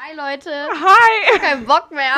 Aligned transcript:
Hi 0.00 0.14
Leute, 0.14 0.50
Hi! 0.50 1.38
kein 1.40 1.64
Bock 1.66 1.90
mehr. 1.90 2.14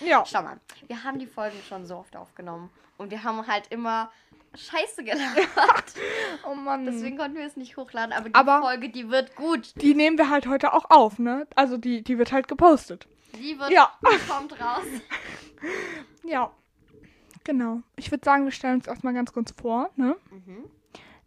Ja. 0.00 0.24
Schau 0.26 0.42
mal, 0.42 0.58
wir 0.86 1.04
haben 1.04 1.18
die 1.18 1.26
Folgen 1.26 1.56
schon 1.68 1.86
so 1.86 1.96
oft 1.96 2.16
aufgenommen 2.16 2.70
und 2.96 3.10
wir 3.10 3.22
haben 3.22 3.46
halt 3.46 3.68
immer 3.70 4.10
Scheiße 4.54 5.04
gelabert. 5.04 5.46
Oh 6.44 6.54
Mann. 6.54 6.84
Deswegen 6.86 7.18
konnten 7.18 7.36
wir 7.36 7.44
es 7.46 7.56
nicht 7.56 7.76
hochladen, 7.76 8.12
aber 8.12 8.28
die 8.28 8.34
Aber- 8.34 8.60
Folge, 8.62 8.88
die 8.88 9.10
wird 9.10 9.34
gut. 9.36 9.72
die 9.82 9.94
nehmen 9.94 10.16
wir 10.18 10.30
halt 10.30 10.46
heute 10.46 10.72
auch 10.72 10.88
auf, 10.90 11.18
ne? 11.18 11.46
Also 11.56 11.76
die, 11.76 12.02
die 12.02 12.16
wird 12.18 12.32
halt 12.32 12.48
gepostet. 12.48 13.06
Die 13.34 13.58
wird, 13.58 13.70
Ja. 13.70 13.92
die 14.02 14.28
kommt 14.28 14.52
raus. 14.60 14.84
Ja. 16.24 16.50
Genau. 17.44 17.82
Ich 17.96 18.10
würde 18.10 18.24
sagen, 18.24 18.44
wir 18.44 18.52
stellen 18.52 18.76
uns 18.76 18.86
erstmal 18.86 19.14
ganz 19.14 19.32
kurz 19.32 19.52
vor, 19.60 19.90
ne? 19.96 20.16
Mhm. 20.30 20.70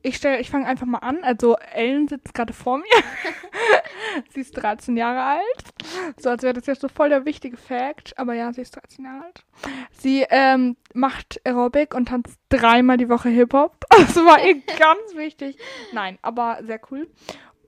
Ich 0.03 0.17
stelle, 0.17 0.39
ich 0.39 0.49
fange 0.49 0.65
einfach 0.65 0.87
mal 0.87 0.99
an. 0.99 1.23
Also 1.23 1.55
Ellen 1.73 2.07
sitzt 2.07 2.33
gerade 2.33 2.53
vor 2.53 2.79
mir. 2.79 2.85
sie 4.33 4.41
ist 4.41 4.53
13 4.53 4.97
Jahre 4.97 5.23
alt. 5.39 5.73
So, 6.17 6.29
als 6.29 6.43
wäre 6.43 6.53
das 6.53 6.65
jetzt 6.65 6.81
so 6.81 6.87
voll 6.87 7.09
der 7.09 7.25
wichtige 7.25 7.57
Fact. 7.57 8.17
Aber 8.17 8.33
ja, 8.33 8.51
sie 8.51 8.61
ist 8.61 8.75
13 8.75 9.05
Jahre 9.05 9.25
alt. 9.25 9.45
Sie 9.93 10.25
ähm, 10.29 10.75
macht 10.93 11.39
Aerobic 11.45 11.93
und 11.93 12.07
tanzt 12.07 12.39
dreimal 12.49 12.97
die 12.97 13.09
Woche 13.09 13.29
Hip-Hop. 13.29 13.85
Das 14.01 14.15
war 14.15 14.43
ihr 14.43 14.55
ganz 14.79 15.15
wichtig. 15.15 15.57
Nein, 15.93 16.17
aber 16.21 16.59
sehr 16.63 16.81
cool. 16.89 17.07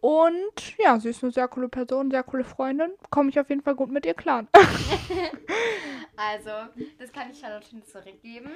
Und 0.01 0.77
ja, 0.79 0.99
sie 0.99 1.09
ist 1.09 1.23
eine 1.23 1.31
sehr 1.31 1.47
coole 1.47 1.69
Person, 1.69 2.11
sehr 2.11 2.23
coole 2.23 2.43
Freundin. 2.43 2.91
Komme 3.09 3.29
ich 3.29 3.39
auf 3.39 3.49
jeden 3.49 3.61
Fall 3.61 3.75
gut 3.75 3.89
mit 3.89 4.05
ihr 4.05 4.13
klar. 4.13 4.45
Also, 6.17 6.51
das 6.99 7.11
kann 7.13 7.31
ich 7.31 7.39
Charlotte 7.39 7.81
zurückgeben. 7.85 8.51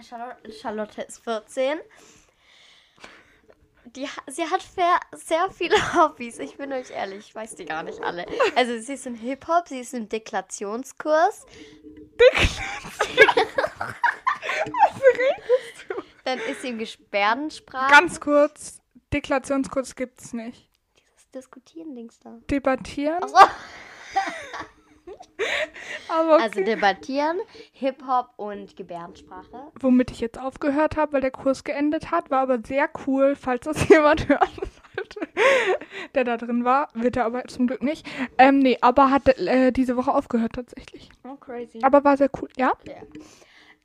Charlotte, 0.00 0.52
Charlotte 0.52 1.02
ist 1.02 1.22
14. 1.22 1.78
Die, 3.84 4.08
sie 4.28 4.44
hat 4.44 4.64
sehr, 5.12 5.50
viele 5.50 5.76
Hobbys. 5.94 6.38
Ich 6.38 6.56
bin 6.56 6.72
euch 6.72 6.90
ehrlich, 6.90 7.28
ich 7.28 7.34
weiß 7.34 7.56
die 7.56 7.64
gar 7.64 7.82
nicht 7.82 8.00
alle. 8.02 8.26
Also, 8.54 8.78
sie 8.78 8.94
ist 8.94 9.06
im 9.06 9.14
Hip-Hop, 9.14 9.68
sie 9.68 9.80
ist 9.80 9.94
im 9.94 10.08
Deklarationskurs. 10.08 11.46
Dann 16.24 16.38
ist 16.38 16.62
sie 16.62 16.68
im 16.68 16.78
Gebärdensprache. 16.78 17.90
Ganz 17.90 18.20
kurz, 18.20 18.80
Deklarationskurs 19.12 19.96
gibt's 19.96 20.32
nicht. 20.32 20.68
Dieses 20.96 21.28
Diskutieren-Dings 21.30 22.20
da. 22.20 22.38
Debattieren. 22.48 23.22
Aber 23.22 23.50
okay. 26.08 26.42
Also 26.42 26.62
debattieren, 26.64 27.38
Hip-Hop 27.72 28.30
und 28.36 28.76
Gebärdensprache. 28.76 29.68
womit 29.80 30.10
ich 30.10 30.20
jetzt 30.20 30.38
aufgehört 30.38 30.96
habe, 30.96 31.14
weil 31.14 31.20
der 31.20 31.30
Kurs 31.30 31.64
geendet 31.64 32.10
hat, 32.10 32.30
war 32.30 32.40
aber 32.40 32.58
sehr 32.66 32.88
cool, 33.06 33.36
falls 33.36 33.64
das 33.64 33.88
jemand 33.88 34.28
hören 34.28 34.48
sollte, 34.94 35.20
der 36.14 36.24
da 36.24 36.36
drin 36.36 36.64
war, 36.64 36.88
wird 36.94 37.16
er 37.16 37.24
aber 37.24 37.44
zum 37.46 37.66
Glück 37.66 37.82
nicht. 37.82 38.06
Ähm, 38.38 38.58
nee, 38.58 38.78
aber 38.80 39.10
hat 39.10 39.28
äh, 39.38 39.72
diese 39.72 39.96
Woche 39.96 40.14
aufgehört 40.14 40.52
tatsächlich. 40.54 41.08
Oh, 41.24 41.36
crazy. 41.36 41.80
Aber 41.82 42.04
war 42.04 42.16
sehr 42.16 42.30
cool, 42.40 42.48
ja? 42.56 42.72
Ja. 42.86 42.94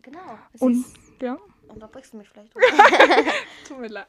Genau. 0.02 0.20
Und, 0.60 0.74
ist- 0.86 0.96
ja, 1.22 1.38
Unterbrichst 1.68 2.14
du 2.14 2.18
mich 2.18 2.30
vielleicht? 2.30 2.54
tut 3.68 3.80
mir 3.80 3.88
leid. 3.90 4.08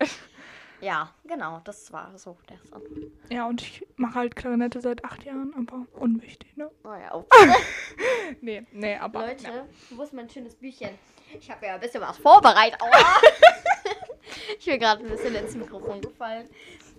Ja, 0.81 1.13
genau, 1.25 1.61
das 1.65 1.93
war 1.93 2.17
so 2.17 2.37
der 2.49 2.59
Song. 2.71 2.83
Ja, 3.31 3.47
und 3.47 3.61
ich 3.63 3.87
mache 3.97 4.15
halt 4.15 4.37
Klarinette 4.37 4.81
seit 4.81 5.05
acht 5.05 5.25
Jahren, 5.25 5.53
aber 5.57 5.87
unwichtig, 6.01 6.57
ne? 6.57 6.71
Oh 6.85 6.95
ja, 6.95 7.15
oh. 7.15 7.25
Nee, 8.41 8.67
nee, 8.73 8.97
aber. 8.97 9.27
Leute, 9.27 9.45
Ja. 9.45 9.67
wo 9.91 10.03
ist 10.03 10.13
mein 10.13 10.29
schönes 10.31 10.55
Büchchen? 10.55 10.91
Ich 11.39 11.51
habe 11.51 11.67
ja 11.67 11.75
ein 11.75 11.81
bisschen 11.81 12.01
was 12.01 12.19
vorbereitet. 12.19 12.81
Aua. 12.81 12.91
ich 14.59 14.65
bin 14.67 14.79
gerade 14.79 15.03
ein 15.05 15.11
bisschen 15.11 15.35
ins 15.35 15.55
Mikrofon 15.55 16.01
gefallen. 16.01 16.49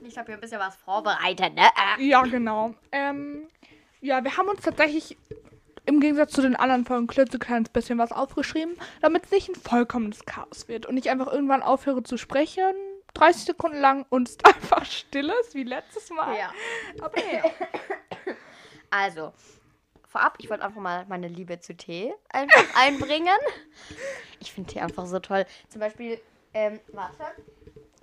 Ich 0.04 0.18
habe 0.18 0.32
ja 0.32 0.38
ein 0.38 0.42
bisschen 0.42 0.60
was 0.60 0.76
vorbereitet, 0.78 1.54
ne? 1.56 1.68
Ja, 2.00 2.22
genau. 2.24 2.74
Ähm, 2.92 3.48
ja, 4.02 4.24
wir 4.24 4.38
haben 4.38 4.48
uns 4.48 4.62
tatsächlich 4.62 5.18
im 5.86 6.00
Gegensatz 6.00 6.32
zu 6.34 6.42
den 6.42 6.56
anderen 6.56 6.86
Folgen 6.86 7.08
klitzekleines 7.08 7.70
bisschen 7.70 7.98
was 7.98 8.12
aufgeschrieben, 8.12 8.76
damit 9.02 9.26
es 9.26 9.32
nicht 9.32 9.50
ein 9.50 9.56
vollkommenes 9.56 10.26
Chaos 10.26 10.68
wird 10.68 10.86
und 10.86 10.98
ich 10.98 11.10
einfach 11.10 11.32
irgendwann 11.32 11.64
aufhöre 11.64 12.04
zu 12.04 12.18
sprechen, 12.18 12.74
30 13.14 13.46
Sekunden 13.46 13.80
lang 13.80 14.06
und 14.10 14.30
es 14.30 14.38
einfach 14.44 14.86
still 14.86 15.32
ist, 15.42 15.54
wie 15.56 15.64
letztes 15.64 16.10
Mal. 16.10 16.38
Ja. 16.38 16.54
Aber 17.02 17.18
ja. 17.20 17.44
Also, 18.92 19.34
vorab, 20.08 20.36
ich 20.40 20.50
wollte 20.50 20.64
einfach 20.64 20.82
mal 20.82 21.06
meine 21.08 21.28
Liebe 21.28 21.60
zu 21.60 21.76
Tee 21.78 22.12
einfach 22.30 22.66
einbringen. 22.76 23.38
Ich 24.40 24.52
finde 24.52 24.74
Tee 24.74 24.80
einfach 24.80 25.06
so 25.06 25.20
toll. 25.20 25.46
Zum 25.68 25.80
Beispiel, 25.80 26.20
ähm, 26.56 26.80
warte. 26.94 27.24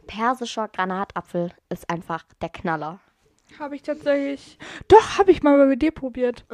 Persischer 0.06 0.68
Granatapfel 0.68 1.52
ist 1.70 1.90
einfach 1.90 2.24
der 2.40 2.50
Knaller. 2.50 3.00
habe 3.58 3.74
ich 3.74 3.82
tatsächlich. 3.82 4.58
Doch, 4.86 5.18
habe 5.18 5.32
ich 5.32 5.42
mal 5.42 5.58
bei 5.66 5.74
dir 5.74 5.90
probiert. 5.90 6.44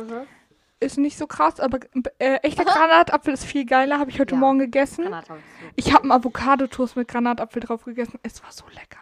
Ist 0.82 0.98
nicht 0.98 1.16
so 1.16 1.26
krass, 1.26 1.60
aber 1.60 1.78
äh, 2.18 2.36
echter 2.42 2.64
Granatapfel 2.64 3.32
ist 3.32 3.44
viel 3.44 3.64
geiler, 3.64 3.98
habe 3.98 4.10
ich 4.10 4.18
heute 4.18 4.34
Ja. 4.34 4.40
Morgen 4.40 4.58
gegessen. 4.58 5.14
Ich 5.76 5.92
habe 5.92 6.02
einen 6.02 6.12
Avocado-Toast 6.12 6.96
mit 6.96 7.08
Granatapfel 7.08 7.62
drauf 7.62 7.84
gegessen. 7.84 8.18
Es 8.22 8.42
war 8.42 8.50
so 8.50 8.64
lecker. 8.68 8.98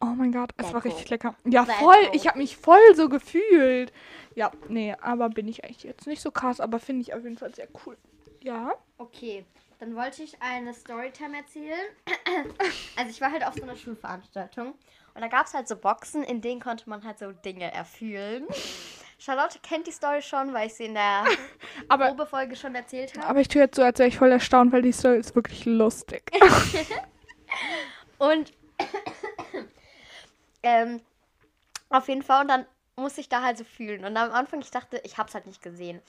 Oh 0.00 0.12
mein 0.16 0.32
Gott. 0.32 0.50
Oh 0.52 0.62
es 0.62 0.74
war 0.74 0.84
richtig 0.84 1.08
lecker. 1.08 1.34
Ja, 1.44 1.64
voll. 1.64 1.96
Ich 2.12 2.28
habe 2.28 2.38
mich 2.38 2.56
voll 2.58 2.94
so 2.94 3.08
gefühlt. 3.08 3.92
Ja, 4.34 4.50
nee, 4.68 4.94
aber 5.00 5.30
bin 5.30 5.48
ich 5.48 5.64
eigentlich 5.64 5.84
jetzt 5.84 6.06
nicht 6.06 6.20
so 6.20 6.30
krass, 6.30 6.60
aber 6.60 6.78
finde 6.78 7.02
ich 7.02 7.14
auf 7.14 7.22
jeden 7.22 7.38
Fall 7.38 7.54
sehr 7.54 7.68
cool. 7.86 7.96
Ja. 8.42 8.72
Okay, 8.98 9.46
dann 9.78 9.96
wollte 9.96 10.22
ich 10.22 10.42
eine 10.42 10.74
Storytime 10.74 11.38
erzählen. 11.38 11.80
Also 12.96 13.10
ich 13.10 13.20
war 13.20 13.32
halt 13.32 13.46
auf 13.46 13.54
so 13.54 13.62
einer 13.62 13.76
Schulveranstaltung 13.76 14.74
und 15.14 15.20
da 15.20 15.28
gab 15.28 15.46
es 15.46 15.54
halt 15.54 15.66
so 15.68 15.76
Boxen, 15.76 16.22
in 16.22 16.40
denen 16.42 16.60
konnte 16.60 16.88
man 16.88 17.02
halt 17.04 17.18
so 17.18 17.32
Dinge 17.32 17.72
erfühlen. 17.72 18.44
Charlotte 19.24 19.58
kennt 19.60 19.86
die 19.86 19.92
Story 19.92 20.20
schon, 20.20 20.52
weil 20.52 20.66
ich 20.66 20.74
sie 20.74 20.84
in 20.84 20.94
der 20.94 21.24
Aber, 21.88 22.08
Probefolge 22.08 22.56
schon 22.56 22.74
erzählt 22.74 23.16
habe. 23.16 23.26
aber 23.26 23.40
ich 23.40 23.48
tue 23.48 23.62
jetzt 23.62 23.76
so, 23.76 23.82
als 23.82 23.98
wäre 23.98 24.08
ich 24.08 24.18
voll 24.18 24.30
erstaunt, 24.30 24.70
weil 24.72 24.82
die 24.82 24.92
Story 24.92 25.16
ist 25.16 25.34
wirklich 25.34 25.64
lustig. 25.64 26.30
Und 28.18 28.52
ähm, 30.62 31.00
auf 31.88 32.08
jeden 32.08 32.22
Fall, 32.22 32.42
und 32.42 32.48
dann 32.48 32.66
musste 32.96 33.20
ich 33.20 33.28
da 33.28 33.42
halt 33.42 33.58
so 33.58 33.64
fühlen. 33.64 34.04
Und 34.04 34.16
am 34.16 34.32
Anfang, 34.32 34.60
ich 34.60 34.70
dachte, 34.70 35.00
ich 35.04 35.16
hab's 35.18 35.34
halt 35.34 35.46
nicht 35.46 35.62
gesehen. 35.62 36.00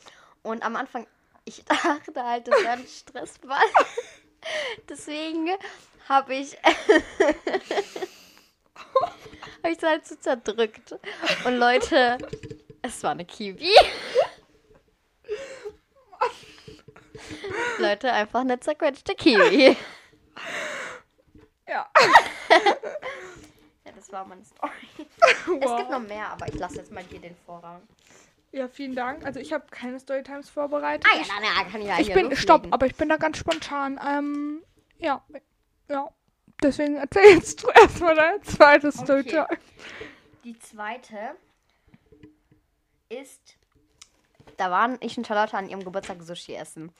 Und 0.44 0.64
am 0.64 0.76
Anfang, 0.76 1.08
ich 1.46 1.64
dachte 1.84 2.24
halt, 2.24 2.48
das 2.48 2.64
wäre 2.64 2.74
ein 2.74 2.88
Stressball. 2.88 3.58
Deswegen 4.90 5.50
habe 6.08 6.36
ich. 6.36 6.58
habe 9.64 9.72
ich 9.72 9.78
es 9.78 9.84
halt 9.84 10.08
so 10.08 10.16
zerdrückt. 10.16 10.96
Und 11.46 11.58
Leute, 11.58 12.18
es 12.86 13.04
war 13.04 13.12
eine 13.12 13.26
Kiwi. 13.26 13.70
Leute, 17.80 18.12
einfach 18.12 18.42
eine 18.42 18.60
zerquetschte 18.60 19.16
Kiwi. 19.16 19.76
ja. 21.68 21.90
Ja, 23.86 23.92
das 23.96 24.12
war 24.12 24.26
meine 24.26 24.44
Story. 24.46 24.72
Es 25.62 25.76
gibt 25.78 25.90
noch 25.90 26.02
mehr, 26.02 26.30
aber 26.30 26.48
ich 26.48 26.56
lasse 26.56 26.78
jetzt 26.78 26.92
mal 26.92 27.04
dir 27.04 27.20
den 27.20 27.36
Vorrang. 27.46 27.82
Ja, 28.52 28.68
vielen 28.68 28.96
Dank. 28.96 29.26
Also 29.26 29.40
ich 29.40 29.52
habe 29.52 29.66
keine 29.70 30.00
Storytimes 30.00 30.50
vorbereitet. 30.50 31.06
Ah 31.12 31.18
ja, 31.18 31.24
nein, 31.28 31.50
nein, 31.56 31.72
kann 31.72 31.82
ich 31.82 31.88
ja 31.88 32.00
ich 32.00 32.08
bin, 32.08 32.30
loslegen. 32.30 32.38
stopp, 32.38 32.68
aber 32.72 32.86
ich 32.86 32.96
bin 32.96 33.10
da 33.10 33.18
ganz 33.18 33.38
spontan. 33.38 34.00
Ähm, 34.08 34.64
ja. 34.98 35.24
Ja. 35.90 36.10
Deswegen 36.64 36.96
erzähl 36.96 37.36
jetzt 37.36 37.62
du 37.64 37.70
erstmal 37.70 38.16
deine 38.16 38.42
zweite 38.42 38.92
Storytime. 38.92 39.48
Die 40.44 40.58
zweite 40.60 41.36
ist, 43.16 43.58
da 44.58 44.72
waren 44.72 44.98
ich 45.02 45.18
und 45.18 45.28
Charlotte 45.28 45.58
an 45.58 45.70
ihrem 45.70 45.84
Geburtstag 45.84 46.22
Sushi 46.22 46.56
essen. 46.56 46.94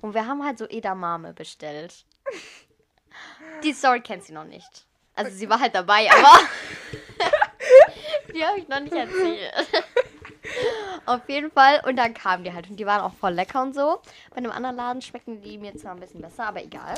Und 0.00 0.14
wir 0.14 0.26
haben 0.26 0.44
halt 0.44 0.58
so 0.58 0.66
Edamame 0.68 1.32
bestellt. 1.32 2.04
Die 3.62 3.72
Story 3.72 4.00
kennt 4.00 4.24
sie 4.24 4.32
noch 4.32 4.44
nicht. 4.44 4.86
Also 5.14 5.32
sie 5.32 5.48
war 5.48 5.58
halt 5.58 5.74
dabei, 5.74 6.08
aber 6.12 6.38
die 8.32 8.44
habe 8.44 8.60
ich 8.60 8.68
noch 8.68 8.78
nicht 8.78 8.94
erzählt. 8.94 9.52
Auf 11.06 11.28
jeden 11.28 11.50
Fall. 11.50 11.82
Und 11.84 11.96
dann 11.96 12.14
kamen 12.14 12.44
die 12.44 12.52
halt. 12.52 12.70
Und 12.70 12.76
die 12.76 12.86
waren 12.86 13.00
auch 13.00 13.14
voll 13.14 13.32
lecker 13.32 13.62
und 13.62 13.74
so. 13.74 14.00
Bei 14.30 14.36
einem 14.36 14.52
anderen 14.52 14.76
Laden 14.76 15.02
schmecken 15.02 15.42
die 15.42 15.58
mir 15.58 15.74
zwar 15.76 15.92
ein 15.92 16.00
bisschen 16.00 16.20
besser, 16.20 16.46
aber 16.46 16.62
egal. 16.62 16.94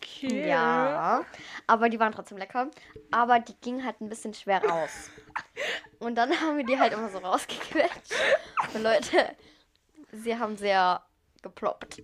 Okay. 0.00 0.48
Ja, 0.48 1.24
aber 1.66 1.88
die 1.88 1.98
waren 2.00 2.12
trotzdem 2.12 2.38
lecker. 2.38 2.70
Aber 3.10 3.40
die 3.40 3.54
gingen 3.60 3.84
halt 3.84 4.00
ein 4.00 4.08
bisschen 4.08 4.34
schwer 4.34 4.62
raus. 4.64 5.10
Und 5.98 6.14
dann 6.14 6.30
haben 6.40 6.56
wir 6.56 6.64
die 6.64 6.78
halt 6.78 6.92
immer 6.92 7.08
so 7.08 7.18
rausgequetscht. 7.18 8.14
Und 8.74 8.82
Leute, 8.82 9.36
sie 10.12 10.38
haben 10.38 10.56
sehr 10.56 11.02
geploppt. 11.42 12.02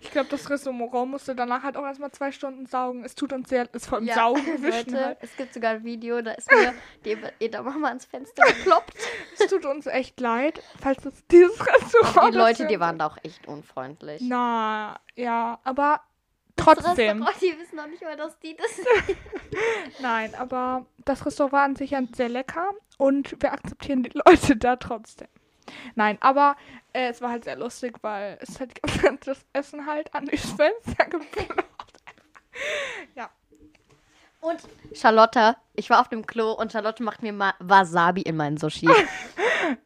Ich 0.00 0.10
glaube, 0.10 0.28
das 0.28 0.50
Restaurant 0.50 1.10
musste 1.10 1.34
danach 1.36 1.62
halt 1.62 1.76
auch 1.76 1.84
erstmal 1.84 2.10
zwei 2.10 2.32
Stunden 2.32 2.66
saugen. 2.66 3.04
Es 3.04 3.14
tut 3.14 3.32
uns 3.32 3.48
sehr, 3.48 3.68
es 3.72 3.86
vor 3.86 3.98
allem 3.98 4.06
Ja, 4.08 4.14
saugen 4.14 4.62
Leute, 4.62 5.04
halt. 5.04 5.18
es 5.20 5.36
gibt 5.36 5.54
sogar 5.54 5.72
ein 5.72 5.84
Video, 5.84 6.20
da 6.20 6.32
ist 6.32 6.50
mir 6.50 6.74
die 7.04 7.16
Edamame 7.38 7.88
ans 7.88 8.04
Fenster 8.04 8.44
geploppt. 8.44 8.94
Es 9.38 9.46
tut 9.48 9.64
uns 9.64 9.86
echt 9.86 10.18
leid, 10.20 10.60
falls 10.80 11.04
es 11.04 11.24
dieses 11.28 11.58
Restaurant. 11.60 12.34
Die 12.34 12.38
Leute, 12.38 12.66
die 12.66 12.80
waren 12.80 12.98
da 12.98 13.06
auch 13.06 13.18
echt 13.22 13.46
unfreundlich. 13.46 14.20
Na, 14.24 14.98
ja, 15.14 15.60
aber 15.62 16.00
Das 16.58 16.66
trotzdem. 16.66 17.22
Restaurant, 17.22 17.40
die 17.40 17.58
wissen 17.58 17.76
noch 17.76 17.86
nicht 17.86 18.02
mal, 18.02 18.16
dass 18.16 18.38
die 18.40 18.56
das 18.56 18.80
Nein, 20.00 20.34
aber 20.34 20.86
das 21.04 21.24
Restaurant 21.24 21.52
war 21.52 21.62
an 21.62 21.76
sich 21.76 21.90
ja 21.92 22.02
sehr 22.14 22.28
lecker 22.28 22.70
und 22.98 23.40
wir 23.40 23.52
akzeptieren 23.52 24.02
die 24.02 24.12
Leute 24.26 24.56
da 24.56 24.76
trotzdem. 24.76 25.28
Nein, 25.94 26.18
aber 26.20 26.56
äh, 26.92 27.08
es 27.08 27.20
war 27.20 27.30
halt 27.30 27.44
sehr 27.44 27.56
lustig, 27.56 27.96
weil 28.02 28.38
es 28.40 28.58
halt 28.60 28.80
das 29.26 29.44
Essen 29.52 29.86
halt 29.86 30.14
an 30.14 30.26
die 30.26 30.36
Fenster 30.36 31.04
gebracht. 31.10 31.66
ja. 33.14 33.30
Und 34.40 34.60
Charlotte, 34.94 35.56
ich 35.74 35.90
war 35.90 36.00
auf 36.00 36.08
dem 36.08 36.26
Klo 36.26 36.52
und 36.52 36.70
Charlotte 36.72 37.02
macht 37.02 37.22
mir 37.22 37.32
mal 37.32 37.54
Wasabi 37.58 38.22
in 38.22 38.36
meinen 38.36 38.56
Sushi. 38.56 38.88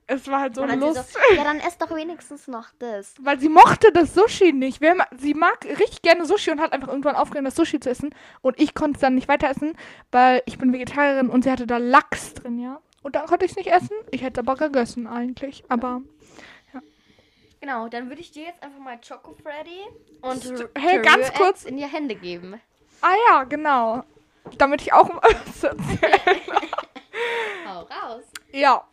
Es 0.06 0.28
war 0.28 0.42
halt 0.42 0.54
so 0.54 0.64
lustig. 0.64 1.04
so, 1.28 1.34
ja, 1.34 1.42
dann 1.42 1.58
ess 1.58 1.76
doch 1.76 1.90
wenigstens 1.92 2.46
noch 2.46 2.68
das. 2.78 3.14
Weil 3.20 3.40
sie 3.40 3.48
mochte 3.48 3.90
das 3.90 4.14
Sushi 4.14 4.52
nicht. 4.52 4.80
Wer 4.80 4.94
sie 5.18 5.34
mag 5.34 5.64
richtig 5.64 6.02
gerne 6.02 6.24
Sushi 6.24 6.52
und 6.52 6.60
hat 6.60 6.72
einfach 6.72 6.86
irgendwann 6.88 7.16
aufgehört, 7.16 7.46
das 7.46 7.56
Sushi 7.56 7.80
zu 7.80 7.90
essen. 7.90 8.14
Und 8.42 8.60
ich 8.60 8.74
konnte 8.74 8.96
es 8.98 9.00
dann 9.00 9.16
nicht 9.16 9.26
weiter 9.26 9.48
essen, 9.50 9.74
weil 10.12 10.42
ich 10.46 10.58
bin 10.58 10.72
Vegetarierin 10.72 11.30
und 11.30 11.42
sie 11.42 11.50
hatte 11.50 11.66
da 11.66 11.78
Lachs 11.78 12.34
drin, 12.34 12.60
ja. 12.60 12.80
Und 13.02 13.16
dann 13.16 13.26
konnte 13.26 13.44
ich 13.44 13.52
es 13.52 13.56
nicht 13.56 13.70
essen. 13.72 13.90
Ich 14.12 14.22
hätte 14.22 14.40
aber 14.40 14.54
gegessen 14.54 15.08
eigentlich. 15.08 15.64
Aber 15.68 16.02
Genau, 17.60 17.88
dann 17.88 18.08
würde 18.08 18.20
ich 18.20 18.30
dir 18.32 18.44
jetzt 18.44 18.62
einfach 18.62 18.78
mal 18.80 18.98
Choco 19.00 19.34
Freddy 19.42 19.80
und 20.20 20.44
St- 20.44 20.68
hey, 20.76 21.00
ganz 21.00 21.32
kurz. 21.32 21.64
in 21.64 21.76
die 21.76 21.84
Hände 21.84 22.14
geben. 22.16 22.60
Ah 23.00 23.14
ja, 23.30 23.44
genau. 23.44 24.02
Damit 24.58 24.82
ich 24.82 24.92
auch 24.92 25.08
mal 25.08 25.20
was 25.22 25.64
erzähle. 25.64 26.20
Hau 27.66 27.80
raus. 27.80 28.24
Ja. 28.52 28.84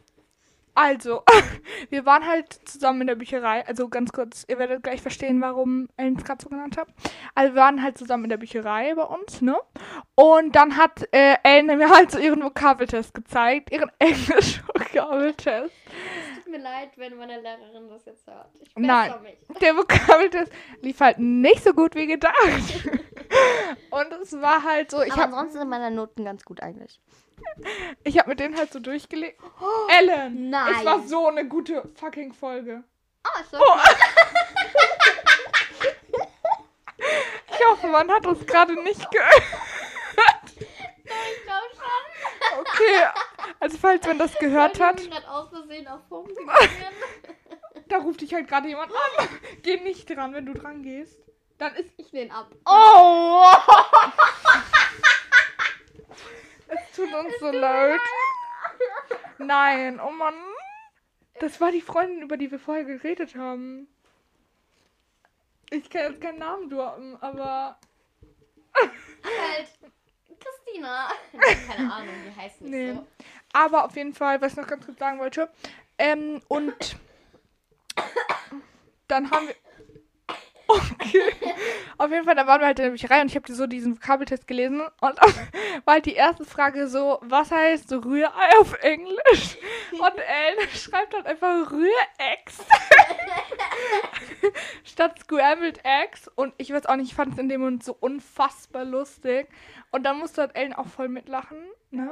Also, 0.75 1.24
wir 1.90 2.06
waren 2.06 2.25
halt 2.25 2.54
zusammen 2.63 3.01
in 3.01 3.07
der 3.07 3.16
Bücherei. 3.16 3.68
Also 3.68 3.90
ganz 3.90 4.13
kurz, 4.13 4.46
ihr 4.48 4.60
werdet 4.60 4.81
gleich 4.81 5.01
verstehen, 5.01 5.42
warum 5.42 5.90
Ellen 5.98 6.16
es 6.16 6.24
gerade 6.24 6.42
so 6.42 6.48
genannt 6.48 6.78
hat. 6.78 6.88
Also 7.36 7.54
wir 7.54 7.62
waren 7.62 7.84
halt 7.84 7.98
zusammen 7.98 8.24
in 8.24 8.30
der 8.30 8.38
Bücherei 8.38 8.94
bei 8.96 9.04
uns, 9.04 9.42
ne? 9.42 9.57
Und 10.16 10.56
dann 10.56 10.78
hat 10.78 11.06
äh, 11.12 11.36
Ellen 11.44 11.66
mir 11.66 11.90
halt 11.90 12.12
so 12.12 12.19
ihren 12.19 12.42
Vokabeltest 12.42 13.13
gezeigt, 13.13 13.74
ihren 13.74 13.92
Englisch-Vokabeltest. 14.00 15.74
Tut 15.75 15.79
mir 16.50 16.60
leid, 16.60 16.92
wenn 16.98 17.18
meine 17.18 17.40
Lehrerin 17.40 17.90
das 17.90 18.06
jetzt 18.06 18.28
hört. 18.28 18.50
Ich 18.62 18.72
Nein. 18.75 19.13
mich. 19.24 19.38
Der 19.62 19.75
Vokabeltest 19.75 20.51
lief 20.81 21.00
halt 21.00 21.19
nicht 21.19 21.63
so 21.63 21.74
gut 21.74 21.96
wie 21.96 22.07
gedacht. 22.07 22.36
Und 23.92 24.12
es 24.22 24.34
war 24.42 24.63
halt 24.63 24.92
so, 24.92 25.01
ich 25.01 25.12
Aber 25.13 25.24
habe 25.24 25.34
ansonsten 25.34 25.60
sind 25.60 25.69
meine 25.69 25.92
Noten 25.92 26.25
ganz 26.25 26.44
gut 26.44 26.62
eigentlich. 26.62 27.00
ich 28.04 28.18
hab 28.18 28.28
mit 28.28 28.40
denen 28.40 28.57
halt 28.57 28.72
so 28.72 28.80
durchgelegt. 28.80 29.40
Ellen, 30.00 30.50
nein. 30.50 30.75
es 30.80 30.86
war 30.86 31.01
so 31.07 31.28
eine 31.28 31.48
gute 31.48 31.84
fucking 31.96 32.34
Folge. 32.34 32.84
Ah, 33.24 33.44
so. 33.52 33.57
Ich 37.52 37.66
hoffe, 37.66 37.88
man 37.88 38.10
hat 38.10 38.25
uns 38.25 38.45
gerade 38.45 38.74
nicht 38.84 39.12
gehört. 39.12 39.44
Okay, 42.57 43.06
also 43.60 43.78
falls 43.78 44.06
man 44.07 44.18
das 44.18 44.34
gehört 44.36 44.80
hat, 44.80 45.00
Ich 45.01 45.10
bin 45.10 45.25
aus 45.25 45.50
Versehen 45.50 45.88
auf 45.88 46.01
Home 46.10 46.34
da 47.90 47.98
ruft 47.98 48.22
dich 48.22 48.34
halt 48.34 48.48
gerade 48.48 48.68
jemand 48.68 48.92
an. 48.92 49.28
Geh 49.63 49.78
nicht 49.78 50.10
dran, 50.10 50.34
wenn 50.34 50.46
du 50.46 50.54
dran 50.54 50.84
gehst. 50.84 51.19
Dann 51.57 51.75
ist 51.75 51.92
Ich 51.98 52.12
lehne 52.12 52.34
ab. 52.34 52.50
Oh! 52.66 53.51
Es 56.72 56.96
tut 56.96 57.12
uns 57.12 57.34
so 57.40 57.50
leid. 57.50 58.00
Nein, 59.40 60.00
oh 60.00 60.12
Mann. 60.12 60.36
Das 61.40 61.60
war 61.60 61.72
die 61.72 61.81
Freundin, 61.81 62.22
über 62.22 62.38
die 62.38 62.52
wir 62.52 62.60
vorher 62.60 62.84
geredet 62.84 63.34
haben. 63.36 63.88
Ich 65.72 65.90
kann 65.90 66.12
jetzt 66.12 66.22
keinen 66.22 66.38
Namen 66.38 66.69
droppen, 66.69 67.18
aber. 67.24 67.80
Halt. 68.75 69.69
Christina. 70.39 71.09
Keine 71.68 71.94
Ahnung, 71.94 72.13
die 72.25 72.41
heißt 72.41 72.62
nicht 72.62 72.71
Nee. 72.71 72.94
so. 72.94 73.07
Aber 73.53 73.86
auf 73.86 73.95
jeden 73.95 74.13
Fall, 74.13 74.41
was 74.41 74.51
ich 74.53 74.57
noch 74.57 74.68
ganz 74.68 74.86
kurz 74.86 75.00
sagen 75.00 75.19
wollte. 75.19 75.50
Ähm, 75.97 76.41
und 76.47 76.97
dann 79.07 79.31
haben 79.31 79.47
wir. 79.47 79.56
Okay. 80.69 81.33
Auf 81.98 82.12
jeden 82.12 82.25
Fall, 82.25 82.36
da 82.36 82.45
waren 82.45 82.62
wir 82.62 82.68
halt 82.68 82.77
in 82.77 82.86
der 82.86 82.92
Bücherei 82.92 83.21
und 83.21 83.27
ich 83.27 83.36
habe 83.36 83.51
so 83.51 83.66
diesen 83.66 83.95
Vokabeltest 83.95 84.48
gelesen 84.48 84.81
und 84.81 85.01
war 85.86 85.95
halt 85.95 86.06
die 86.06 86.13
erste 86.13 86.45
Frage 86.45 86.88
so, 86.88 87.18
was 87.24 87.50
heißt 87.50 87.92
Rührei 87.92 88.50
auf 88.60 88.74
Englisch? 88.81 89.57
Und 89.94 90.18
Ellen 90.18 90.69
schreibt 90.75 91.16
halt 91.16 91.25
einfach 91.25 91.71
Rührecks. 91.71 92.60
Statt 94.83 95.18
Scrambled 95.19 95.80
Eggs. 95.83 96.30
Und 96.36 96.54
ich 96.57 96.71
weiß 96.71 96.86
auch 96.86 96.98
nicht, 96.98 97.10
ich 97.10 97.16
fand 97.16 97.33
es 97.33 97.39
in 97.39 97.50
dem 97.50 97.62
Moment 97.62 97.83
so 97.83 97.98
unfassbar 98.00 98.86
lustig. 98.86 99.48
Und 99.92 100.04
dann 100.04 100.19
musste 100.19 100.42
halt 100.42 100.56
Ellen 100.56 100.74
auch 100.74 100.88
voll 100.88 101.10
mitlachen. 101.10 101.57
Ne? 101.89 102.12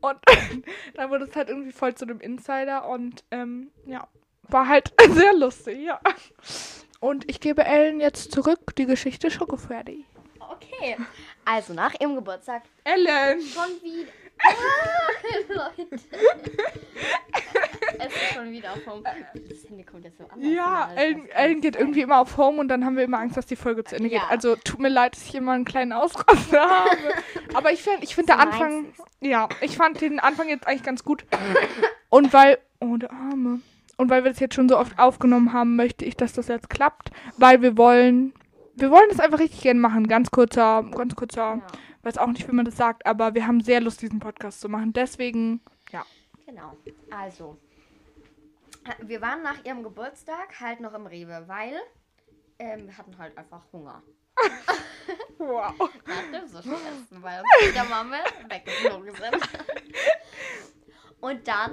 Und 0.00 0.18
dann 0.94 1.10
wurde 1.10 1.24
es 1.24 1.34
halt 1.34 1.48
irgendwie 1.48 1.72
voll 1.72 1.96
zu 1.96 2.04
einem 2.04 2.20
Insider 2.20 2.88
und 2.88 3.24
ähm, 3.32 3.72
ja, 3.84 4.06
war 4.48 4.68
halt 4.68 4.92
sehr 5.10 5.32
lustig, 5.32 5.80
ja. 5.80 5.98
Und 7.04 7.28
ich 7.28 7.38
gebe 7.38 7.66
Ellen 7.66 8.00
jetzt 8.00 8.32
zurück 8.32 8.74
die 8.76 8.86
Geschichte 8.86 9.30
Schoko 9.30 9.58
Freddy. 9.58 10.06
Okay. 10.40 10.96
Also 11.44 11.74
nach 11.74 11.92
ihrem 12.00 12.14
Geburtstag 12.14 12.62
Ellen! 12.82 13.42
schon 13.42 13.82
wieder. 13.82 14.10
Ah, 14.42 14.48
Leute. 15.76 15.96
es 17.98 18.06
ist 18.06 18.32
schon 18.32 18.50
wieder 18.50 18.72
auf 18.72 18.86
Home. 18.86 19.02
Das 19.04 19.68
Handy 19.68 19.84
kommt 19.84 20.04
jetzt 20.06 20.16
so 20.16 20.24
an. 20.24 20.42
Ja, 20.42 20.90
Ellen, 20.96 21.28
Ellen 21.28 21.60
geht 21.60 21.76
irgendwie 21.76 22.00
immer 22.00 22.20
auf 22.20 22.38
Home 22.38 22.58
und 22.58 22.68
dann 22.68 22.86
haben 22.86 22.96
wir 22.96 23.04
immer 23.04 23.18
Angst, 23.18 23.36
dass 23.36 23.44
die 23.44 23.56
Folge 23.56 23.84
zu 23.84 23.96
Ende 23.96 24.08
geht. 24.08 24.20
Ja. 24.20 24.28
Also 24.28 24.56
tut 24.56 24.80
mir 24.80 24.88
leid, 24.88 25.14
dass 25.14 25.26
ich 25.26 25.34
immer 25.34 25.52
einen 25.52 25.66
kleinen 25.66 25.92
Ausraster 25.92 26.70
habe. 26.70 26.96
Aber 27.52 27.70
ich 27.70 27.82
finde 27.82 28.02
ich 28.02 28.14
find 28.14 28.30
der 28.30 28.38
Anfang, 28.38 28.94
ja, 29.20 29.50
ich 29.60 29.76
fand 29.76 30.00
den 30.00 30.20
Anfang 30.20 30.48
jetzt 30.48 30.66
eigentlich 30.66 30.84
ganz 30.84 31.04
gut. 31.04 31.26
Und 32.08 32.32
weil, 32.32 32.60
oh 32.80 32.96
der 32.96 33.12
Arme. 33.12 33.60
Und 33.96 34.10
weil 34.10 34.24
wir 34.24 34.30
das 34.30 34.40
jetzt 34.40 34.54
schon 34.54 34.68
so 34.68 34.78
oft 34.78 34.98
aufgenommen 34.98 35.52
haben, 35.52 35.76
möchte 35.76 36.04
ich, 36.04 36.16
dass 36.16 36.32
das 36.32 36.48
jetzt 36.48 36.70
klappt, 36.70 37.10
weil 37.38 37.62
wir 37.62 37.76
wollen, 37.76 38.32
wir 38.74 38.90
wollen 38.90 39.08
das 39.08 39.20
einfach 39.20 39.38
richtig 39.38 39.62
gerne 39.62 39.80
machen. 39.80 40.08
Ganz 40.08 40.30
kurzer, 40.30 40.82
ganz 40.94 41.14
kurzer, 41.14 41.56
Ja, 41.56 41.66
weiß 42.02 42.18
auch 42.18 42.28
nicht, 42.28 42.46
wie 42.48 42.54
man 42.54 42.64
das 42.64 42.76
sagt, 42.76 43.06
aber 43.06 43.34
wir 43.34 43.46
haben 43.46 43.60
sehr 43.60 43.80
Lust, 43.80 44.02
diesen 44.02 44.20
Podcast 44.20 44.60
zu 44.60 44.68
machen. 44.68 44.92
Deswegen, 44.92 45.60
ja. 45.90 46.04
genau. 46.46 46.76
Also. 47.10 47.58
Wir 49.00 49.22
waren 49.22 49.42
nach 49.42 49.64
ihrem 49.64 49.82
Geburtstag 49.82 50.60
halt 50.60 50.80
noch 50.80 50.92
im 50.92 51.06
Rewe, 51.06 51.44
weil 51.46 51.72
ähm, 52.58 52.86
wir 52.86 52.98
hatten 52.98 53.16
halt 53.16 53.36
einfach 53.38 53.62
Hunger. 53.72 54.02
Wow. 55.38 55.74
nach 56.06 56.40
dem 56.40 56.48
Sushi 56.48 56.70
essen, 56.70 57.22
weil 57.22 57.40
uns 57.40 57.74
der 57.74 57.84
Mama 57.84 58.16
weggeflogen 58.48 59.14
sind. 59.14 59.48
Und 61.20 61.48
dann 61.48 61.72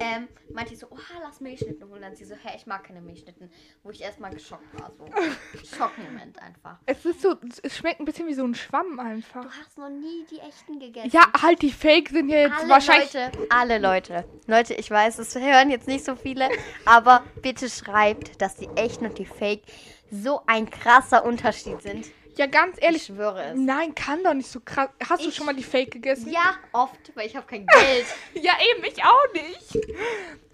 ähm, 0.00 0.28
meinte 0.52 0.72
ich 0.74 0.78
so, 0.78 0.86
oha, 0.90 1.20
lass 1.22 1.40
Milchschnitten 1.40 1.88
holen. 1.88 2.02
Dann 2.02 2.16
sie 2.16 2.24
so, 2.24 2.34
hä, 2.34 2.50
ich 2.56 2.66
mag 2.66 2.84
keine 2.84 3.00
Milchschnitten. 3.00 3.50
Wo 3.82 3.90
ich 3.90 4.00
erstmal 4.00 4.32
geschockt 4.32 4.80
war. 4.80 4.92
So. 4.96 5.06
Schockmoment 5.76 6.40
einfach. 6.40 6.78
Es 6.86 7.04
ist 7.04 7.22
so, 7.22 7.36
es 7.62 7.76
schmeckt 7.76 8.00
ein 8.00 8.04
bisschen 8.04 8.26
wie 8.26 8.34
so 8.34 8.44
ein 8.44 8.54
Schwamm 8.54 8.98
einfach. 8.98 9.42
Du 9.42 9.50
hast 9.50 9.78
noch 9.78 9.90
nie 9.90 10.24
die 10.30 10.38
echten 10.38 10.78
gegessen. 10.78 11.10
Ja, 11.12 11.32
halt, 11.40 11.62
die 11.62 11.72
Fake 11.72 12.10
sind 12.10 12.28
ja 12.28 12.38
jetzt 12.38 12.60
alle 12.60 12.68
wahrscheinlich. 12.68 13.12
Leute, 13.12 13.32
alle 13.50 13.78
Leute. 13.78 14.24
Leute, 14.46 14.74
ich 14.74 14.90
weiß, 14.90 15.18
es 15.18 15.34
hören 15.34 15.70
jetzt 15.70 15.88
nicht 15.88 16.04
so 16.04 16.16
viele, 16.16 16.48
aber 16.84 17.24
bitte 17.42 17.68
schreibt, 17.68 18.40
dass 18.40 18.56
die 18.56 18.68
echten 18.76 19.06
und 19.06 19.18
die 19.18 19.26
Fake 19.26 19.62
so 20.10 20.42
ein 20.46 20.68
krasser 20.68 21.24
Unterschied 21.24 21.80
sind. 21.82 22.06
Ja, 22.36 22.46
ganz 22.46 22.78
Ich 22.78 22.84
ehrlich. 22.84 23.02
schwöre 23.04 23.42
es. 23.52 23.58
Nein, 23.58 23.94
kann 23.94 24.24
doch 24.24 24.34
nicht 24.34 24.50
so 24.50 24.60
krass. 24.60 24.88
Hast 25.08 25.24
du 25.24 25.28
Ich- 25.28 25.34
schon 25.36 25.46
mal 25.46 25.54
die 25.54 25.62
Fake 25.62 25.90
gegessen? 25.90 26.30
Ja, 26.30 26.56
oft, 26.72 27.14
weil 27.14 27.26
ich 27.26 27.36
habe 27.36 27.46
kein 27.46 27.66
Geld. 27.66 28.06
Ja, 28.34 28.52
eben, 28.74 28.84
ich 28.84 29.02
auch 29.04 29.32
nicht. 29.34 29.86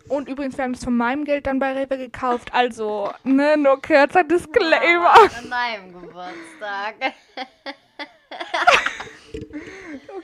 Und 0.09 0.29
übrigens, 0.29 0.57
wir 0.57 0.65
haben 0.65 0.73
es 0.75 0.83
von 0.83 0.97
meinem 0.97 1.25
Geld 1.25 1.47
dann 1.47 1.59
bei 1.59 1.73
Rewe 1.75 1.99
gekauft. 1.99 2.49
Also, 2.53 3.13
ne, 3.25 3.57
nur 3.59 3.81
kurzer 3.83 4.25
Disclaimer. 4.25 5.13
An 5.15 5.51
deinem 5.51 5.93
Geburtstag. 5.93 6.95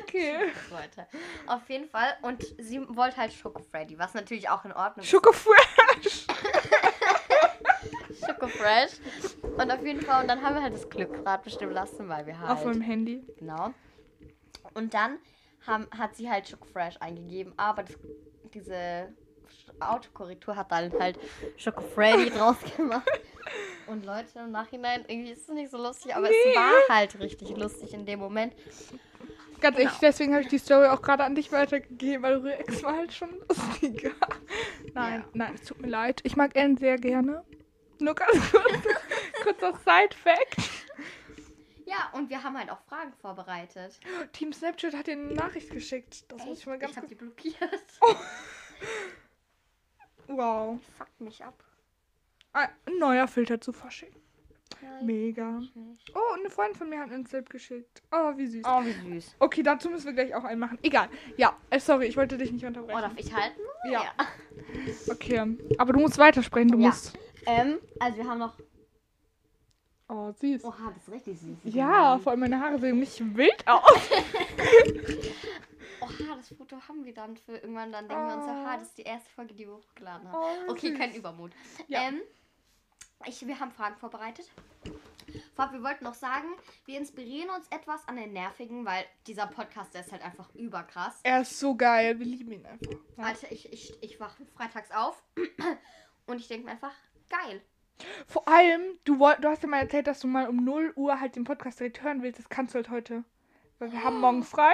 Okay. 0.04 0.34
Leute. 0.70 1.08
Auf 1.46 1.68
jeden 1.68 1.88
Fall. 1.88 2.16
Und 2.22 2.42
sie 2.58 2.80
wollte 2.88 3.16
halt 3.16 3.32
Schoko 3.32 3.62
Freddy, 3.70 3.98
was 3.98 4.14
natürlich 4.14 4.48
auch 4.48 4.64
in 4.64 4.72
Ordnung 4.72 5.02
ist. 5.04 5.10
Schoko 5.10 5.32
Fresh. 5.32 6.26
Schoko 8.26 8.48
Fresh. 8.48 8.92
Und 9.56 9.70
auf 9.70 9.84
jeden 9.84 10.00
Fall, 10.00 10.22
und 10.22 10.28
dann 10.28 10.42
haben 10.42 10.54
wir 10.56 10.62
halt 10.62 10.74
das 10.74 10.88
Glückrad 10.88 11.42
bestimmen 11.42 11.72
lassen, 11.72 12.08
weil 12.08 12.26
wir 12.26 12.38
halt. 12.38 12.50
Auf 12.50 12.64
meinem 12.64 12.80
Handy. 12.80 13.22
Genau. 13.38 13.72
Und 14.74 14.92
dann 14.94 15.18
haben, 15.66 15.86
hat 15.96 16.14
sie 16.16 16.30
halt 16.30 16.48
Schoko 16.48 16.66
Fresh 16.66 16.96
eingegeben, 17.00 17.52
aber 17.56 17.84
das, 17.84 17.96
diese 18.52 19.12
Autokorrektur 19.80 20.56
hat 20.56 20.70
dann 20.72 20.92
halt 20.98 21.18
Schoko 21.56 21.82
Freddy 21.82 22.30
draus 22.36 22.56
gemacht. 22.76 23.08
Und 23.86 24.06
Leute, 24.06 24.38
im 24.38 24.50
Nachhinein, 24.52 25.04
irgendwie 25.06 25.32
ist 25.32 25.42
es 25.48 25.54
nicht 25.54 25.70
so 25.70 25.76
lustig, 25.76 26.14
aber 26.16 26.28
Nee. 26.28 26.34
es 26.50 26.56
war 26.56 26.96
halt 26.96 27.18
richtig 27.20 27.54
lustig 27.56 27.92
in 27.92 28.06
dem 28.06 28.18
Moment. 28.18 28.54
Ganz 29.60 29.76
ehrlich, 29.78 29.90
Genau. 29.90 30.00
deswegen 30.02 30.32
habe 30.32 30.42
ich 30.42 30.48
die 30.48 30.58
Story 30.58 30.86
auch 30.86 31.02
gerade 31.02 31.24
an 31.24 31.34
dich 31.34 31.52
weitergegeben, 31.52 32.22
weil 32.22 32.36
Rüex 32.38 32.82
war 32.82 32.96
halt 32.96 33.12
schon 33.12 33.30
lustiger. 33.48 34.10
Nein, 34.94 35.20
Ja. 35.20 35.24
nein, 35.34 35.54
es 35.54 35.62
tut 35.68 35.80
mir 35.80 35.88
leid. 35.88 36.20
Ich 36.24 36.36
mag 36.36 36.56
Ellen 36.56 36.76
sehr 36.76 36.96
gerne. 36.98 37.44
Nur 38.00 38.14
ganz 38.14 38.50
kurz, 38.50 38.82
kurzer 39.42 39.72
Side-Fact. 39.84 40.56
Ja, 41.86 42.10
und 42.12 42.30
wir 42.30 42.42
haben 42.42 42.56
halt 42.58 42.70
auch 42.70 42.80
Fragen 42.88 43.12
vorbereitet. 43.20 44.00
Team 44.32 44.52
Snapchat 44.52 44.94
hat 44.94 45.06
dir 45.06 45.12
eine 45.12 45.34
Nachricht 45.34 45.70
geschickt. 45.70 46.24
Das 46.32 46.38
muss 46.40 46.52
Echt? 46.52 46.60
ich 46.60 46.66
mal 46.66 46.78
ganz 46.78 46.92
ich 46.92 46.98
hab 46.98 47.06
die 47.08 47.14
blockiert. 47.14 47.58
Wow. 50.26 50.80
Fuck 50.96 51.08
mich 51.20 51.44
ab. 51.44 51.62
Ah, 52.52 52.68
Ein 52.86 52.98
neuer 52.98 53.28
Filter 53.28 53.60
zu 53.60 53.72
verschicken. 53.72 54.20
Nein, 54.80 55.06
Mega. 55.06 55.60
Oh, 56.14 56.34
und 56.34 56.40
eine 56.40 56.50
Freundin 56.50 56.76
von 56.76 56.88
mir 56.88 57.00
hat 57.00 57.10
einen 57.10 57.26
Snap 57.26 57.48
geschickt. 57.50 58.02
Oh, 58.10 58.32
wie 58.36 58.46
süß. 58.46 58.64
Oh, 58.66 58.82
wie 58.84 58.92
süß. 58.92 59.36
Okay, 59.38 59.62
dazu 59.62 59.88
müssen 59.90 60.06
wir 60.06 60.12
gleich 60.14 60.34
auch 60.34 60.44
einen 60.44 60.60
machen. 60.60 60.78
Egal. 60.82 61.08
Ja, 61.36 61.56
äh, 61.70 61.78
sorry, 61.78 62.06
ich 62.06 62.16
wollte 62.16 62.36
dich 62.38 62.50
nicht 62.50 62.64
Oh, 62.64 62.68
unterbrechen. 62.68 63.00
darf 63.02 63.12
ich 63.16 63.32
halten? 63.32 63.60
Ja. 63.90 64.12
Okay. 65.10 65.56
Aber 65.78 65.92
du 65.92 66.00
musst 66.00 66.18
weitersprechen. 66.18 66.68
Du 66.70 66.78
Ja. 66.78 66.88
musst. 66.88 67.16
Ähm, 67.46 67.78
also 68.00 68.18
wir 68.18 68.26
haben 68.28 68.38
noch. 68.38 68.54
Oh, 70.08 70.30
süß. 70.32 70.64
Oha, 70.64 70.92
das 70.94 71.02
ist 71.08 71.12
richtig 71.14 71.38
süß. 71.40 71.74
Ja, 71.74 72.18
vor 72.18 72.32
allem 72.32 72.40
meine 72.40 72.60
Haare 72.60 72.78
sehen 72.78 73.00
nicht 73.00 73.18
wild 73.36 73.66
aus. 73.66 73.82
Oha, 76.00 76.36
das 76.36 76.48
Foto 76.56 76.76
haben 76.88 77.04
wir 77.04 77.14
dann 77.14 77.36
für 77.36 77.56
irgendwann. 77.56 77.90
Dann 77.92 78.08
denken 78.08 78.26
wir 78.28 78.34
uns, 78.34 78.44
Oh. 78.46 78.50
aha, 78.50 78.76
das 78.76 78.88
ist 78.88 78.98
die 78.98 79.02
erste 79.02 79.30
Folge, 79.30 79.54
die 79.54 79.66
wir 79.66 79.74
hochgeladen 79.74 80.30
haben. 80.30 80.36
Oh, 80.68 80.72
Okay, 80.72 80.90
süß. 80.90 80.98
kein 80.98 81.14
Übermut. 81.14 81.52
Ja. 81.88 82.02
Ähm, 82.08 82.20
ich, 83.26 83.46
wir 83.46 83.58
haben 83.58 83.70
Fragen 83.70 83.96
vorbereitet. 83.96 84.50
Vorab, 85.56 85.72
wir 85.72 85.82
wollten 85.82 86.04
noch 86.04 86.14
sagen, 86.14 86.48
wir 86.84 86.98
inspirieren 86.98 87.48
uns 87.50 87.66
etwas 87.68 88.06
an 88.06 88.16
den 88.16 88.34
Nervigen, 88.34 88.84
weil 88.84 89.04
dieser 89.26 89.46
Podcast, 89.46 89.94
der 89.94 90.02
ist 90.02 90.12
halt 90.12 90.22
einfach 90.22 90.54
überkrass. 90.54 91.18
Er 91.22 91.40
ist 91.40 91.58
so 91.58 91.74
geil. 91.74 92.18
Wir 92.18 92.26
lieben 92.26 92.52
ihn 92.52 92.66
einfach. 92.66 92.92
Ja. 93.16 93.24
Alter, 93.24 93.50
ich, 93.50 93.72
ich, 93.72 93.96
ich 94.02 94.20
wache 94.20 94.44
freitags 94.54 94.90
auf 94.90 95.22
und 96.26 96.36
ich 96.38 96.48
denke 96.48 96.66
mir 96.66 96.72
einfach, 96.72 96.92
geil. 97.30 97.60
Vor 98.26 98.46
allem, 98.48 98.80
du, 99.04 99.18
woll- 99.18 99.36
du 99.40 99.48
hast 99.48 99.62
ja 99.62 99.68
mal 99.68 99.80
erzählt, 99.80 100.06
dass 100.06 100.20
du 100.20 100.26
mal 100.26 100.48
um 100.48 100.64
0 100.64 100.92
Uhr 100.96 101.20
halt 101.20 101.36
den 101.36 101.44
Podcast 101.44 101.78
direkt 101.80 102.02
hören 102.02 102.22
willst. 102.22 102.38
Das 102.40 102.48
kannst 102.48 102.74
du 102.74 102.76
halt 102.76 102.90
heute. 102.90 103.24
Weil 103.78 103.92
wir 103.92 104.02
haben 104.02 104.20
morgen 104.20 104.42
frei. 104.42 104.72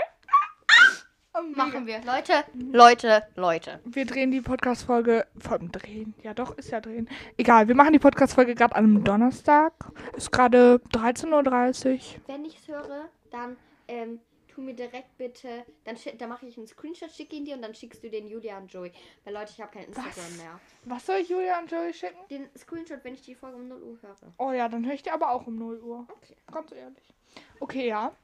Oh, 1.32 1.42
mega. 1.42 1.64
Machen 1.64 1.86
wir. 1.86 2.00
Leute, 2.04 2.44
Leute, 2.54 3.22
Leute. 3.36 3.80
Wir 3.84 4.04
drehen 4.04 4.32
die 4.32 4.40
Podcast-Folge. 4.40 5.26
Allem 5.38 5.70
drehen. 5.70 6.14
Ja, 6.22 6.34
doch, 6.34 6.56
ist 6.58 6.70
ja 6.70 6.80
drehen. 6.80 7.08
Egal, 7.36 7.68
wir 7.68 7.74
machen 7.76 7.92
die 7.92 7.98
Podcast-Folge 8.00 8.54
gerade 8.56 8.74
an 8.74 8.84
einem 8.84 9.04
Donnerstag. 9.04 9.72
Ist 10.16 10.32
gerade 10.32 10.80
13.30 10.92 11.94
Uhr. 11.94 12.00
Wenn 12.26 12.44
ich 12.44 12.58
es 12.58 12.66
höre, 12.68 13.08
dann 13.30 13.56
ähm, 13.86 14.18
tu 14.60 14.64
mir 14.64 14.74
direkt 14.74 15.16
bitte, 15.16 15.64
dann, 15.84 15.96
dann 16.18 16.28
mache 16.28 16.46
ich 16.46 16.56
einen 16.56 16.66
Screenshot, 16.66 17.10
schicke 17.10 17.36
ihn 17.36 17.44
dir 17.44 17.56
und 17.56 17.62
dann 17.62 17.74
schickst 17.74 18.02
du 18.04 18.10
den 18.10 18.28
Julia 18.28 18.58
und 18.58 18.72
Joey. 18.72 18.92
Weil 19.24 19.34
Leute, 19.34 19.52
ich 19.52 19.60
habe 19.60 19.72
kein 19.72 19.84
Instagram 19.84 20.14
Was? 20.16 20.36
mehr. 20.36 20.60
Was 20.84 21.06
soll 21.06 21.16
ich 21.16 21.28
Julia 21.28 21.58
und 21.58 21.70
Joey 21.70 21.92
schicken? 21.92 22.18
Den 22.28 22.48
Screenshot, 22.56 23.02
wenn 23.02 23.14
ich 23.14 23.22
die 23.22 23.34
Folge 23.34 23.56
um 23.56 23.68
0 23.68 23.82
Uhr 23.82 23.98
höre. 24.02 24.16
Oh 24.38 24.52
ja, 24.52 24.68
dann 24.68 24.84
höre 24.84 24.94
ich 24.94 25.02
dir 25.02 25.14
aber 25.14 25.30
auch 25.30 25.46
um 25.46 25.56
0 25.56 25.80
Uhr. 25.80 26.06
Okay. 26.08 26.36
Ganz 26.52 26.72
ehrlich. 26.72 27.14
Okay, 27.60 27.88
ja. 27.88 28.14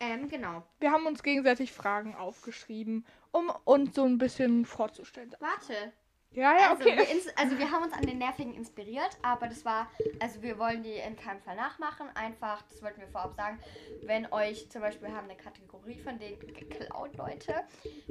Ähm, 0.00 0.28
genau. 0.28 0.62
Wir 0.80 0.92
haben 0.92 1.06
uns 1.06 1.22
gegenseitig 1.22 1.72
Fragen 1.72 2.14
aufgeschrieben, 2.14 3.04
um 3.32 3.52
uns 3.64 3.94
so 3.94 4.04
ein 4.04 4.18
bisschen 4.18 4.64
vorzustellen. 4.64 5.34
Warte. 5.40 5.92
Ja, 6.32 6.56
ja, 6.56 6.70
Also, 6.70 6.82
okay. 6.84 6.98
wir 6.98 7.32
also 7.36 7.58
wir 7.58 7.70
haben 7.70 7.84
uns 7.84 7.92
an 7.94 8.02
den 8.02 8.18
Nervigen 8.18 8.54
inspiriert, 8.54 9.10
aber 9.22 9.48
das 9.48 9.64
war, 9.64 9.90
also 10.20 10.42
wir 10.42 10.58
wollen 10.58 10.82
die 10.82 10.92
in 10.92 11.16
keinem 11.16 11.40
Fall 11.40 11.56
nachmachen. 11.56 12.06
Einfach, 12.14 12.62
das 12.70 12.82
wollten 12.82 13.00
wir 13.00 13.08
vorab 13.08 13.34
sagen, 13.34 13.58
wenn 14.02 14.30
euch 14.32 14.68
zum 14.70 14.82
Beispiel, 14.82 15.08
wir 15.08 15.16
haben 15.16 15.24
eine 15.28 15.36
Kategorie 15.36 15.98
von 15.98 16.18
denen 16.18 16.38
geklaut, 16.38 17.16
Leute. 17.16 17.54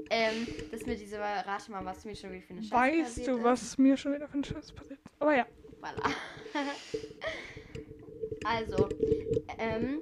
Ähm, 0.10 0.48
das 0.72 0.86
mit 0.86 1.00
dieser, 1.00 1.20
rate 1.20 1.72
mal, 1.72 1.86
was 1.86 2.06
mir 2.06 2.16
schon 2.16 2.32
wie 2.34 2.42
viel 2.42 2.58
eine 2.58 2.66
Scheiße 2.66 2.76
Weißt 2.76 3.04
passiert 3.04 3.28
du, 3.28 3.38
ist. 3.38 3.44
was 3.44 3.78
mir 3.78 3.98
schon 3.98 4.14
wieder 4.16 4.28
für 4.28 4.38
ein 4.40 4.44
Scheiß 4.44 4.72
passiert? 4.74 5.00
Aber 5.20 5.36
ja. 5.36 5.46
Voilà. 5.82 6.12
also, 8.46 8.90
ähm, 9.60 10.02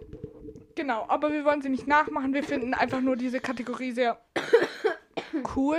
Genau, 0.75 1.05
aber 1.07 1.31
wir 1.31 1.45
wollen 1.45 1.61
sie 1.61 1.69
nicht 1.69 1.87
nachmachen. 1.87 2.33
Wir 2.33 2.43
finden 2.43 2.73
einfach 2.73 2.99
nur 2.99 3.15
diese 3.15 3.39
Kategorie 3.39 3.91
sehr 3.93 4.19
cool 5.55 5.77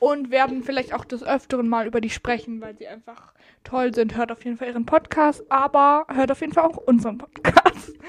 und 0.00 0.30
werden 0.30 0.62
vielleicht 0.62 0.92
auch 0.94 1.04
des 1.04 1.22
Öfteren 1.22 1.68
mal 1.68 1.86
über 1.86 2.00
die 2.00 2.10
sprechen, 2.10 2.60
weil 2.60 2.76
sie 2.76 2.86
einfach 2.86 3.32
toll 3.64 3.94
sind. 3.94 4.16
Hört 4.16 4.30
auf 4.32 4.44
jeden 4.44 4.56
Fall 4.56 4.68
ihren 4.68 4.86
Podcast, 4.86 5.44
aber 5.50 6.06
hört 6.12 6.30
auf 6.30 6.40
jeden 6.40 6.52
Fall 6.52 6.64
auch 6.64 6.76
unseren 6.76 7.18
Podcast. 7.18 7.92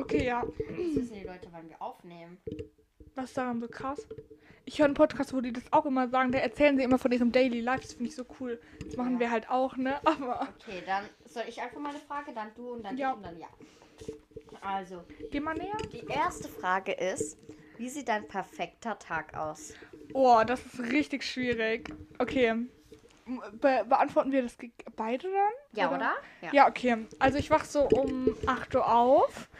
Okay, 0.00 0.24
ja. 0.26 0.44
das 0.46 0.94
wissen 0.96 1.14
die 1.14 1.24
Leute, 1.26 1.48
wann 1.50 1.68
wir 1.68 1.82
aufnehmen. 1.82 2.38
Was 3.16 3.26
ist 3.26 3.36
daran 3.36 3.60
so 3.60 3.66
krass? 3.66 4.06
Ich 4.64 4.78
höre 4.78 4.84
einen 4.84 4.94
Podcast, 4.94 5.34
wo 5.34 5.40
die 5.40 5.52
das 5.52 5.64
auch 5.72 5.86
immer 5.86 6.08
sagen. 6.08 6.30
Da 6.30 6.38
erzählen 6.38 6.76
sie 6.76 6.84
immer 6.84 6.98
von 6.98 7.10
ihrem 7.10 7.32
Daily 7.32 7.60
Life. 7.60 7.80
Das 7.82 7.94
finde 7.94 8.08
ich 8.10 8.14
so 8.14 8.24
cool. 8.38 8.60
Das 8.84 8.96
machen 8.96 9.14
Ja. 9.14 9.18
wir 9.20 9.30
halt 9.32 9.50
auch, 9.50 9.76
ne? 9.76 9.96
Aber 10.06 10.48
Okay, 10.60 10.82
dann 10.86 11.02
soll 11.24 11.42
ich 11.48 11.60
einfach 11.60 11.80
mal 11.80 11.88
eine 11.90 11.98
Frage, 11.98 12.32
dann 12.32 12.54
du 12.54 12.70
und 12.74 12.84
dann 12.84 12.96
Ja. 12.96 13.10
ich 13.10 13.16
und 13.16 13.22
dann 13.26 13.38
ja. 13.40 13.48
Also, 14.60 15.02
geh 15.32 15.40
mal 15.40 15.54
näher. 15.54 15.76
die 15.92 16.06
erste 16.06 16.48
Frage 16.48 16.92
ist, 16.92 17.36
wie 17.76 17.88
sieht 17.88 18.08
dein 18.08 18.26
perfekter 18.28 18.98
Tag 19.00 19.36
aus? 19.36 19.74
Oh, 20.14 20.42
das 20.46 20.60
ist 20.64 20.80
richtig 20.80 21.22
schwierig. 21.24 21.90
Okay. 22.18 22.54
Be 23.60 23.84
beantworten 23.86 24.32
wir 24.32 24.42
das 24.42 24.56
beide 24.96 25.28
dann? 25.30 25.52
Ja, 25.72 25.88
oder? 25.94 26.12
Ja. 26.40 26.48
Ja, 26.52 26.68
okay. 26.68 27.06
Also 27.18 27.36
ich 27.36 27.50
wach 27.50 27.64
so 27.64 27.82
um 27.82 28.34
8 28.46 28.74
Uhr 28.74 28.90
auf, 28.90 29.50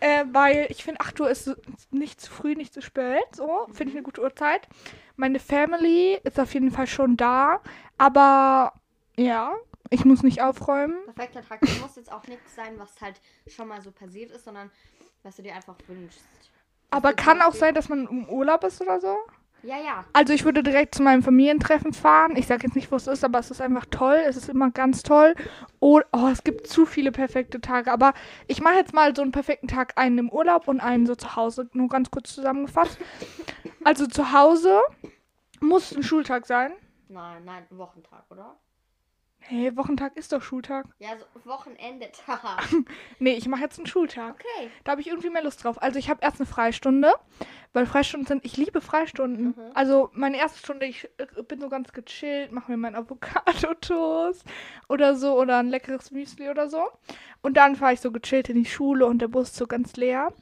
äh, 0.00 0.24
weil 0.32 0.66
ich 0.70 0.82
finde 0.82 1.00
8 1.00 1.20
Uhr 1.20 1.28
ist 1.28 1.54
nicht 1.90 2.22
zu 2.22 2.30
früh, 2.30 2.54
nicht 2.54 2.72
zu 2.72 2.80
spät. 2.80 3.26
So, 3.32 3.66
finde 3.66 3.90
ich 3.90 3.96
eine 3.96 4.02
gute 4.02 4.22
Uhrzeit. 4.22 4.66
Meine 5.16 5.40
Family 5.40 6.18
ist 6.24 6.40
auf 6.40 6.54
jeden 6.54 6.70
Fall 6.70 6.86
schon 6.86 7.18
da, 7.18 7.60
aber 7.98 8.72
ja, 9.16 9.54
ich 9.90 10.04
muss 10.06 10.22
nicht 10.22 10.40
aufräumen. 10.40 10.96
Perfekter 11.04 11.46
Tag. 11.46 11.60
Das 11.60 11.80
muss 11.80 11.96
jetzt 11.96 12.12
auch 12.12 12.26
nichts 12.26 12.54
sein, 12.54 12.78
was 12.78 12.98
halt 13.00 13.20
schon 13.46 13.68
mal 13.68 13.82
so 13.82 13.90
passiert 13.90 14.30
ist, 14.30 14.44
sondern 14.44 14.70
was 15.22 15.36
du 15.36 15.42
dir 15.42 15.54
einfach 15.54 15.76
wünschst. 15.86 16.24
Aber 16.90 17.12
kann 17.12 17.42
auch 17.42 17.52
sein, 17.52 17.74
dass 17.74 17.88
man 17.88 18.06
im 18.06 18.28
Urlaub 18.28 18.64
ist 18.64 18.80
oder 18.80 19.00
so. 19.00 19.18
Ja, 19.62 19.76
ja. 19.78 20.04
Also 20.12 20.32
ich 20.32 20.44
würde 20.44 20.62
direkt 20.62 20.94
zu 20.94 21.02
meinem 21.02 21.22
Familientreffen 21.22 21.92
fahren. 21.92 22.36
Ich 22.36 22.46
sage 22.46 22.66
jetzt 22.66 22.76
nicht, 22.76 22.90
wo 22.92 22.96
es 22.96 23.06
ist, 23.06 23.24
aber 23.24 23.38
es 23.38 23.50
ist 23.50 23.60
einfach 23.60 23.86
toll. 23.90 24.18
Es 24.26 24.36
ist 24.36 24.48
immer 24.48 24.70
ganz 24.70 25.02
toll. 25.02 25.34
Oh, 25.80 26.00
oh, 26.12 26.28
es 26.28 26.44
gibt 26.44 26.66
zu 26.66 26.86
viele 26.86 27.12
perfekte 27.12 27.60
Tage. 27.60 27.90
Aber 27.90 28.14
ich 28.46 28.60
mache 28.60 28.76
jetzt 28.76 28.94
mal 28.94 29.14
so 29.14 29.22
einen 29.22 29.32
perfekten 29.32 29.68
Tag, 29.68 29.94
einen 29.96 30.18
im 30.18 30.30
Urlaub 30.30 30.68
und 30.68 30.80
einen 30.80 31.06
so 31.06 31.14
zu 31.14 31.36
Hause. 31.36 31.68
Nur 31.72 31.88
ganz 31.88 32.10
kurz 32.10 32.34
zusammengefasst. 32.34 32.98
Also 33.84 34.06
zu 34.06 34.32
Hause 34.32 34.80
muss 35.60 35.94
ein 35.94 36.02
Schultag 36.02 36.46
sein. 36.46 36.72
Nein, 37.08 37.42
nein, 37.44 37.66
Wochentag, 37.70 38.24
oder? 38.30 38.56
Hey, 39.50 39.74
Wochentag 39.78 40.14
ist 40.18 40.32
doch 40.32 40.42
Schultag. 40.42 40.84
Ja, 40.98 41.08
so 41.16 41.24
Wochenende-Tag. 41.48 42.68
Nee, 43.18 43.32
ich 43.32 43.48
mache 43.48 43.62
jetzt 43.62 43.78
einen 43.78 43.86
Schultag. 43.86 44.34
Okay. 44.34 44.70
Da 44.84 44.92
habe 44.92 45.00
ich 45.00 45.06
irgendwie 45.06 45.30
mehr 45.30 45.42
Lust 45.42 45.64
drauf. 45.64 45.80
Also 45.80 45.98
ich 45.98 46.10
habe 46.10 46.20
erst 46.22 46.38
eine 46.38 46.46
Freistunde, 46.46 47.14
weil 47.72 47.86
Freistunden 47.86 48.26
sind, 48.26 48.44
ich 48.44 48.58
liebe 48.58 48.82
Freistunden. 48.82 49.54
Mhm. 49.56 49.70
Also 49.72 50.10
meine 50.12 50.36
erste 50.36 50.58
Stunde, 50.58 50.84
ich 50.84 51.08
äh, 51.16 51.42
bin 51.42 51.60
so 51.60 51.70
ganz 51.70 51.92
gechillt, 51.92 52.52
mache 52.52 52.70
mir 52.70 52.76
meinen 52.76 52.96
Avocado-Toast 52.96 54.44
oder 54.88 55.16
so 55.16 55.40
oder 55.40 55.58
ein 55.58 55.68
leckeres 55.68 56.10
Müsli 56.10 56.50
oder 56.50 56.68
so. 56.68 56.84
Und 57.42 57.56
dann 57.56 57.76
fahre 57.76 57.94
ich 57.94 58.00
so 58.00 58.10
gechillt 58.10 58.48
in 58.48 58.56
die 58.56 58.68
Schule 58.68 59.06
und 59.06 59.20
der 59.20 59.28
Bus 59.28 59.50
ist 59.50 59.56
so 59.56 59.66
ganz 59.66 59.96
leer. 59.96 60.32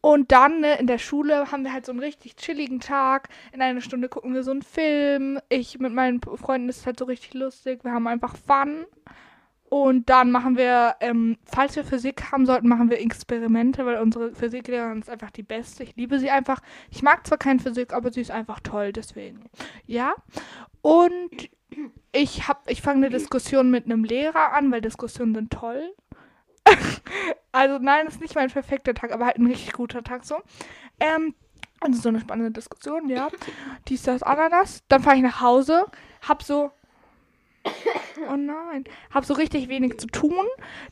Und 0.00 0.32
dann 0.32 0.60
ne, 0.60 0.78
in 0.78 0.86
der 0.86 0.98
Schule 0.98 1.50
haben 1.50 1.64
wir 1.64 1.72
halt 1.72 1.86
so 1.86 1.92
einen 1.92 2.00
richtig 2.00 2.36
chilligen 2.36 2.80
Tag. 2.80 3.28
In 3.52 3.62
einer 3.62 3.80
Stunde 3.80 4.10
gucken 4.10 4.34
wir 4.34 4.42
so 4.42 4.50
einen 4.50 4.62
Film. 4.62 5.40
Ich 5.48 5.78
mit 5.78 5.94
meinen 5.94 6.20
Freunden 6.20 6.68
ist 6.68 6.84
halt 6.84 6.98
so 6.98 7.06
richtig 7.06 7.32
lustig. 7.32 7.84
Wir 7.84 7.92
haben 7.92 8.06
einfach 8.06 8.36
Fun. 8.36 8.84
Und 9.70 10.08
dann 10.10 10.30
machen 10.30 10.56
wir, 10.56 10.94
ähm, 11.00 11.36
falls 11.46 11.74
wir 11.74 11.84
Physik 11.84 12.30
haben 12.30 12.46
sollten, 12.46 12.68
machen 12.68 12.90
wir 12.90 13.00
Experimente, 13.00 13.84
weil 13.86 13.96
unsere 13.96 14.32
Physiklehrerin 14.34 15.00
ist 15.00 15.10
einfach 15.10 15.30
die 15.30 15.42
beste. 15.42 15.82
Ich 15.82 15.96
liebe 15.96 16.18
sie 16.18 16.30
einfach. 16.30 16.60
Ich 16.90 17.02
mag 17.02 17.26
zwar 17.26 17.38
keine 17.38 17.58
Physik, 17.58 17.92
aber 17.92 18.12
sie 18.12 18.20
ist 18.20 18.30
einfach 18.30 18.60
toll, 18.60 18.92
deswegen. 18.92 19.50
Ja. 19.86 20.14
Und 20.82 21.48
ich 22.12 22.42
ich 22.66 22.82
fange 22.82 23.06
eine 23.06 23.10
Diskussion 23.10 23.70
mit 23.70 23.86
einem 23.86 24.04
Lehrer 24.04 24.52
an, 24.52 24.70
weil 24.70 24.80
Diskussionen 24.80 25.34
sind 25.34 25.50
toll. 25.50 25.94
Also 27.52 27.78
nein, 27.78 28.06
ist 28.06 28.20
nicht 28.20 28.34
mein 28.34 28.50
perfekter 28.50 28.94
Tag, 28.94 29.12
aber 29.12 29.26
halt 29.26 29.38
ein 29.38 29.46
richtig 29.46 29.72
guter 29.72 30.02
Tag 30.02 30.24
so. 30.24 30.36
Ähm, 31.00 31.34
also 31.80 32.00
so 32.00 32.08
eine 32.08 32.20
spannende 32.20 32.50
Diskussion, 32.50 33.08
ja. 33.08 33.28
Dies, 33.88 34.02
das, 34.02 34.22
Ananas. 34.22 34.82
Dann 34.88 35.02
fahre 35.02 35.16
ich 35.16 35.22
nach 35.22 35.40
Hause, 35.40 35.86
hab 36.26 36.42
so 36.42 36.70
Oh 38.30 38.36
nein. 38.36 38.84
Hab 39.12 39.24
so 39.24 39.34
richtig 39.34 39.68
wenig 39.68 39.98
zu 39.98 40.06
tun. 40.06 40.46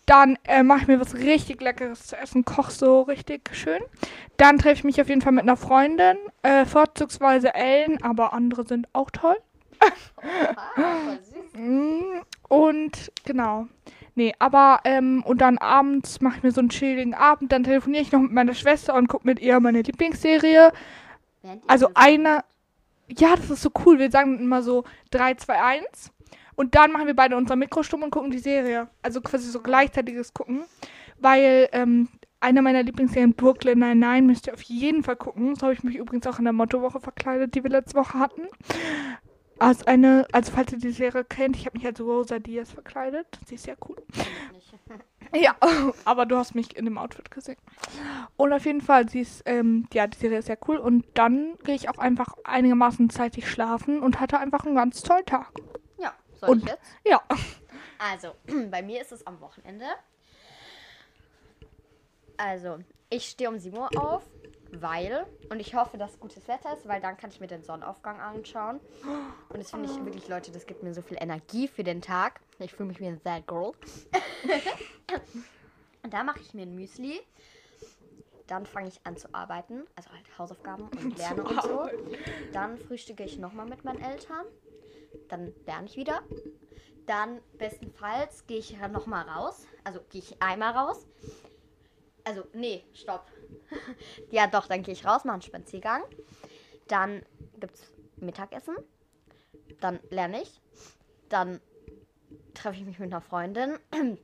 Dann 0.06 0.38
äh, 0.44 0.62
mache 0.62 0.82
ich 0.82 0.88
mir 0.88 1.00
was 1.00 1.14
richtig 1.14 1.60
Leckeres 1.60 2.06
zu 2.06 2.16
essen, 2.16 2.44
koch 2.44 2.70
so 2.70 3.02
richtig 3.02 3.50
schön. 3.54 3.82
Dann 4.36 4.58
treffe 4.58 4.74
ich 4.74 4.84
mich 4.84 5.00
auf 5.00 5.08
jeden 5.08 5.20
Fall 5.20 5.32
mit 5.32 5.42
einer 5.42 5.56
Freundin, 5.56 6.16
äh, 6.42 6.64
vorzugsweise 6.64 7.54
Ellen, 7.54 8.02
aber 8.02 8.32
andere 8.32 8.66
sind 8.66 8.88
auch 8.92 9.10
toll. 9.10 9.36
Süß. 9.82 11.34
Mm, 11.54 12.22
Und 12.48 13.12
genau. 13.26 13.66
Nee, 14.14 14.34
aber, 14.38 14.80
ähm, 14.84 15.22
und 15.24 15.40
dann 15.40 15.58
abends 15.58 16.20
mache 16.20 16.38
ich 16.38 16.42
mir 16.42 16.52
so 16.52 16.60
einen 16.60 16.68
chilligen 16.68 17.14
Abend. 17.14 17.52
Dann 17.52 17.64
telefoniere 17.64 18.02
ich 18.02 18.12
noch 18.12 18.20
mit 18.20 18.32
meiner 18.32 18.54
Schwester 18.54 18.94
und 18.94 19.08
gucke 19.08 19.26
mit 19.26 19.40
ihr 19.40 19.58
meine 19.60 19.82
Lieblingsserie. 19.82 20.72
Also 21.66 21.86
das 21.86 21.94
macht. 21.94 22.06
eine, 22.06 22.44
ja, 23.08 23.34
das 23.36 23.50
ist 23.50 23.62
so 23.62 23.70
cool. 23.84 23.98
Wir 23.98 24.10
sagen 24.10 24.38
immer 24.38 24.62
so 24.62 24.84
3, 25.10 25.34
2, 25.34 25.62
1. 25.62 26.10
Und 26.54 26.74
dann 26.74 26.92
machen 26.92 27.06
wir 27.06 27.16
beide 27.16 27.36
unser 27.36 27.56
Mikro 27.56 27.82
stumm 27.82 28.02
und 28.02 28.10
gucken 28.10 28.30
die 28.30 28.38
Serie. 28.38 28.88
Also 29.02 29.20
quasi 29.22 29.48
so 29.50 29.60
gleichzeitiges 29.60 30.34
Gucken. 30.34 30.64
Weil, 31.18 31.68
ähm, 31.72 32.08
einer 32.40 32.60
meiner 32.60 32.82
Lieblingsserien, 32.82 33.34
Brooklyn 33.34 33.78
Nine-Nine, 33.78 34.22
müsst 34.22 34.48
ihr 34.48 34.52
auf 34.52 34.62
jeden 34.62 35.04
Fall 35.04 35.16
gucken. 35.16 35.54
So 35.54 35.62
habe 35.62 35.74
ich 35.74 35.84
mich 35.84 35.96
übrigens 35.96 36.26
auch 36.26 36.38
in 36.38 36.44
der 36.44 36.52
Mottowoche 36.52 37.00
verkleidet, 37.00 37.54
die 37.54 37.62
wir 37.62 37.70
letzte 37.70 37.96
Woche 37.96 38.18
hatten. 38.18 38.42
Als 39.58 39.86
eine, 39.86 40.26
also 40.32 40.50
falls 40.52 40.72
ihr 40.72 40.78
die 40.78 40.90
Serie 40.90 41.24
kennt, 41.24 41.56
ich 41.56 41.66
habe 41.66 41.78
mich 41.78 41.86
als 41.86 42.00
Rosa 42.00 42.38
Diaz 42.38 42.72
verkleidet. 42.72 43.26
Sie 43.46 43.54
ist 43.54 43.64
sehr 43.64 43.76
cool. 43.88 43.96
Ja, 45.34 45.54
aber 46.04 46.26
du 46.26 46.36
hast 46.36 46.54
mich 46.54 46.76
in 46.76 46.84
dem 46.84 46.98
Outfit 46.98 47.30
gesehen. 47.30 47.58
Und 48.36 48.52
auf 48.52 48.64
jeden 48.64 48.80
Fall, 48.80 49.08
sie 49.08 49.20
ist, 49.20 49.42
ähm, 49.46 49.86
ja, 49.92 50.06
die 50.06 50.18
Serie 50.18 50.38
ist 50.38 50.46
sehr 50.46 50.58
cool. 50.68 50.78
Und 50.78 51.06
dann 51.14 51.56
gehe 51.64 51.74
ich 51.76 51.88
auch 51.88 51.98
einfach 51.98 52.34
einigermaßen 52.44 53.08
zeitig 53.10 53.48
schlafen 53.48 54.02
und 54.02 54.20
hatte 54.20 54.38
einfach 54.38 54.66
einen 54.66 54.74
ganz 54.74 55.02
tollen 55.02 55.26
Tag. 55.26 55.52
Ja, 55.98 56.12
soll 56.40 56.50
Und- 56.50 56.62
ich 56.64 56.68
jetzt? 56.68 56.90
Ja. 57.06 57.22
Also, 57.98 58.34
bei 58.70 58.82
mir 58.82 59.00
ist 59.00 59.12
es 59.12 59.24
am 59.26 59.40
Wochenende. 59.40 59.86
Also, 62.36 62.78
ich 63.12 63.28
stehe 63.28 63.50
um 63.50 63.58
7 63.58 63.76
Uhr 63.76 63.90
auf, 63.96 64.22
weil, 64.72 65.26
und 65.50 65.60
ich 65.60 65.74
hoffe, 65.74 65.98
dass 65.98 66.18
gutes 66.18 66.48
Wetter 66.48 66.72
ist, 66.72 66.88
weil 66.88 67.02
dann 67.02 67.18
kann 67.18 67.28
ich 67.28 67.40
mir 67.40 67.46
den 67.46 67.62
Sonnenaufgang 67.62 68.18
anschauen. 68.20 68.80
Und 69.50 69.58
das 69.58 69.70
finde 69.70 69.90
ich 69.90 70.02
wirklich, 70.02 70.28
Leute, 70.28 70.50
das 70.50 70.64
gibt 70.64 70.82
mir 70.82 70.94
so 70.94 71.02
viel 71.02 71.18
Energie 71.20 71.68
für 71.68 71.84
den 71.84 72.00
Tag. 72.00 72.40
Ich 72.58 72.72
fühle 72.72 72.88
mich 72.88 73.00
wie 73.00 73.06
ein 73.06 73.22
That 73.22 73.46
Girl. 73.46 73.72
und 76.02 76.14
da 76.14 76.24
mache 76.24 76.40
ich 76.40 76.54
mir 76.54 76.62
ein 76.62 76.74
Müsli. 76.74 77.20
Dann 78.46 78.64
fange 78.64 78.88
ich 78.88 79.00
an 79.04 79.18
zu 79.18 79.32
arbeiten, 79.34 79.84
also 79.94 80.10
halt 80.10 80.38
Hausaufgaben 80.38 80.88
und 80.88 81.18
Lernen 81.18 81.40
und 81.40 81.62
so. 81.62 81.86
Dann 82.54 82.78
frühstücke 82.78 83.24
ich 83.24 83.38
nochmal 83.38 83.66
mit 83.66 83.84
meinen 83.84 84.02
Eltern. 84.02 84.46
Dann 85.28 85.52
lerne 85.66 85.86
ich 85.86 85.98
wieder. 85.98 86.22
Dann 87.06 87.42
bestenfalls 87.58 88.46
gehe 88.46 88.58
ich 88.58 88.74
nochmal 88.78 89.28
raus. 89.28 89.66
Also 89.84 90.00
gehe 90.08 90.22
ich 90.22 90.40
einmal 90.40 90.72
raus. 90.72 91.06
Also, 92.24 92.44
nee, 92.52 92.84
stopp. 92.94 93.26
ja, 94.30 94.46
doch, 94.46 94.66
dann 94.66 94.82
gehe 94.82 94.94
ich 94.94 95.04
raus, 95.04 95.24
mache 95.24 95.34
einen 95.34 95.42
Spaziergang. 95.42 96.02
Dann 96.88 97.22
gibt 97.58 97.74
es 97.74 97.92
Mittagessen. 98.16 98.76
Dann 99.80 100.00
lerne 100.10 100.42
ich. 100.42 100.60
Dann 101.28 101.60
treffe 102.54 102.76
ich 102.76 102.84
mich 102.84 102.98
mit 102.98 103.12
einer 103.12 103.20
Freundin. 103.20 103.78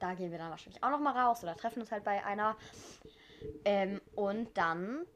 da 0.00 0.14
gehen 0.14 0.30
wir 0.30 0.38
dann 0.38 0.50
wahrscheinlich 0.50 0.82
auch 0.82 0.90
nochmal 0.90 1.16
raus 1.18 1.42
oder 1.42 1.56
treffen 1.56 1.80
uns 1.80 1.92
halt 1.92 2.04
bei 2.04 2.24
einer. 2.24 2.56
Ähm, 3.64 4.00
und 4.14 4.56
dann 4.56 5.06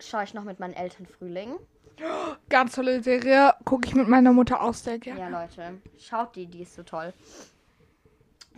schaue 0.00 0.24
ich 0.24 0.34
noch 0.34 0.44
mit 0.44 0.60
meinen 0.60 0.74
Eltern 0.74 1.06
Frühling. 1.06 1.56
Ganz 2.48 2.74
tolle 2.74 3.02
Serie. 3.02 3.54
Gucke 3.64 3.88
ich 3.88 3.94
mit 3.94 4.08
meiner 4.08 4.32
Mutter 4.32 4.60
auch 4.60 4.74
sehr 4.74 4.98
gerne. 4.98 5.20
Ja, 5.20 5.28
Leute, 5.28 5.80
schaut 5.98 6.34
die, 6.36 6.46
die 6.46 6.62
ist 6.62 6.74
so 6.74 6.82
toll. 6.82 7.12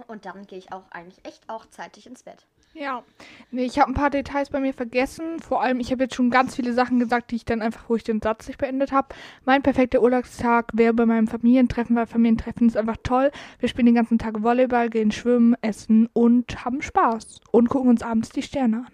Und 0.06 0.24
dann 0.24 0.46
gehe 0.46 0.58
ich 0.58 0.72
auch 0.72 0.84
eigentlich 0.90 1.24
echt 1.24 1.48
auch 1.48 1.66
zeitig 1.66 2.06
ins 2.06 2.22
Bett. 2.22 2.46
Ja. 2.74 3.02
Nee, 3.50 3.64
ich 3.64 3.78
habe 3.78 3.90
ein 3.90 3.94
paar 3.94 4.10
Details 4.10 4.50
bei 4.50 4.60
mir 4.60 4.72
vergessen. 4.72 5.40
Vor 5.40 5.62
allem, 5.62 5.80
ich 5.80 5.90
habe 5.90 6.04
jetzt 6.04 6.14
schon 6.14 6.30
ganz 6.30 6.54
viele 6.54 6.72
Sachen 6.72 6.98
gesagt, 6.98 7.30
die 7.30 7.36
ich 7.36 7.44
dann 7.44 7.62
einfach, 7.62 7.88
wo 7.88 7.96
ich 7.96 8.04
den 8.04 8.20
Satz 8.20 8.46
nicht 8.46 8.58
beendet 8.58 8.92
habe. 8.92 9.08
Mein 9.44 9.62
perfekter 9.62 10.02
Urlaubstag 10.02 10.70
wäre 10.74 10.94
bei 10.94 11.06
meinem 11.06 11.26
Familientreffen, 11.26 11.96
weil 11.96 12.06
Familientreffen 12.06 12.68
ist 12.68 12.76
einfach 12.76 12.98
toll. 13.02 13.30
Wir 13.58 13.68
spielen 13.68 13.86
den 13.86 13.94
ganzen 13.94 14.18
Tag 14.18 14.42
Volleyball, 14.42 14.90
gehen 14.90 15.10
schwimmen, 15.10 15.56
essen 15.60 16.08
und 16.12 16.64
haben 16.64 16.82
Spaß. 16.82 17.40
Und 17.50 17.68
gucken 17.68 17.90
uns 17.90 18.02
abends 18.02 18.28
die 18.30 18.42
Sterne 18.42 18.86
an. 18.86 18.92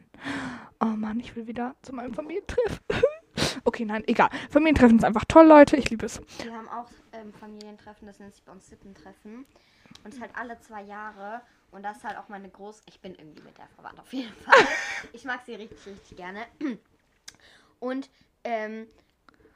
Oh 0.80 0.96
Mann, 0.96 1.20
ich 1.20 1.34
will 1.36 1.46
wieder 1.46 1.74
zu 1.82 1.94
meinem 1.94 2.14
Familientreffen. 2.14 2.78
okay, 3.64 3.84
nein, 3.84 4.04
egal. 4.06 4.30
Familientreffen 4.50 4.98
ist 4.98 5.04
einfach 5.04 5.24
toll, 5.26 5.46
Leute. 5.46 5.76
Ich 5.76 5.90
liebe 5.90 6.06
es. 6.06 6.20
Wir 6.42 6.54
haben 6.54 6.68
auch 6.68 6.90
ähm, 7.12 7.32
Familientreffen, 7.32 8.06
das 8.06 8.18
nennt 8.18 8.34
sich 8.34 8.44
bei 8.44 8.52
uns 8.52 8.68
Sippentreffen. 8.68 9.46
Und 10.04 10.14
es 10.14 10.20
halt 10.20 10.30
alle 10.34 10.58
zwei 10.60 10.82
Jahre. 10.82 11.42
Und 11.74 11.82
das 11.82 11.96
ist 11.96 12.04
halt 12.04 12.16
auch 12.18 12.28
meine 12.28 12.48
Groß... 12.48 12.82
Ich 12.86 13.00
bin 13.00 13.16
irgendwie 13.16 13.42
mit 13.42 13.58
der 13.58 13.66
verwandt 13.68 13.98
auf 13.98 14.12
jeden 14.12 14.32
Fall. 14.34 14.54
Ich 15.12 15.24
mag 15.24 15.40
sie 15.44 15.56
richtig, 15.56 15.84
richtig 15.86 16.16
gerne. 16.16 16.46
Und 17.80 18.08
ähm, 18.44 18.86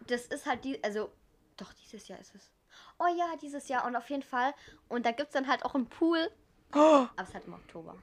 das 0.08 0.26
ist 0.26 0.44
halt 0.44 0.64
die... 0.64 0.82
Also, 0.82 1.10
doch, 1.56 1.72
dieses 1.74 2.08
Jahr 2.08 2.18
ist 2.18 2.34
es. 2.34 2.50
Oh 2.98 3.06
ja, 3.16 3.36
dieses 3.40 3.68
Jahr. 3.68 3.86
Und 3.86 3.94
auf 3.94 4.10
jeden 4.10 4.24
Fall. 4.24 4.52
Und 4.88 5.06
da 5.06 5.12
gibt 5.12 5.28
es 5.28 5.32
dann 5.34 5.46
halt 5.46 5.64
auch 5.64 5.76
einen 5.76 5.88
Pool. 5.88 6.28
Aber 6.72 7.08
es 7.22 7.28
ist 7.28 7.34
halt 7.34 7.46
im 7.46 7.54
Oktober. 7.54 7.94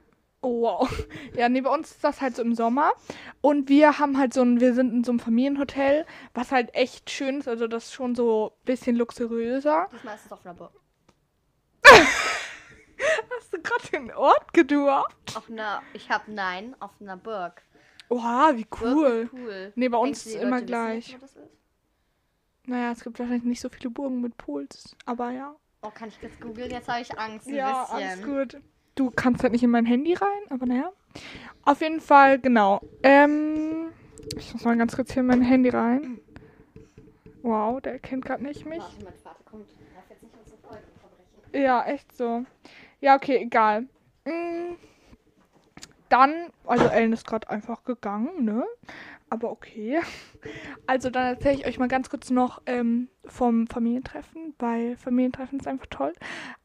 Oh, 0.42 0.62
wow. 0.62 1.06
Ja, 1.36 1.50
nee, 1.50 1.60
bei 1.60 1.70
uns 1.70 1.92
ist 1.92 2.04
das 2.04 2.22
halt 2.22 2.38
so 2.38 2.42
im 2.42 2.56
Sommer. 2.56 2.94
Und 3.42 3.68
wir 3.68 4.00
haben 4.00 4.18
halt 4.18 4.34
so 4.34 4.42
ein, 4.42 4.62
wir 4.62 4.74
sind 4.74 4.94
in 4.94 5.04
so 5.04 5.12
einem 5.12 5.20
Familienhotel, 5.20 6.06
was 6.34 6.54
halt 6.54 6.74
echt 6.74 7.10
schön 7.10 7.40
ist. 7.40 7.50
Also 7.50 7.68
das 7.68 7.88
ist 7.88 7.94
schon 7.94 8.16
so 8.16 8.54
ein 8.56 8.66
bisschen 8.66 8.96
luxuriöser. 8.96 9.90
Diesmal 9.92 10.16
ist 10.16 10.28
es 10.28 10.32
auf 10.32 10.46
einer 10.46 10.56
Burg. 10.56 10.72
Gerade 13.66 13.88
den 13.92 14.12
Ort 14.14 14.54
gedurft? 14.54 15.36
Auf 15.36 15.50
einer... 15.50 15.82
Ich 15.94 16.10
habe 16.10 16.32
nein, 16.32 16.76
auf 16.80 16.92
einer 17.02 17.18
Burg. 17.18 17.62
Oha, 18.10 18.52
wie 18.56 18.68
cool. 18.82 19.28
Pool. 19.28 19.74
Nee, 19.76 19.90
bei 19.90 19.98
uns 19.98 20.26
ist 20.26 20.36
die 20.36 20.40
immer 20.40 20.58
Leute 20.58 20.66
gleich. 20.68 21.16
wo 21.16 21.18
das 21.22 21.36
ist? 21.36 21.50
Naja, 22.68 22.92
es 22.92 23.04
gibt 23.04 23.18
wahrscheinlich 23.20 23.44
nicht 23.44 23.62
so 23.62 23.70
viele 23.70 23.90
Burgen 23.90 24.22
mit 24.22 24.38
Pools. 24.38 24.96
Aber 25.06 25.32
ja. 25.32 25.56
Oh, 25.82 25.90
kann 25.90 26.10
ich 26.10 26.20
jetzt 26.22 26.40
googeln? 26.42 26.70
Jetzt 26.72 26.88
habe 26.88 27.02
ich 27.02 27.18
Angst 27.18 27.48
ein 27.48 27.56
Ja, 27.56 27.84
bisschen. 27.84 27.96
alles 27.96 28.24
gut. 28.24 28.62
Du 28.96 29.12
kannst 29.12 29.44
halt 29.44 29.52
nicht 29.54 29.64
in 29.64 29.70
mein 29.72 29.86
Handy 29.86 30.14
rein, 30.14 30.42
aber 30.50 30.66
naja. 30.66 30.92
Auf 31.64 31.82
jeden 31.82 32.00
Fall, 32.00 32.40
genau. 32.40 32.82
Ähm, 33.04 33.92
ich 34.38 34.54
muss 34.54 34.64
mal 34.64 34.78
ganz 34.78 34.96
kurz 34.96 35.12
hier 35.14 35.22
in 35.22 35.28
mein 35.28 35.42
Handy 35.42 35.70
rein. 35.70 36.20
Wow, 37.42 37.82
der 37.82 37.94
erkennt 37.94 38.26
gerade 38.26 38.44
nicht 38.44 38.66
mich. 38.66 38.80
Warte, 38.80 39.04
mein 39.04 39.14
Vater 39.16 39.44
kommt. 39.46 39.70
Ich 39.70 39.78
darf 39.94 40.10
jetzt 40.10 40.24
nicht 40.24 40.34
unsere 40.38 40.58
Folge 40.58 40.84
unterbrechen. 40.94 41.64
Ja, 41.64 41.86
echt 41.86 42.16
so. 42.16 42.46
Ja, 43.06 43.16
okay, 43.16 43.38
egal. 43.38 43.88
Mm, 44.26 44.76
Dann, 46.10 46.34
also 46.66 46.86
Ellen 46.86 47.14
ist 47.14 47.26
gerade 47.26 47.50
einfach 47.50 47.84
gegangen, 47.84 48.46
ne? 48.46 48.64
Aber 49.30 49.52
okay. 49.52 50.02
Also 50.88 51.10
dann 51.10 51.26
erzähle 51.36 51.56
ich 51.56 51.66
euch 51.68 51.80
mal 51.80 51.88
ganz 51.88 52.10
kurz 52.12 52.30
noch 52.30 52.62
ähm, 52.68 53.10
vom 53.26 53.68
Familientreffen, 53.68 54.54
weil 54.60 54.96
Familientreffen 54.98 55.60
ist 55.60 55.68
einfach 55.68 55.88
toll. 55.90 56.14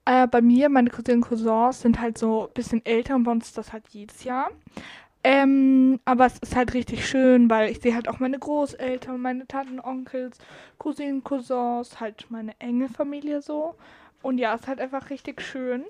Äh, 0.04 0.26
bei 0.28 0.42
mir, 0.42 0.68
meine 0.68 0.90
Cousinen 0.90 1.22
und 1.22 1.28
Cousins 1.28 1.80
sind 1.82 2.00
halt 2.00 2.18
so 2.18 2.48
ein 2.48 2.52
bisschen 2.54 2.84
älter 2.84 3.16
und 3.16 3.24
bei 3.24 3.32
uns 3.32 3.46
ist 3.48 3.58
das 3.58 3.72
halt 3.72 3.88
jedes 3.90 4.24
Jahr. 4.24 4.50
Ähm, 5.24 6.00
aber 6.06 6.26
es 6.26 6.38
ist 6.40 6.56
halt 6.56 6.74
richtig 6.74 7.06
schön, 7.08 7.50
weil 7.50 7.70
ich 7.70 7.80
sehe 7.80 7.94
halt 7.94 8.08
auch 8.08 8.20
meine 8.20 8.38
Großeltern, 8.38 9.20
meine 9.20 9.46
Tanten, 9.46 9.80
Onkels, 9.80 10.38
Cousinen, 10.78 11.24
Cousins, 11.24 12.00
halt 12.00 12.26
meine 12.30 12.54
enge 12.60 12.88
Familie 12.88 13.42
so. 13.42 13.74
Und 14.22 14.38
ja, 14.38 14.54
ist 14.54 14.68
halt 14.68 14.80
einfach 14.80 15.10
richtig 15.10 15.42
schön. 15.42 15.84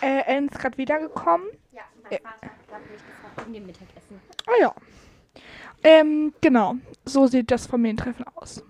Äh, 0.00 0.22
Ellen 0.22 0.48
ist 0.48 0.58
gerade 0.58 0.78
wiedergekommen. 0.78 1.48
Ja, 1.72 1.82
mein 2.02 2.20
Vater 2.20 2.46
hat 2.46 2.68
gerade 2.68 2.84
mich 2.84 3.06
gefragt 3.06 3.40
wegen 3.40 3.52
dem 3.52 3.66
Mittagessen. 3.66 4.20
Ah 4.46 4.60
ja. 4.60 4.74
Ähm, 5.82 6.34
genau. 6.40 6.76
So 7.04 7.26
sieht 7.26 7.50
das 7.50 7.66
Familientreffen 7.66 8.26
aus. 8.34 8.62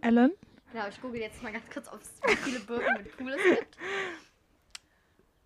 Ellen? 0.00 0.32
Genau, 0.72 0.88
ich 0.88 1.00
google 1.00 1.20
jetzt 1.20 1.42
mal 1.42 1.52
ganz 1.52 1.70
kurz, 1.70 1.88
ob 1.88 2.00
es 2.02 2.12
wie 2.26 2.36
viele 2.36 2.60
Burgen 2.60 2.92
mit 2.96 3.16
Pool 3.16 3.32
es 3.32 3.58
gibt. 3.58 3.76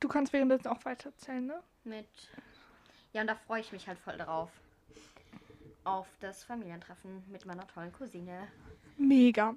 Du 0.00 0.08
kannst 0.08 0.32
währenddessen 0.32 0.68
auch 0.68 0.84
weiter 0.84 1.10
erzählen, 1.10 1.46
ne? 1.46 1.60
Mit. 1.84 2.08
Ja, 3.12 3.20
und 3.22 3.26
da 3.26 3.34
freue 3.34 3.60
ich 3.60 3.72
mich 3.72 3.86
halt 3.88 3.98
voll 3.98 4.16
drauf. 4.16 4.50
Auf 5.84 6.06
das 6.20 6.44
Familientreffen 6.44 7.24
mit 7.30 7.46
meiner 7.46 7.66
tollen 7.66 7.92
Cousine. 7.92 8.48
Mega. 8.96 9.54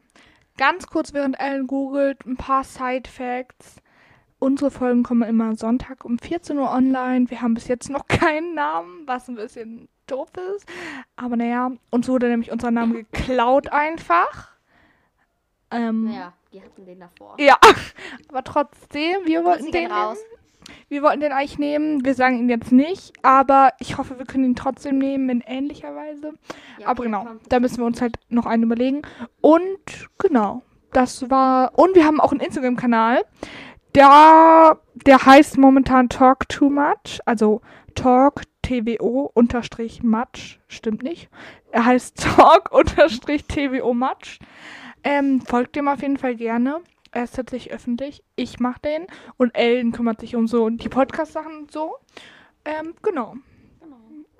Ganz 0.58 0.88
kurz, 0.88 1.14
während 1.14 1.40
Ellen 1.40 1.68
googelt, 1.68 2.26
ein 2.26 2.38
paar 2.38 2.64
Side 2.64 3.10
Facts. 3.10 3.82
Unsere 4.44 4.72
Folgen 4.72 5.04
kommen 5.04 5.22
immer 5.22 5.56
Sonntag 5.56 6.04
um 6.04 6.18
14 6.18 6.58
Uhr 6.58 6.72
online. 6.72 7.30
Wir 7.30 7.44
haben 7.44 7.54
bis 7.54 7.68
jetzt 7.68 7.92
noch 7.92 8.08
keinen 8.08 8.56
Namen, 8.56 9.04
was 9.06 9.28
ein 9.28 9.36
bisschen 9.36 9.88
doof 10.08 10.30
ist. 10.56 10.68
Aber 11.16 11.36
naja, 11.36 11.72
uns 11.92 12.08
wurde 12.10 12.28
nämlich 12.28 12.52
unser 12.52 12.72
Name 12.72 13.04
geklaut 13.04 13.72
einfach. 13.72 14.50
Ähm, 15.70 16.06
Naja, 16.06 16.34
die 16.52 16.60
hatten 16.60 16.86
den 16.88 17.00
davor. 17.02 17.36
Ja, 17.40 17.56
aber 18.30 18.44
trotzdem, 18.44 19.18
wir 19.26 19.44
wollten 19.46 19.72
den 19.72 19.92
raus. 19.92 20.18
Wir 20.90 21.04
wollten 21.04 21.20
den 21.20 21.34
eigentlich 21.34 21.60
nehmen. 21.60 22.04
Wir 22.04 22.16
sagen 22.16 22.40
ihn 22.40 22.50
jetzt 22.50 22.72
nicht, 22.72 23.14
aber 23.22 23.74
ich 23.80 24.00
hoffe, 24.00 24.18
wir 24.18 24.26
können 24.26 24.46
ihn 24.46 24.56
trotzdem 24.56 24.98
nehmen 24.98 25.30
in 25.30 25.42
ähnlicher 25.42 25.96
Weise. 25.96 26.34
Ja, 26.80 26.88
aber 26.88 27.04
genau, 27.04 27.28
da 27.48 27.60
müssen 27.60 27.78
wir 27.78 27.86
uns 27.86 28.02
halt 28.02 28.16
noch 28.30 28.48
einen 28.48 28.64
überlegen. 28.64 29.04
Und 29.40 30.10
genau, 30.18 30.64
das 30.94 31.30
war. 31.30 31.78
Und 31.78 31.94
wir 31.94 32.06
haben 32.06 32.20
auch 32.20 32.32
einen 32.32 32.42
Instagram-Kanal. 32.42 33.24
Der, 33.96 34.80
der 34.94 35.26
heißt 35.26 35.58
momentan 35.58 36.10
Talk 36.10 36.48
Too 36.50 36.70
Much. 36.70 37.20
Also 37.26 37.62
Talk 37.96 38.44
TWO 38.62 39.30
unterstrich 39.34 40.04
Much. 40.04 40.60
Stimmt 40.68 41.04
nicht. 41.04 41.30
Er 41.72 41.86
heißt 41.86 42.18
Talk 42.38 42.72
unterstrich 42.72 43.46
TWO 43.46 43.94
Much. 43.94 44.40
Ähm, 45.04 45.42
folgt 45.42 45.76
dem 45.76 45.88
auf 45.88 46.02
jeden 46.02 46.18
Fall 46.18 46.36
gerne. 46.36 46.82
Er 47.12 47.24
ist 47.24 47.36
tatsächlich 47.36 47.74
öffentlich. 47.74 48.24
Ich 48.36 48.60
mache 48.60 48.80
den. 48.82 49.08
Und 49.38 49.56
Ellen 49.56 49.92
kümmert 49.92 50.22
sich 50.22 50.36
um 50.36 50.48
so 50.48 50.70
die 50.70 50.90
Podcast-Sachen 50.90 51.58
und 51.58 51.72
so. 51.72 51.98
Ähm, 52.64 52.94
genau. 53.02 53.36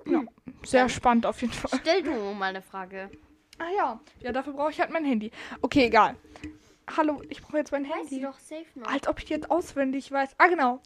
Genau. 0.04 0.20
Ja, 0.20 0.26
sehr 0.64 0.88
spannend 0.88 1.26
auf 1.26 1.40
jeden 1.42 1.52
Fall. 1.52 1.78
Stell 1.80 2.02
du 2.02 2.12
mal 2.34 2.46
eine 2.46 2.62
Frage. 2.62 3.10
Ah 3.58 3.70
ja, 3.76 4.00
ja, 4.20 4.32
dafür 4.32 4.54
brauche 4.54 4.70
ich 4.70 4.80
halt 4.80 4.90
mein 4.90 5.04
Handy. 5.04 5.30
Okay, 5.60 5.86
egal. 5.86 6.16
Hallo, 6.96 7.22
ich 7.28 7.42
brauche 7.42 7.58
jetzt 7.58 7.72
mein 7.72 7.84
Weiß 7.84 8.08
sie 8.08 8.16
Handy. 8.16 8.20
doch 8.22 8.38
safe 8.38 8.66
noch. 8.74 8.86
Als 8.88 9.06
ob 9.08 9.20
ich 9.20 9.28
jetzt 9.28 9.50
auswendig 9.50 10.10
weiß. 10.10 10.30
Ah, 10.38 10.46
genau. 10.48 10.80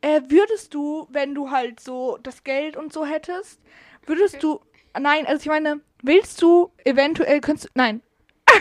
Äh, 0.00 0.22
würdest 0.28 0.74
du, 0.74 1.06
wenn 1.10 1.34
du 1.34 1.50
halt 1.50 1.80
so 1.80 2.18
das 2.22 2.44
Geld 2.44 2.76
und 2.76 2.92
so 2.92 3.04
hättest, 3.04 3.60
würdest 4.06 4.42
du. 4.42 4.60
Nein, 4.98 5.26
also 5.26 5.40
ich 5.42 5.46
meine, 5.48 5.80
willst 6.02 6.40
du 6.42 6.72
eventuell, 6.84 7.40
könntest 7.40 7.66
du. 7.68 7.70
Nein. 7.74 8.02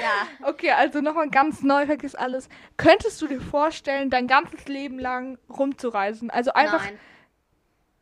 Ja. 0.00 0.48
Okay, 0.48 0.72
also 0.72 1.00
nochmal 1.00 1.30
ganz 1.30 1.62
neu, 1.62 1.86
vergiss 1.86 2.16
alles. 2.16 2.48
Könntest 2.76 3.22
du 3.22 3.28
dir 3.28 3.40
vorstellen, 3.40 4.10
dein 4.10 4.26
ganzes 4.26 4.66
Leben 4.66 4.98
lang 4.98 5.38
rumzureisen? 5.48 6.30
Also 6.30 6.52
einfach. 6.52 6.84
Nein. 6.84 6.98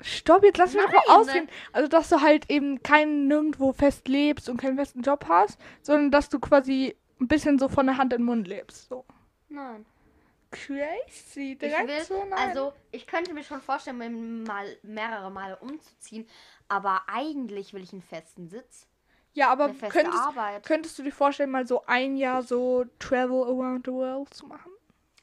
Stopp, 0.01 0.43
jetzt 0.43 0.57
lass 0.59 0.75
mich 0.75 0.83
doch 0.85 0.91
mal 0.91 1.03
Nein. 1.07 1.17
ausreden. 1.17 1.49
Also, 1.73 1.89
dass 1.89 2.09
du 2.09 2.21
halt 2.23 2.51
eben 2.51 2.83
kein 2.83 3.29
nirgendwo 3.29 3.73
fest 3.73 4.09
lebst 4.09 4.49
und 4.49 4.57
keinen 4.57 4.77
festen 4.77 5.03
Job 5.03 5.27
hast, 5.29 5.61
sondern 5.83 6.11
dass 6.11 6.29
du 6.29 6.41
quasi 6.41 6.97
ein 7.21 7.29
bisschen 7.29 7.59
so 7.59 7.69
von 7.69 7.87
der 7.87 7.97
Hand 7.97 8.13
in 8.13 8.21
den 8.21 8.27
Mund 8.27 8.49
lebst. 8.49 8.89
So. 8.89 9.05
Nein. 9.49 9.87
Crazy. 10.51 11.53
Ich 11.53 11.59
Direkt 11.59 11.89
will, 11.89 12.05
so, 12.05 12.25
nein. 12.25 12.33
also 12.35 12.75
ich 12.91 13.07
könnte 13.07 13.33
mir 13.33 13.43
schon 13.43 13.61
vorstellen, 13.63 13.99
mir 13.99 14.11
mal 14.11 14.77
mehrere 14.83 15.31
Male 15.31 15.57
umzuziehen, 15.57 16.29
aber 16.69 17.03
eigentlich 17.07 17.73
will 17.73 17.83
ich 17.83 17.93
einen 17.93 18.03
festen 18.03 18.49
Sitz, 18.49 18.87
ja, 19.35 19.51
aber 19.51 19.69
könntest, 19.69 20.19
Arbeit. 20.19 20.65
könntest 20.67 20.99
du 20.99 21.03
dir 21.03 21.13
vorstellen, 21.13 21.51
mal 21.51 21.67
so 21.67 21.85
ein 21.87 22.17
Jahr 22.17 22.43
so 22.43 22.85
Travel 22.99 23.45
around 23.45 23.87
the 23.87 23.93
world 23.93 24.33
zu 24.35 24.47
machen? 24.47 24.71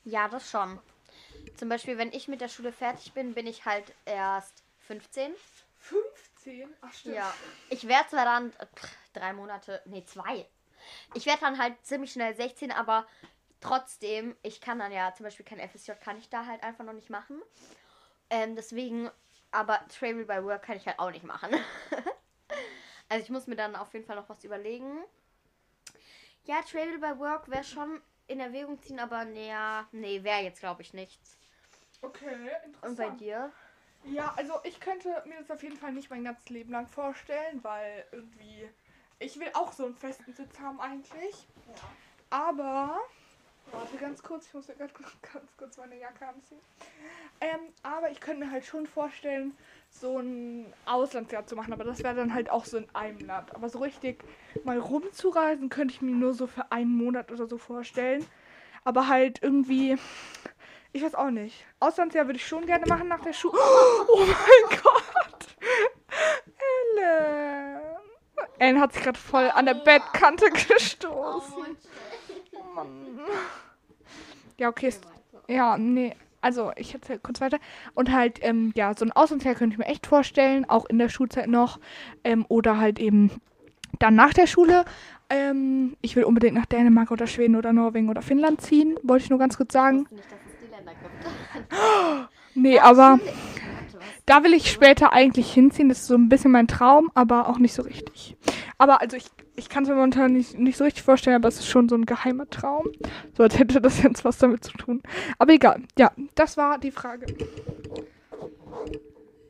Ja, 0.04 0.28
das 0.28 0.50
schon. 0.50 0.80
Zum 1.58 1.70
Beispiel, 1.70 1.98
wenn 1.98 2.12
ich 2.12 2.28
mit 2.28 2.42
der 2.42 2.48
Schule 2.48 2.72
fertig 2.72 3.14
bin, 3.14 3.34
bin 3.34 3.46
ich 3.46 3.66
halt 3.66 3.94
erst 4.06 4.64
15. 4.88 5.34
15? 5.78 6.74
Ach, 6.82 6.94
stimmt. 6.94 7.16
Ja. 7.16 7.34
Ich 7.70 7.88
werde 7.88 8.10
zwar 8.10 8.26
dann 8.26 8.52
pff, 8.52 8.98
drei 9.14 9.34
Monate, 9.34 9.82
nee, 9.86 10.04
zwei. 10.06 10.48
Ich 11.14 11.26
werde 11.26 11.42
dann 11.42 11.58
halt 11.58 11.74
ziemlich 11.86 12.12
schnell 12.12 12.36
16, 12.36 12.72
aber 12.72 13.06
trotzdem, 13.62 14.36
ich 14.42 14.62
kann 14.62 14.80
dann 14.80 14.92
ja 14.92 15.14
zum 15.14 15.26
Beispiel 15.26 15.46
kein 15.46 15.60
FSJ, 15.60 15.94
kann 16.04 16.18
ich 16.18 16.30
da 16.30 16.46
halt 16.46 16.64
einfach 16.64 16.86
noch 16.86 16.94
nicht 16.94 17.10
machen. 17.10 17.42
Ähm, 18.30 18.56
deswegen, 18.56 19.10
aber 19.52 19.80
Travel 19.88 20.26
by 20.26 20.44
Work 20.44 20.64
kann 20.64 20.78
ich 20.78 20.86
halt 20.86 21.00
auch 21.00 21.12
nicht 21.12 21.24
machen. 21.24 21.50
also 23.10 23.24
ich 23.24 23.30
muss 23.30 23.48
mir 23.48 23.56
dann 23.56 23.76
auf 23.76 23.94
jeden 23.94 24.06
Fall 24.06 24.16
noch 24.16 24.30
was 24.30 24.44
überlegen. 24.44 25.04
Ja, 26.46 26.62
Travel 26.62 27.00
by 27.00 27.20
Work 27.20 27.50
wäre 27.50 27.64
schon 27.64 28.02
in 28.28 28.40
Erwägung 28.40 28.82
ziehen, 28.82 29.00
aber 29.00 29.24
ja, 29.24 29.88
nee, 29.92 30.24
wäre 30.24 30.42
jetzt 30.42 30.60
glaube 30.60 30.82
ich 30.84 30.94
nichts. 30.94 31.38
Okay, 32.02 32.50
Und 32.82 32.96
bei 32.96 33.10
interessant. 33.10 33.20
dir? 33.20 33.52
Ja, 34.06 34.34
also 34.38 34.54
ich 34.64 34.80
könnte 34.80 35.22
mir 35.26 35.38
das 35.40 35.52
auf 35.52 35.62
jeden 35.62 35.76
Fall 35.76 35.92
nicht 35.92 36.10
mein 36.10 36.24
ganzes 36.24 36.50
Leben 36.50 36.72
lang 36.72 36.88
vorstellen, 36.88 37.64
weil 37.64 38.06
irgendwie 38.12 38.70
ich 39.20 39.40
will 39.40 39.50
auch 39.54 39.72
so 39.72 39.86
einen 39.86 39.96
festen 39.96 40.34
Sitz 40.34 40.60
haben 40.60 40.80
eigentlich. 40.80 41.48
Aber 42.30 43.00
warte 43.72 43.98
ganz 43.98 44.24
kurz, 44.24 44.48
ich 44.48 44.54
muss 44.54 44.68
ja 44.68 44.74
kurz- 44.76 45.18
ganz 45.34 45.58
kurz 45.58 45.78
meine 45.78 46.00
Jacke 46.00 46.28
anziehen. 46.28 46.60
Ähm, 47.42 47.60
aber 47.84 48.10
ich 48.12 48.20
könnte 48.20 48.46
mir 48.46 48.52
halt 48.52 48.66
schon 48.66 48.88
vorstellen, 48.88 49.56
so 49.92 50.20
ein 50.20 50.72
Auslandsjahr 50.86 51.46
zu 51.48 51.56
machen, 51.56 51.74
aber 51.74 51.84
das 51.84 52.04
wäre 52.04 52.16
dann 52.16 52.34
halt 52.34 52.50
auch 52.50 52.66
so 52.66 52.78
in 52.78 52.88
einem 52.94 53.20
Land. 53.20 53.56
Aber 53.56 53.70
so 53.70 53.80
richtig 53.80 54.24
mal 54.64 54.78
rumzureisen 54.78 55.70
könnte 55.70 55.94
ich 55.94 56.02
mir 56.02 56.16
nur 56.16 56.34
so 56.34 56.48
für 56.48 56.72
einen 56.72 56.96
Monat 56.96 57.32
oder 57.32 57.48
so 57.48 57.58
vorstellen. 57.58 58.26
Aber 58.84 59.08
halt 59.08 59.42
irgendwie, 59.42 59.98
ich 60.94 61.04
weiß 61.04 61.16
auch 61.16 61.32
nicht. 61.32 61.66
Auslandsjahr 61.80 62.28
würde 62.28 62.38
ich 62.38 62.48
schon 62.48 62.66
gerne 62.66 62.86
machen 62.86 63.08
nach 63.08 63.22
der 63.22 63.34
Schule. 63.34 63.60
Oh 64.12 64.26
mein 64.26 64.80
Gott! 64.84 65.56
Ellen! 66.98 67.59
Ellen 68.60 68.80
hat 68.80 68.94
sich 68.94 69.04
gerade 69.04 69.20
voll 69.20 69.50
an 69.54 69.66
der 69.66 69.74
Bettkante 69.74 70.50
gestoßen. 70.50 71.78
Mann. 72.76 73.20
Ja, 74.58 74.70
okay. 74.70 74.94
Ja, 75.48 75.78
nee. 75.78 76.16
Also, 76.42 76.72
ich 76.78 76.94
erzähle 76.94 77.20
kurz 77.20 77.42
weiter. 77.42 77.60
Und 77.96 78.12
halt, 78.12 78.40
ähm, 78.42 78.72
ja, 78.76 78.94
so 78.96 79.04
ein 79.04 79.12
Auslandsjahr 79.12 79.56
könnte 79.56 79.74
ich 79.74 79.78
mir 79.78 79.88
echt 79.88 80.08
vorstellen, 80.08 80.70
auch 80.70 80.86
in 80.86 80.98
der 80.98 81.10
Schulzeit 81.10 81.48
noch. 81.48 81.80
Ähm, 82.24 82.46
oder 82.48 82.78
halt 82.78 83.00
eben 83.00 83.32
dann 84.00 84.16
nach 84.16 84.34
der 84.34 84.48
Schule. 84.48 84.86
Ähm, 85.30 85.98
ich 86.02 86.16
will 86.16 86.24
unbedingt 86.24 86.56
nach 86.56 86.66
Dänemark 86.66 87.12
oder 87.12 87.28
Schweden 87.28 87.56
oder 87.56 87.74
Norwegen 87.74 88.10
oder 88.10 88.22
Finnland 88.22 88.62
ziehen. 88.62 88.98
Wollte 89.04 89.26
ich 89.26 89.30
nur 89.30 89.40
ganz 89.40 89.58
kurz 89.58 89.74
sagen. 89.74 90.06
Ich 90.06 90.12
wusste 90.12 90.16
nicht, 90.16 90.32
dass 90.32 90.40
es 90.46 90.60
die 90.66 90.76
Länder 90.76 90.92
gibt. 90.94 92.30
Nee, 92.56 92.80
aber 92.80 93.20
Stimmt. 93.22 93.59
Da 94.26 94.44
will 94.44 94.54
ich 94.54 94.72
später 94.72 95.14
eigentlich 95.14 95.52
hinziehen. 95.54 95.90
Das 95.90 96.00
ist 96.00 96.08
so 96.08 96.16
ein 96.16 96.30
bisschen 96.30 96.52
mein 96.52 96.68
Traum, 96.68 97.12
aber 97.14 97.48
auch 97.50 97.58
nicht 97.58 97.74
so 97.74 97.82
richtig. 97.84 98.36
Aber 98.78 99.02
also 99.02 99.18
ich, 99.18 99.26
ich 99.56 99.70
kann 99.70 99.84
es 99.84 99.90
mir 99.90 99.96
momentan 99.96 100.34
nicht, 100.34 100.58
nicht 100.58 100.78
so 100.78 100.84
richtig 100.84 101.04
vorstellen, 101.04 101.36
aber 101.36 101.50
es 101.50 101.60
ist 101.60 101.68
schon 101.68 101.90
so 101.90 101.96
ein 101.96 102.06
geheimer 102.06 102.50
Traum. 102.50 102.88
So 103.36 103.44
als 103.44 103.60
hätte 103.60 103.82
das 103.82 104.02
jetzt 104.02 104.24
was 104.26 104.38
damit 104.38 104.64
zu 104.64 104.72
tun. 104.74 105.02
Aber 105.38 105.54
egal. 105.54 105.84
Ja, 105.98 106.12
das 106.36 106.58
war 106.58 106.78
die 106.78 106.92
Frage. 106.92 107.26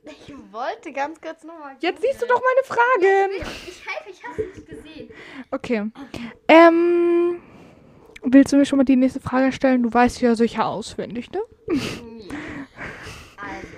Ich 0.05 0.33
wollte 0.51 0.91
ganz 0.91 1.21
kurz 1.21 1.43
nochmal. 1.43 1.75
Jetzt 1.79 2.01
siehst 2.01 2.21
du 2.21 2.25
doch 2.25 2.41
meine 2.41 2.63
Fragen. 2.65 3.47
Ich 3.67 3.85
helfe, 3.85 4.09
ich 4.09 4.23
habe 4.23 4.41
es 4.41 4.55
nicht 4.55 4.67
gesehen. 4.67 5.09
Okay. 5.51 5.91
Ähm, 6.47 7.39
willst 8.23 8.51
du 8.51 8.57
mir 8.57 8.65
schon 8.65 8.77
mal 8.77 8.85
die 8.85 8.95
nächste 8.95 9.19
Frage 9.19 9.51
stellen? 9.51 9.83
Du 9.83 9.93
weißt 9.93 10.21
ja 10.21 10.33
sicher 10.35 10.65
auswendig, 10.65 11.31
ne? 11.31 11.39
Ja. 11.67 12.35
Also. 13.37 13.77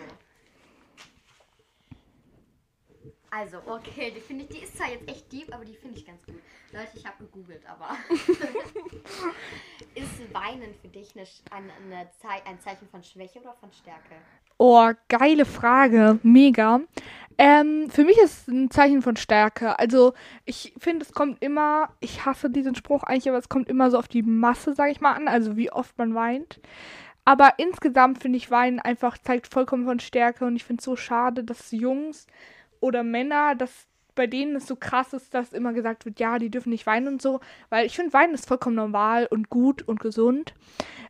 Also, 3.33 3.59
okay, 3.65 4.11
die 4.13 4.19
finde 4.19 4.43
ich, 4.43 4.49
die 4.49 4.63
ist 4.63 4.75
zwar 4.75 4.89
jetzt 4.89 5.09
echt 5.09 5.31
deep, 5.31 5.53
aber 5.55 5.63
die 5.63 5.73
finde 5.73 5.97
ich 5.97 6.05
ganz 6.05 6.21
gut. 6.25 6.35
Leute, 6.73 6.89
ich 6.95 7.05
habe 7.05 7.23
gegoogelt, 7.23 7.61
aber. 7.65 7.95
ist 9.95 10.33
Weinen 10.33 10.75
für 10.81 10.89
dich 10.89 11.15
eine, 11.15 11.25
eine, 11.49 11.71
eine 11.73 12.09
Zei 12.21 12.41
ein 12.45 12.59
Zeichen 12.59 12.89
von 12.89 13.01
Schwäche 13.01 13.39
oder 13.39 13.53
von 13.53 13.71
Stärke? 13.71 14.15
Oh, 14.57 14.91
geile 15.07 15.45
Frage. 15.45 16.19
Mega. 16.23 16.81
Ähm, 17.37 17.89
für 17.89 18.03
mich 18.03 18.17
ist 18.17 18.41
es 18.41 18.47
ein 18.49 18.69
Zeichen 18.69 19.01
von 19.01 19.15
Stärke. 19.15 19.79
Also, 19.79 20.13
ich 20.43 20.73
finde, 20.77 21.05
es 21.05 21.13
kommt 21.13 21.41
immer, 21.41 21.95
ich 22.01 22.25
hasse 22.25 22.49
diesen 22.49 22.75
Spruch 22.75 23.03
eigentlich, 23.03 23.29
aber 23.29 23.37
es 23.37 23.47
kommt 23.47 23.69
immer 23.69 23.89
so 23.91 23.97
auf 23.97 24.09
die 24.09 24.23
Masse, 24.23 24.75
sage 24.75 24.91
ich 24.91 24.99
mal, 24.99 25.13
an, 25.13 25.29
also 25.29 25.55
wie 25.55 25.71
oft 25.71 25.97
man 25.97 26.13
weint. 26.15 26.59
Aber 27.23 27.53
insgesamt 27.57 28.21
finde 28.21 28.37
ich, 28.37 28.51
Weinen 28.51 28.79
einfach 28.79 29.17
zeigt 29.17 29.47
vollkommen 29.47 29.85
von 29.85 30.01
Stärke 30.01 30.43
und 30.43 30.57
ich 30.57 30.65
finde 30.65 30.81
es 30.81 30.85
so 30.85 30.97
schade, 30.97 31.45
dass 31.45 31.71
Jungs 31.71 32.27
oder 32.81 33.03
Männer, 33.03 33.55
dass 33.55 33.87
bei 34.13 34.27
denen 34.27 34.57
es 34.57 34.67
so 34.67 34.75
krass 34.75 35.13
ist, 35.13 35.33
dass 35.33 35.53
immer 35.53 35.71
gesagt 35.71 36.05
wird, 36.05 36.19
ja, 36.19 36.37
die 36.37 36.49
dürfen 36.49 36.69
nicht 36.69 36.85
weinen 36.85 37.07
und 37.07 37.21
so. 37.21 37.39
Weil 37.69 37.85
ich 37.85 37.95
finde, 37.95 38.11
Weinen 38.11 38.33
ist 38.33 38.47
vollkommen 38.47 38.75
normal 38.75 39.25
und 39.25 39.49
gut 39.49 39.81
und 39.87 40.01
gesund. 40.01 40.53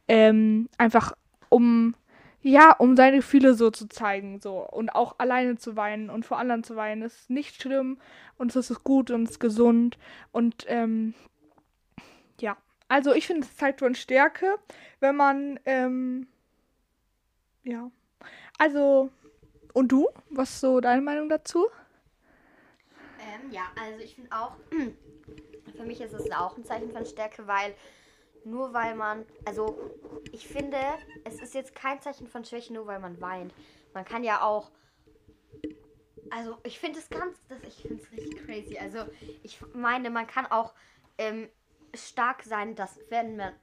Ähm, 0.08 0.70
einfach 0.78 1.14
um 1.50 1.96
ja, 2.44 2.72
um 2.72 2.96
seine 2.96 3.18
Gefühle 3.18 3.54
so 3.54 3.70
zu 3.70 3.88
zeigen, 3.88 4.40
so. 4.42 4.68
Und 4.68 4.96
auch 4.96 5.20
alleine 5.20 5.58
zu 5.58 5.76
weinen 5.76 6.10
und 6.10 6.26
vor 6.26 6.40
anderen 6.40 6.64
zu 6.64 6.76
weinen 6.76 7.04
ist 7.04 7.30
nicht 7.30 7.62
schlimm 7.62 7.98
und 8.38 8.56
es 8.56 8.70
ist 8.70 8.84
gut 8.84 9.12
und 9.12 9.24
es 9.24 9.32
ist 9.32 9.40
gesund. 9.40 9.98
Und 10.32 10.66
ähm, 10.68 11.14
ja, 12.40 12.58
also 12.88 13.14
ich 13.14 13.28
finde, 13.28 13.44
es 13.44 13.56
zeigt 13.58 13.80
von 13.80 13.96
Stärke, 13.96 14.56
wenn 15.00 15.16
man, 15.16 15.60
ähm, 15.66 16.28
ja. 17.64 17.92
Also, 18.58 19.12
und 19.74 19.92
du? 19.92 20.10
Was 20.30 20.52
ist 20.52 20.60
so 20.62 20.80
deine 20.80 21.02
Meinung 21.02 21.30
dazu? 21.30 21.68
Ähm, 23.20 23.52
ja, 23.52 23.64
also 23.80 24.00
ich 24.04 24.16
finde 24.16 24.32
auch, 24.32 24.56
für 25.76 25.84
mich 25.84 26.02
ist 26.02 26.14
es 26.14 26.32
auch 26.32 26.58
ein 26.58 26.66
Zeichen 26.66 26.92
von 26.92 27.06
Stärke, 27.06 27.48
weil 27.48 27.76
nur 28.44 28.74
weil 28.74 28.96
man, 28.96 29.26
also 29.46 29.78
ich 30.32 30.48
finde, 30.48 30.78
es 31.24 31.42
ist 31.42 31.54
jetzt 31.54 31.76
kein 31.76 32.02
Zeichen 32.02 32.28
von 32.28 32.44
Schwäche, 32.44 32.74
nur 32.74 32.88
weil 32.88 33.00
man 33.00 33.22
weint. 33.22 33.54
Man 33.94 34.06
kann 34.06 34.24
ja 34.24 34.42
auch, 34.42 34.72
also 36.32 36.58
ich 36.64 36.80
finde 36.80 37.00
es 37.00 37.10
ganz, 37.10 37.40
das, 37.50 37.60
ich 37.68 37.82
finde 37.82 38.02
es 38.02 38.12
richtig 38.12 38.46
crazy. 38.46 38.78
Also 38.78 39.00
ich 39.44 39.60
meine, 39.74 40.10
man 40.10 40.28
kann 40.28 40.46
auch 40.48 40.74
ähm, 41.18 41.50
stark 41.94 42.44
sein, 42.44 42.76
dass 42.76 43.00
wenn 43.10 43.36
man, 43.36 43.54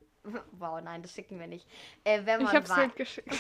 wow, 0.53 0.81
nein, 0.83 1.03
das 1.03 1.13
schicken 1.13 1.39
wir 1.39 1.47
nicht, 1.47 1.67
äh, 2.05 2.21
wenn 2.25 2.43
man 2.43 2.47
Ich 2.53 2.55
habe 2.57 2.69
weint. 2.69 2.83
Snap 2.93 2.97
geschickt. 2.97 3.35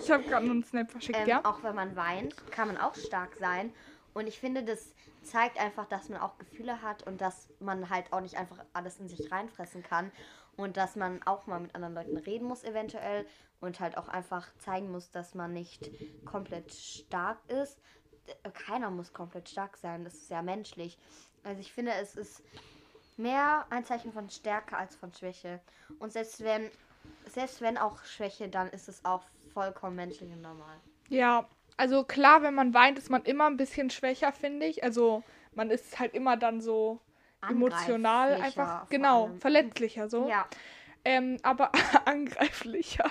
ich 0.00 0.10
habe 0.10 0.22
gerade 0.24 0.46
einen 0.50 0.62
Snap 0.64 0.90
verschickt, 0.90 1.18
Ähm, 1.18 1.28
ja? 1.28 1.44
Auch 1.44 1.62
wenn 1.62 1.74
man 1.74 1.96
weint, 1.96 2.34
kann 2.50 2.68
man 2.68 2.76
auch 2.78 2.94
stark 2.94 3.34
sein. 3.36 3.72
Und 4.14 4.26
ich 4.26 4.38
finde, 4.40 4.64
das 4.64 4.94
zeigt 5.22 5.58
einfach, 5.60 5.86
dass 5.86 6.08
man 6.08 6.20
auch 6.20 6.38
Gefühle 6.38 6.82
hat 6.82 7.02
und 7.06 7.20
dass 7.20 7.48
man 7.60 7.88
halt 7.90 8.12
auch 8.12 8.20
nicht 8.20 8.36
einfach 8.36 8.58
alles 8.72 8.98
in 8.98 9.08
sich 9.08 9.30
reinfressen 9.30 9.82
kann. 9.82 10.10
Und 10.56 10.76
dass 10.76 10.96
man 10.96 11.22
auch 11.24 11.46
mal 11.46 11.60
mit 11.60 11.74
anderen 11.76 11.94
Leuten 11.94 12.16
reden 12.16 12.46
muss, 12.48 12.64
eventuell. 12.64 13.26
Und 13.60 13.78
halt 13.80 13.96
auch 13.96 14.08
einfach 14.08 14.48
zeigen 14.58 14.90
muss, 14.90 15.10
dass 15.10 15.34
man 15.34 15.52
nicht 15.52 15.90
komplett 16.24 16.72
stark 16.72 17.38
ist. 17.48 17.78
D- 18.26 18.50
Keiner 18.50 18.90
muss 18.90 19.12
komplett 19.12 19.48
stark 19.48 19.76
sein. 19.76 20.02
Das 20.04 20.14
ist 20.14 20.30
ja 20.30 20.42
menschlich. 20.42 20.98
Also 21.44 21.60
ich 21.60 21.72
finde, 21.72 21.92
es 21.92 22.16
ist 22.16 22.42
mehr 23.18 23.66
ein 23.70 23.84
Zeichen 23.84 24.12
von 24.12 24.30
Stärke 24.30 24.76
als 24.76 24.96
von 24.96 25.12
Schwäche. 25.12 25.60
Und 25.98 26.12
selbst 26.12 26.42
wenn, 26.42 26.70
selbst 27.26 27.60
wenn 27.60 27.78
auch 27.78 28.04
Schwäche, 28.04 28.48
dann 28.48 28.68
ist 28.68 28.88
es 28.88 29.04
auch 29.04 29.22
vollkommen 29.52 29.96
menschlich 29.96 30.30
und 30.30 30.42
normal. 30.42 30.76
Ja, 31.08 31.48
also 31.76 32.04
klar, 32.04 32.42
wenn 32.42 32.54
man 32.54 32.74
weint, 32.74 32.98
ist 32.98 33.10
man 33.10 33.22
immer 33.22 33.46
ein 33.46 33.56
bisschen 33.56 33.90
schwächer, 33.90 34.32
finde 34.32 34.66
ich. 34.66 34.82
Also 34.84 35.22
man 35.54 35.70
ist 35.70 35.98
halt 35.98 36.14
immer 36.14 36.36
dann 36.36 36.60
so 36.60 37.00
emotional 37.48 38.34
einfach, 38.34 38.88
genau, 38.88 39.26
allem. 39.26 39.40
verletzlicher 39.40 40.08
so. 40.08 40.28
Ja, 40.28 40.46
Ähm, 41.04 41.38
aber 41.42 41.70
angreiflicher. 42.04 43.10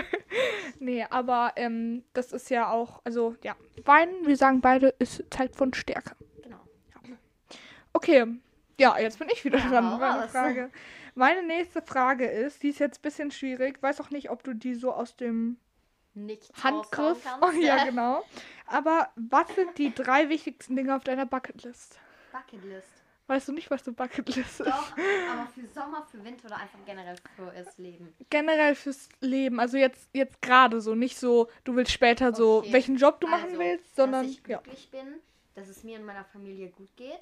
nee, 0.78 1.04
aber 1.08 1.52
ähm, 1.56 2.04
das 2.14 2.32
ist 2.32 2.50
ja 2.50 2.70
auch, 2.70 3.00
also 3.04 3.36
ja, 3.42 3.54
weinen, 3.84 4.26
wir 4.26 4.36
sagen 4.36 4.60
beide, 4.60 4.88
ist 4.98 5.22
Zeit 5.30 5.54
von 5.54 5.74
Stärke. 5.74 6.16
Genau. 6.42 6.60
Okay, 7.92 8.26
ja, 8.80 8.98
jetzt 8.98 9.18
bin 9.18 9.28
ich 9.32 9.44
wieder 9.44 9.58
Ja, 9.58 9.68
dran 9.68 9.90
mit 9.90 10.00
meiner. 10.00 10.28
Frage. 10.28 10.70
Meine 11.14 11.42
nächste 11.42 11.82
Frage 11.82 12.26
ist, 12.26 12.62
die 12.62 12.68
ist 12.68 12.78
jetzt 12.78 12.98
ein 12.98 13.02
bisschen 13.02 13.30
schwierig, 13.30 13.82
weiß 13.82 14.00
auch 14.00 14.10
nicht, 14.10 14.30
ob 14.30 14.42
du 14.42 14.54
die 14.54 14.74
so 14.74 14.92
aus 14.92 15.16
dem 15.16 15.56
Nicht 16.14 16.50
Handgriff. 16.62 17.24
Oh 17.40 17.50
ja, 17.60 17.84
genau. 17.84 18.24
Aber 18.66 19.10
was 19.16 19.54
sind 19.54 19.76
die 19.78 19.92
drei 19.94 20.28
wichtigsten 20.28 20.76
Dinge 20.76 20.94
auf 20.96 21.04
deiner 21.04 21.26
Bucketlist? 21.26 21.98
Bucketlist. 22.32 22.88
Weißt 23.26 23.46
du 23.46 23.52
nicht, 23.52 23.70
was 23.70 23.86
eine 23.86 23.94
Bucketlist 23.94 24.60
ist? 24.60 24.66
Doch, 24.68 24.92
aber 25.30 25.46
für 25.54 25.66
Sommer, 25.68 26.04
für 26.10 26.22
Winter 26.24 26.46
oder 26.46 26.56
einfach 26.56 26.78
generell 26.84 27.16
für 27.36 27.52
das 27.52 27.78
Leben. 27.78 28.12
Generell 28.28 28.74
fürs 28.74 29.08
Leben, 29.20 29.60
also 29.60 29.76
jetzt, 29.76 30.08
jetzt 30.12 30.42
gerade 30.42 30.80
so, 30.80 30.94
nicht 30.96 31.16
so, 31.16 31.48
du 31.64 31.76
willst 31.76 31.92
später 31.92 32.34
so, 32.34 32.58
Okay. 32.58 32.72
welchen 32.72 32.96
Job 32.96 33.20
du 33.20 33.28
machen 33.28 33.44
Also, 33.50 33.58
willst, 33.60 33.94
sondern 33.94 34.26
dass 34.26 34.32
ich 34.32 34.42
ja. 34.48 34.58
glücklich 34.58 34.90
bin, 34.90 35.20
dass 35.54 35.68
es 35.68 35.84
mir 35.84 35.98
und 35.98 36.06
meiner 36.06 36.24
Familie 36.24 36.70
gut 36.70 36.96
geht. 36.96 37.20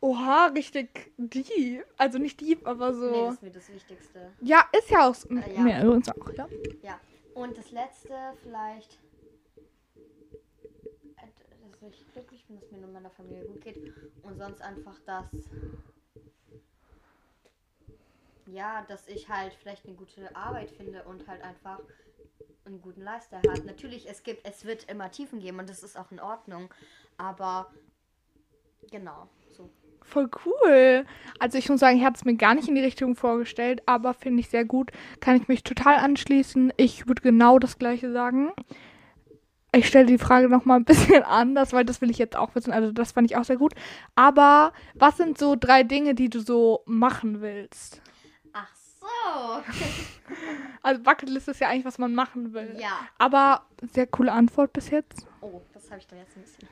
Oha, 0.00 0.46
richtig 0.48 1.12
deep. 1.16 1.84
Also 1.96 2.18
nicht 2.18 2.40
deep, 2.40 2.66
aber 2.66 2.92
Nee, 2.92 2.98
so. 2.98 3.24
das 3.26 3.34
ist 3.34 3.42
mir 3.42 3.50
das 3.50 3.68
Wichtigste. 3.72 4.32
ja, 4.40 4.64
ist 4.76 4.90
ja 4.90 5.08
auch. 5.08 5.16
Äh, 5.30 5.54
ja. 5.54 5.60
Mir 5.60 5.82
übrigens 5.82 6.08
auch, 6.10 6.32
ja. 6.34 6.48
Ja. 6.82 7.00
Und 7.34 7.56
das 7.56 7.70
letzte 7.72 8.14
vielleicht, 8.42 9.00
äh, 11.16 11.26
dass 11.80 11.82
ich 11.90 12.12
glücklich 12.12 12.44
bin, 12.46 12.60
dass 12.60 12.70
mir 12.70 12.78
und 12.78 12.92
meiner 12.92 13.10
Familie 13.10 13.44
gut 13.46 13.60
geht. 13.62 13.92
Und 14.22 14.38
sonst 14.38 14.60
einfach, 14.62 14.98
dass 15.06 15.26
ja, 18.46 18.82
dass 18.88 19.08
ich 19.08 19.28
halt 19.28 19.54
vielleicht 19.54 19.86
eine 19.86 19.94
gute 19.96 20.34
Arbeit 20.36 20.70
finde 20.70 21.02
und 21.04 21.26
halt 21.26 21.42
einfach 21.42 21.80
einen 22.64 22.80
guten 22.80 23.02
Lifestyle 23.02 23.42
habe. 23.48 23.64
Natürlich, 23.66 24.08
es 24.08 24.22
gibt, 24.22 24.46
es 24.46 24.64
wird 24.64 24.84
immer 24.90 25.10
Tiefen 25.10 25.40
geben 25.40 25.58
und 25.58 25.68
das 25.68 25.82
ist 25.82 25.96
auch 25.98 26.10
in 26.12 26.20
Ordnung. 26.20 26.72
Aber 27.16 27.72
genau, 28.90 29.28
so. 29.50 29.70
Voll 30.04 30.30
cool. 30.44 31.06
Also 31.38 31.58
ich 31.58 31.68
muss 31.68 31.80
sagen, 31.80 31.96
ich 31.98 32.04
hatte 32.04 32.18
es 32.18 32.24
mir 32.24 32.36
gar 32.36 32.54
nicht 32.54 32.68
in 32.68 32.74
die 32.74 32.82
Richtung 32.82 33.16
vorgestellt, 33.16 33.82
aber 33.86 34.14
finde 34.14 34.40
ich 34.40 34.48
sehr 34.48 34.64
gut. 34.64 34.92
Kann 35.20 35.36
ich 35.36 35.48
mich 35.48 35.64
total 35.64 35.96
anschließen. 35.96 36.72
Ich 36.76 37.08
würde 37.08 37.22
genau 37.22 37.58
das 37.58 37.78
gleiche 37.78 38.12
sagen. 38.12 38.52
Ich 39.74 39.88
stelle 39.88 40.06
die 40.06 40.18
Frage 40.18 40.48
nochmal 40.48 40.78
ein 40.80 40.84
bisschen 40.84 41.22
anders, 41.24 41.72
weil 41.72 41.84
das 41.84 42.00
will 42.00 42.10
ich 42.10 42.18
jetzt 42.18 42.36
auch 42.36 42.54
wissen. 42.54 42.72
Also 42.72 42.92
das 42.92 43.12
fand 43.12 43.30
ich 43.30 43.36
auch 43.36 43.44
sehr 43.44 43.56
gut. 43.56 43.74
Aber 44.14 44.72
was 44.94 45.16
sind 45.16 45.38
so 45.38 45.56
drei 45.58 45.82
Dinge, 45.82 46.14
die 46.14 46.28
du 46.28 46.40
so 46.40 46.82
machen 46.86 47.40
willst? 47.40 48.00
Ach 48.52 48.70
so. 48.74 49.62
Also 50.82 51.02
Bucketlist 51.02 51.48
ist 51.48 51.60
ja 51.60 51.68
eigentlich, 51.68 51.86
was 51.86 51.96
man 51.96 52.14
machen 52.14 52.52
will. 52.52 52.76
Ja. 52.78 53.08
Aber 53.16 53.64
sehr 53.90 54.06
coole 54.06 54.30
Antwort 54.30 54.74
bis 54.74 54.90
jetzt. 54.90 55.26
Oh, 55.40 55.62
das 55.72 55.90
habe 55.90 55.98
ich 55.98 56.06
doch 56.06 56.16
jetzt 56.16 56.36
ein 56.36 56.42
bisschen. 56.42 56.68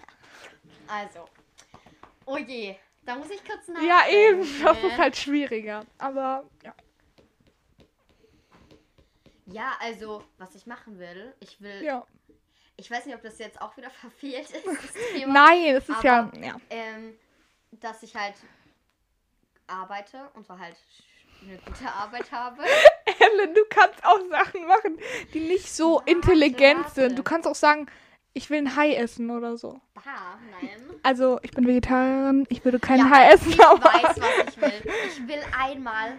Also. 0.87 1.25
Oh 2.27 2.37
je. 2.37 2.77
Da 3.05 3.17
muss 3.17 3.31
ich 3.31 3.45
kurz 3.45 3.67
nachdenken. 3.69 3.89
Ja, 3.89 4.09
eben. 4.09 4.41
Das 4.65 4.79
ist 4.83 4.99
halt 4.99 5.17
schwieriger. 5.17 5.85
Aber 5.99 6.45
ja. 6.63 6.75
Ja, 9.47 9.73
also, 9.81 10.25
was 10.39 10.55
ich 10.55 10.67
machen 10.67 10.99
will, 10.99 11.35
ich 11.41 11.61
will. 11.61 11.83
ja. 11.83 12.07
Ich 12.79 12.91
weiß 12.91 13.05
nicht, 13.07 13.15
ob 13.15 13.23
das 13.23 13.39
jetzt 13.39 13.61
auch 13.61 13.77
wieder 13.77 13.91
verfehlt 14.01 14.51
ist, 14.51 14.65
Thema. 15.15 15.33
Nein, 15.33 15.77
es 15.77 15.89
ist 15.89 16.03
ja, 16.03 16.21
Aber- 16.21 16.39
ja. 16.39 16.57
Ähm, 16.71 17.17
dass 17.73 18.03
ich 18.03 18.15
halt 18.17 18.35
arbeite 19.67 20.31
und 20.35 20.47
zwar 20.47 20.59
halt 20.59 20.77
eine 21.43 21.59
gute 21.59 21.89
Arbeit 21.93 22.31
habe. 22.33 22.63
Ellen, 23.19 23.55
du 23.55 23.65
kannst 23.69 24.05
auch 24.05 24.19
Sachen 24.29 24.67
machen, 24.67 24.99
die 25.35 25.41
nicht 25.41 25.69
so 25.73 25.97
Warte, 25.97 26.11
intelligent 26.13 26.85
warte. 26.85 26.95
sind. 26.95 27.19
Du 27.19 27.23
kannst 27.23 27.47
auch 27.49 27.55
sagen, 27.55 27.87
ich 28.35 28.49
will 28.51 28.59
ein 28.59 28.77
Hai 28.77 28.95
essen 28.95 29.31
oder 29.31 29.57
so. 29.57 29.81
Ah, 29.97 30.37
nein. 30.51 30.71
Also, 31.03 31.39
ich 31.43 31.51
bin 31.53 31.67
Vegetarierin, 31.67 32.47
ich 32.49 32.65
würde 32.65 32.79
kein 32.79 32.99
Ja, 32.99 33.11
Hai 33.11 33.31
essen, 33.33 33.51
Ich 33.53 33.65
aber. 33.65 33.83
weiß, 33.85 34.21
was 34.21 34.55
ich 34.55 34.61
will. 34.61 34.93
Ich 35.09 35.29
will 35.29 35.41
einmal 35.59 36.13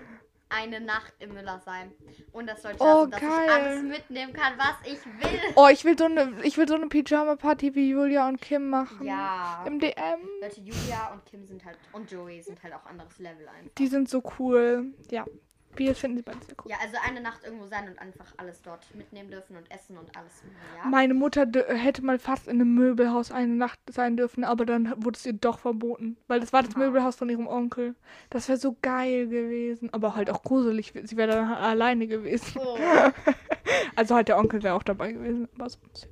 eine 0.49 0.80
Nacht 0.82 1.13
im 1.19 1.34
Müller 1.34 1.60
sein. 1.65 1.91
Und 2.32 2.45
das 2.47 2.62
soll 2.62 2.73
Oh, 2.78 3.08
dass 3.08 3.19
geil. 3.19 3.30
ich 3.45 3.52
alles 3.52 3.82
mitnehmen 3.84 4.34
kann, 4.34 4.54
was 4.58 4.76
ich 4.86 5.04
will. 5.06 5.39
Oh, 5.56 5.67
ich 5.71 5.84
will 5.84 5.97
so 5.97 6.06
eine, 6.06 6.32
ich 6.43 6.58
will 6.58 6.67
so 6.67 6.76
eine 6.76 6.88
Pyjama-Party 6.88 7.73
wie 7.73 7.89
Julia 7.89 8.28
und 8.28 8.39
Kim 8.39 8.69
machen. 8.69 9.08
Ja. 9.08 9.63
Im 9.65 9.80
DM. 9.80 9.93
Leute, 10.41 10.62
Julia 10.62 11.12
und 11.12 11.26
Kim 11.26 11.43
sind 11.45 11.65
halt 11.65 11.78
und 11.93 12.12
Joey 12.12 12.43
sind 12.43 12.62
halt 12.62 12.76
auch 12.76 12.86
anderes 12.86 13.17
Level 13.17 13.47
einfach. 13.47 13.73
Die 13.80 13.88
sind 13.88 14.08
so 14.10 14.21
cool. 14.38 14.93
Ja. 15.10 15.26
Wir 15.75 15.95
finden 15.95 16.17
sie 16.17 16.23
beide 16.23 16.39
sehr 16.45 16.55
cool. 16.63 16.71
Ja, 16.71 16.77
also 16.81 16.97
eine 17.05 17.21
Nacht 17.21 17.43
irgendwo 17.43 17.65
sein 17.67 17.88
und 17.88 17.99
einfach 17.99 18.33
alles 18.38 18.62
dort 18.62 18.93
mitnehmen 18.95 19.29
dürfen 19.31 19.55
und 19.57 19.69
essen 19.71 19.97
und 19.97 20.15
alles. 20.15 20.43
Ja. 20.77 20.89
Meine 20.89 21.13
Mutter 21.13 21.47
hätte 21.67 22.03
mal 22.03 22.19
fast 22.19 22.47
in 22.47 22.62
einem 22.62 22.75
Möbelhaus 22.75 23.31
eine 23.31 23.53
Nacht 23.53 23.79
sein 23.89 24.17
dürfen, 24.17 24.43
aber 24.43 24.65
dann 24.65 24.93
wurde 25.03 25.17
es 25.17 25.25
ihr 25.25 25.33
doch 25.33 25.59
verboten. 25.59 26.17
Weil 26.27 26.39
das 26.39 26.53
war 26.53 26.63
das 26.63 26.75
Aha. 26.75 26.79
Möbelhaus 26.79 27.15
von 27.15 27.29
ihrem 27.29 27.47
Onkel. 27.47 27.95
Das 28.29 28.47
wäre 28.49 28.57
so 28.57 28.75
geil 28.81 29.27
gewesen. 29.27 29.91
Aber 29.93 30.15
halt 30.15 30.29
auch 30.29 30.43
gruselig. 30.43 30.93
Sie 31.03 31.17
wäre 31.17 31.31
dann 31.31 31.53
alleine 31.53 32.07
gewesen. 32.07 32.59
Oh, 32.59 32.77
Also 33.95 34.15
halt 34.15 34.27
der 34.27 34.38
Onkel 34.38 34.62
wäre 34.63 34.75
auch 34.75 34.83
dabei 34.83 35.12
gewesen. 35.12 35.47
Aber 35.55 35.69
sonst. 35.69 36.07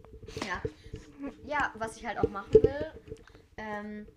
ja. 0.48 0.62
Ja, 1.46 1.72
was 1.76 1.98
ich 1.98 2.06
halt 2.06 2.18
auch 2.18 2.30
machen 2.30 2.54
will, 2.54 2.92
ähm, 3.58 4.08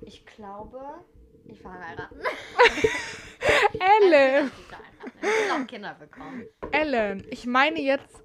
ich 0.00 0.26
glaube, 0.26 0.80
ich 1.44 1.62
will 1.62 1.70
heiraten. 1.70 2.18
Ellen! 4.02 4.50
Ich 5.16 5.22
will 5.22 5.62
auch 5.62 5.66
Kinder 5.66 5.94
bekommen. 5.98 6.44
Ellen, 6.72 7.26
ich 7.30 7.46
meine 7.46 7.80
jetzt, 7.80 8.22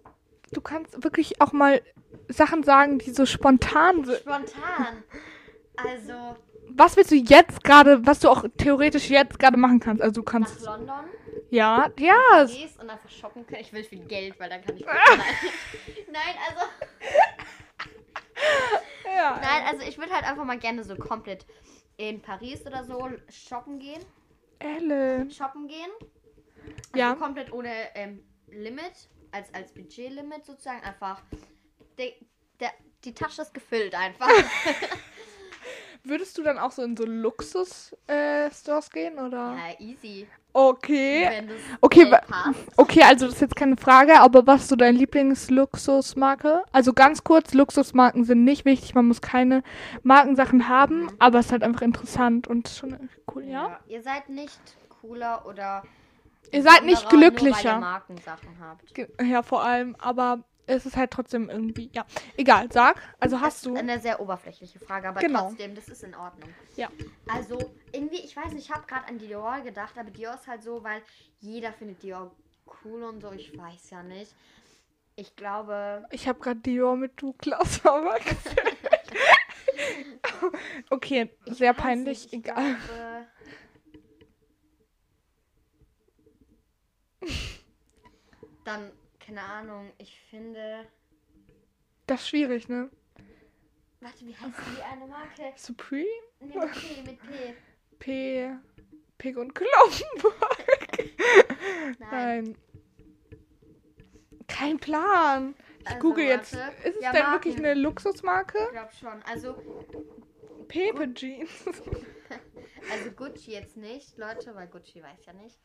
du 0.52 0.62
kannst 0.62 1.04
wirklich 1.04 1.42
auch 1.42 1.52
mal 1.54 1.82
Sachen 2.30 2.64
sagen, 2.64 3.00
die 3.00 3.12
so 3.12 3.26
spontan 3.26 4.04
sind. 4.06 4.20
Spontan. 4.20 5.04
Also 5.76 6.36
Was 6.70 6.96
willst 6.98 7.12
du 7.12 7.16
jetzt 7.16 7.64
gerade, 7.64 8.06
was 8.06 8.20
du 8.20 8.30
auch 8.30 8.46
theoretisch 8.58 9.10
jetzt 9.10 9.40
gerade 9.40 9.58
machen 9.58 9.80
kannst? 9.80 10.02
Also 10.02 10.22
du 10.22 10.26
nach 10.26 10.32
kannst. 10.32 10.62
London 10.66 11.06
Ja, 11.50 11.90
ja. 12.00 12.42
es- 12.44 12.54
gehst 12.56 12.80
und 12.80 12.90
einfach 12.90 13.10
shoppen 13.10 13.46
können. 13.46 13.62
Ich 13.62 13.74
will 13.74 13.84
viel 13.84 14.06
Geld, 14.06 14.40
weil 14.40 14.50
dann 14.50 14.62
kann 14.64 14.76
ich. 14.78 14.86
Nein, 14.86 14.96
Nein, 16.12 16.36
also. 16.50 16.62
ja. 19.06 19.40
Nein, 19.42 19.64
also 19.70 19.88
ich 19.88 19.98
würde 19.98 20.14
halt 20.14 20.26
einfach 20.26 20.46
mal 20.46 20.58
gerne 20.60 20.84
so 20.84 20.96
komplett 20.96 21.46
in 21.98 22.22
Paris 22.22 22.66
oder 22.66 22.84
so 22.84 23.10
shoppen 23.30 23.80
gehen. 23.80 24.02
Ellen. 24.60 25.30
Shoppen 25.32 25.68
gehen. 25.68 25.90
Also 26.92 27.00
Ja. 27.00 27.16
komplett 27.16 27.52
ohne 27.52 27.72
ähm, 27.96 28.24
Limit, 28.48 29.10
als, 29.32 29.54
als 29.54 29.72
Budgetlimit 29.74 30.46
sozusagen. 30.46 30.82
Einfach. 30.84 31.22
De, 31.98 32.14
der, 32.60 32.72
die 33.04 33.14
Tasche 33.14 33.42
ist 33.42 33.54
gefüllt 33.54 33.96
einfach. 33.96 34.30
Würdest 36.06 36.38
du 36.38 36.44
dann 36.44 36.58
auch 36.60 36.72
so 36.72 36.82
in 36.84 36.98
so 36.98 37.06
Luxus-Stores 37.06 38.90
gehen, 38.92 39.18
oder? 39.20 39.56
ja, 39.58 39.80
easy. 39.80 40.28
Okay. 40.52 41.42
Okay. 41.82 42.12
Okay, 42.76 43.02
also 43.04 43.26
das 43.26 43.36
ist 43.36 43.42
jetzt 43.42 43.56
keine 43.56 43.78
Frage, 43.78 44.20
aber 44.20 44.46
was 44.46 44.64
ist 44.64 44.70
so 44.70 44.76
dein 44.76 44.96
Lieblingsluxusmarke? 44.98 46.64
Also 46.72 46.94
ganz 46.94 47.24
kurz, 47.24 47.54
Luxusmarken 47.54 48.24
sind 48.26 48.44
nicht 48.44 48.66
wichtig, 48.66 48.94
man 48.96 49.06
muss 49.08 49.22
keine 49.22 49.64
Markensachen 50.04 50.68
haben, 50.68 51.04
Mhm. 51.06 51.10
aber 51.20 51.40
es 51.40 51.46
ist 51.48 51.52
halt 51.54 51.64
einfach 51.64 51.82
interessant 51.82 52.48
und 52.48 52.68
schon 52.70 53.10
cool, 53.34 53.46
ja? 53.46 53.80
Ihr 53.88 54.02
seid 54.04 54.30
nicht 54.30 54.60
cooler 55.02 55.46
oder. 55.48 55.84
Ihr 56.52 56.62
seid 56.64 56.84
nicht 56.84 57.02
Nur 57.12 57.20
glücklicher. 57.22 57.74
ihr 57.74 57.80
Markensachen 57.80 58.58
habt. 58.60 58.94
Ja, 59.22 59.42
vor 59.44 59.64
allem, 59.64 59.96
aber 60.00 60.44
es 60.66 60.86
ist 60.86 60.96
halt 60.96 61.12
trotzdem 61.12 61.50
irgendwie, 61.50 61.90
ja. 61.94 62.06
Egal, 62.38 62.72
sag, 62.72 62.96
also 63.20 63.42
hast 63.42 63.58
Das 63.58 63.62
du. 63.64 63.74
ist 63.74 63.80
eine 63.80 64.00
sehr 64.00 64.20
oberflächliche 64.20 64.80
Frage, 64.80 65.10
aber 65.10 65.20
Genau. 65.20 65.50
trotzdem, 65.50 65.76
das 65.76 65.88
ist 65.90 66.04
in 66.04 66.16
Ordnung. 66.16 66.50
Ja. 66.78 66.90
Also, 67.28 67.58
irgendwie, 67.92 68.18
ich 68.20 68.36
weiß 68.36 68.54
nicht, 68.54 68.66
ich 68.68 68.74
habe 68.74 68.86
gerade 68.88 69.08
an 69.08 69.18
Dior 69.18 69.60
gedacht, 69.62 69.98
aber 69.98 70.10
Dior 70.12 70.36
ist 70.36 70.48
halt 70.48 70.64
so, 70.64 70.84
weil 70.84 71.02
jeder 71.40 71.74
findet 71.74 72.02
Dior 72.04 72.32
cool 72.86 73.04
und 73.04 73.22
so, 73.22 73.32
ich 73.32 73.58
weiß 73.58 73.90
ja 73.90 74.04
nicht. 74.04 74.34
Ich 75.16 75.36
glaube, 75.36 76.06
Ich 76.12 76.28
habe 76.28 76.40
gerade 76.40 76.60
Dior 76.62 76.96
mit 76.96 77.22
Douglas 77.22 77.82
okay, 80.90 81.30
ich 81.46 81.58
sehr 81.58 81.74
peinlich, 81.74 82.24
nicht, 82.24 82.34
ich 82.34 82.40
egal. 82.40 82.56
Glaube, 82.56 82.78
dann, 88.64 88.92
keine 89.20 89.42
Ahnung, 89.42 89.92
ich 89.98 90.20
finde. 90.30 90.86
Das 92.08 92.22
ist 92.22 92.30
schwierig, 92.30 92.68
ne? 92.70 92.90
Warte, 94.02 94.26
wie 94.26 94.36
heißt 94.36 94.54
die 94.78 94.84
eine 94.84 95.08
Marke? 95.08 95.54
Supreme? 95.56 96.06
Nee, 96.42 96.56
mit 96.58 96.72
P, 96.74 97.02
mit 97.04 97.20
P. 97.22 97.56
P. 98.00 98.56
Pig 99.18 99.38
und 99.38 99.54
Kloppenburg. 99.56 100.36
Nein. 102.00 102.10
Nein. 102.12 102.58
Kein 104.48 104.78
Plan. 104.80 105.56
Ich 105.80 105.88
Also, 105.88 106.00
google 106.00 106.26
jetzt. 106.26 106.56
warte. 106.56 106.88
Ist 106.90 106.98
es 106.98 107.04
Ja, 107.04 107.12
denn 107.14 107.22
Marken. 107.24 107.34
wirklich 107.36 107.58
eine 107.58 107.74
Luxusmarke? 107.76 108.58
Ich 108.66 108.72
glaube 108.72 108.94
schon. 108.94 109.24
Also, 109.24 109.56
Pepe 110.68 111.14
Jeans. 111.14 111.50
also 112.92 113.12
Gucci 113.16 113.52
jetzt 113.52 113.78
nicht, 113.78 114.18
Leute, 114.18 114.54
weil 114.56 114.68
Gucci 114.68 115.02
weiß 115.02 115.26
ja 115.26 115.34
nicht. 115.34 115.58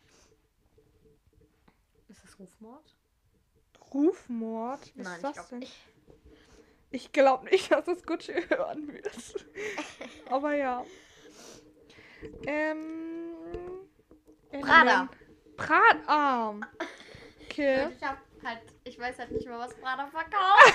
Ist 2.09 2.25
das 2.25 2.39
Rufmord? 2.39 2.97
Rufmord? 3.93 4.81
Was 4.81 5.05
Nein, 5.05 5.07
ist 5.07 5.17
ich 5.17 5.23
das 5.23 5.35
glaube 5.35 5.49
denn? 5.51 5.59
nicht. 5.61 5.77
Ich 6.91 7.13
glaube 7.13 7.45
nicht, 7.51 7.71
dass 7.71 7.85
das 7.85 8.03
Gucci 8.03 8.33
hören 8.49 8.93
wird. 8.93 9.47
Aber 10.31 10.55
ja. 10.55 10.85
Ähm. 12.47 13.35
Prada. 14.61 15.09
Prada. 15.57 16.55
Okay. 17.45 17.85
Und 17.85 17.93
ich 17.97 18.03
hab 18.03 18.19
halt, 18.43 18.63
ich 18.85 18.99
weiß 18.99 19.19
halt 19.19 19.31
nicht 19.33 19.47
mehr, 19.47 19.59
was 19.59 19.75
Prada 19.75 20.07
verkauft. 20.07 20.75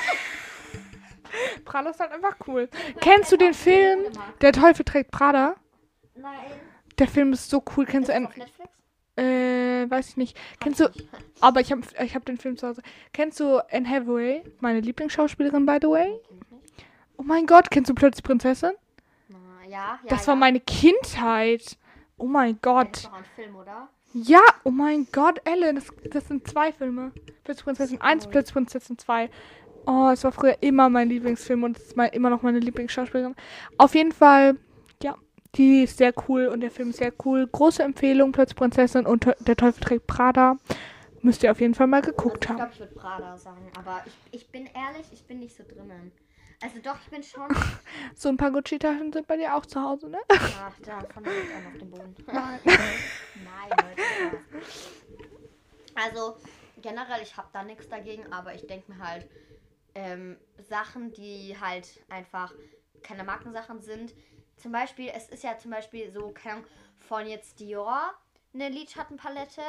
Prada 1.65 1.89
ist 1.89 2.00
halt 2.00 2.12
einfach 2.12 2.36
cool. 2.48 2.69
Kennst 3.02 3.32
du 3.32 3.38
den 3.38 3.56
Film 3.56 4.12
Der 4.41 4.52
Teufel 4.52 4.86
trägt 4.86 5.10
Prada? 5.10 5.56
Nein. 6.13 6.60
Der 7.00 7.08
Film 7.08 7.34
ist 7.34 7.50
so 7.50 7.63
cool. 7.76 7.86
Kennst 7.88 8.10
Ist 8.10 8.15
du 8.19 8.26
auf 8.26 8.38
Netflix? 8.38 8.69
Äh, 9.15 9.89
weiß 9.89 10.10
ich 10.10 10.17
nicht. 10.17 10.38
Hab 10.38 10.60
Kennst 10.62 10.80
du 10.80 10.89
aber 11.41 11.60
ich 11.62 11.71
habe 11.71 11.82
ich 12.04 12.15
hab 12.15 12.26
den 12.26 12.38
Film 12.38 12.58
zu 12.58 12.67
Hause. 12.67 12.82
Kennst 13.12 13.39
du 13.39 13.58
Anne 13.71 13.88
Hathaway, 13.89 14.43
meine 14.60 14.80
Lieblingsschauspielerin 14.80 15.65
by 15.65 15.78
the 15.82 15.88
way? 15.88 16.19
Oh 17.17 17.23
mein 17.23 17.45
Gott, 17.45 17.69
kennst 17.69 17.89
du 17.89 17.93
plötzlich 17.95 18.23
Prinzessin? 18.23 18.71
Na, 19.30 19.38
ja, 19.67 19.69
ja. 19.69 19.99
Das 20.08 20.21
ja. 20.21 20.28
war 20.30 20.36
meine 20.36 20.60
Kindheit. 20.60 21.78
Oh 22.17 22.26
mein 22.26 22.54
Das 22.54 22.62
Gott. 22.62 22.97
ist 22.97 23.06
doch 23.06 23.13
ein 23.13 23.26
Film, 23.36 23.56
oder? 23.56 23.89
Ja, 24.13 24.41
oh 24.63 24.69
mein 24.69 25.08
Gott, 25.12 25.41
Ellen, 25.43 25.76
das, 25.76 25.88
das 26.12 26.28
sind 26.28 26.47
zwei 26.47 26.71
Filme. 26.71 27.12
Plötzlich 27.43 27.65
Prinzessin 27.65 27.99
1, 27.99 28.26
Cool. 28.26 28.32
Plötzlich 28.32 28.54
Prinzessin 28.54 28.97
2. 28.97 29.30
Oh, 29.86 30.10
es 30.13 30.23
war 30.23 30.32
früher 30.32 30.56
immer 30.62 30.88
mein 30.89 31.10
Lieblingsfilm 31.10 31.63
und 31.63 31.78
es 31.78 31.84
ist 31.88 31.97
mein, 31.97 32.12
immer 32.12 32.30
noch 32.30 32.41
meine 32.43 32.60
Lieblingsschauspielerin. 32.60 33.36
Auf 33.78 33.95
jeden 33.95 34.12
Fall, 34.12 34.56
die 35.56 35.84
ist 35.84 35.98
sehr 35.98 36.13
cool 36.28 36.48
und 36.48 36.62
der 36.62 36.72
Film 36.72 36.89
ist 36.89 36.98
sehr 36.98 37.13
cool. 37.26 37.48
Große 37.48 37.84
Empfehlung, 37.84 38.32
Plötzlich 38.32 38.56
Prinzessin 38.56 39.06
und 39.06 39.26
Der 39.39 39.56
Teufel 39.56 39.84
trägt 39.84 40.08
Prada. 40.08 40.58
Müsst 41.22 41.44
ihr 41.44 41.52
auf 41.52 41.62
jeden 41.62 41.74
Fall 41.74 41.88
mal 41.88 42.02
Also 42.02 42.12
geguckt 42.12 42.44
ich 42.44 42.50
haben. 42.50 42.58
glaube, 42.58 42.72
ich 42.74 42.80
würde 42.80 42.96
Prada 42.96 43.38
sagen. 43.38 43.72
Aber 43.78 44.04
ich, 44.06 44.42
ich 44.42 44.48
bin 44.50 44.66
ehrlich, 44.66 45.08
ich 45.12 45.24
bin 45.26 45.39
nicht 45.39 45.56
so 45.56 45.63
drinnen. 45.63 46.12
Also 46.62 46.80
doch, 46.82 46.98
ich 47.04 47.10
bin 47.10 47.24
schon. 47.24 47.48
So 48.16 48.30
ein 48.30 48.38
paar 48.38 48.52
Gucci-Taschen 48.52 49.12
sind 49.12 49.28
bei 49.28 49.38
dir 49.38 49.56
auch 49.56 49.66
zu 49.66 49.82
Hause, 49.82 50.10
ne? 50.10 50.20
Ach, 50.30 50.74
da 50.82 51.00
von 51.13 51.24
liegt 51.24 51.52
einer 51.56 51.68
auf 51.68 51.78
dem 51.78 51.89
Boden. 51.92 52.16
Nein. 52.28 52.60
Nein, 52.66 53.70
Leute. 53.70 54.38
Also 55.96 56.38
generell, 56.82 57.22
ich 57.22 57.36
habe 57.38 57.48
da 57.54 57.63
nichts 57.63 57.88
dagegen, 57.89 58.32
aber 58.32 58.54
ich 58.54 58.66
denke 58.68 58.92
mir 58.92 59.00
halt, 59.00 59.28
ähm, 59.96 60.38
Sachen, 60.70 61.12
die 61.13 61.56
halt 61.60 61.88
einfach 62.10 62.54
keine 63.02 63.24
Markensachen 63.24 63.82
sind. 63.82 64.13
Zum 64.63 64.71
Beispiel, 64.71 65.12
es 65.13 65.28
ist 65.28 65.43
ja 65.43 65.58
zum 65.58 65.71
Beispiel 65.71 66.10
so, 66.10 66.32
keine 66.32 66.54
Ahnung, 66.56 66.69
von 66.97 67.28
jetzt 67.28 67.60
Dior 67.60 68.13
eine 68.54 68.69
Lidschattenpalette 68.69 69.62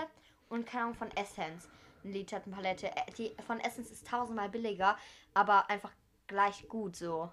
und 0.48 0.66
keine 0.66 0.84
Ahnung, 0.84 0.94
von 0.94 1.10
Essence 1.16 1.68
eine 2.04 2.12
Lidschattenpalette. 2.12 2.86
Äh, 2.96 3.10
Die 3.18 3.36
von 3.44 3.58
Essence 3.58 3.90
ist 3.90 4.06
tausendmal 4.06 4.50
billiger, 4.50 4.96
aber 5.34 5.68
einfach 5.68 5.90
gleich 6.28 6.68
gut 6.68 6.94
so. 6.94 7.32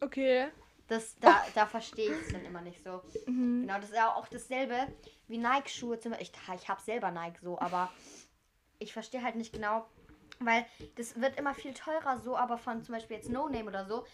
Okay. 0.00 0.48
Das, 0.88 1.18
da, 1.20 1.44
da 1.54 1.66
verstehe 1.66 2.12
ich 2.14 2.22
es 2.22 2.32
dann 2.32 2.46
immer 2.46 2.62
nicht 2.62 2.82
so. 2.82 3.02
Mhm. 3.26 3.66
Genau, 3.66 3.76
das 3.76 3.90
ist 3.90 3.96
ja 3.96 4.14
auch 4.14 4.26
dasselbe 4.28 4.88
wie 5.28 5.36
Nike-Schuhe. 5.36 5.98
Ich, 6.18 6.32
ich 6.54 6.68
habe 6.70 6.80
selber 6.80 7.10
Nike 7.10 7.40
so, 7.42 7.58
aber 7.58 7.92
ich 8.78 8.94
verstehe 8.94 9.22
halt 9.22 9.36
nicht 9.36 9.52
genau, 9.52 9.84
weil 10.40 10.64
das 10.96 11.20
wird 11.20 11.38
immer 11.38 11.54
viel 11.54 11.74
teurer 11.74 12.16
so, 12.18 12.38
aber 12.38 12.56
von 12.56 12.82
zum 12.82 12.94
Beispiel 12.94 13.16
jetzt 13.16 13.28
No 13.28 13.50
Name 13.50 13.66
oder 13.66 13.84
so, 13.84 14.06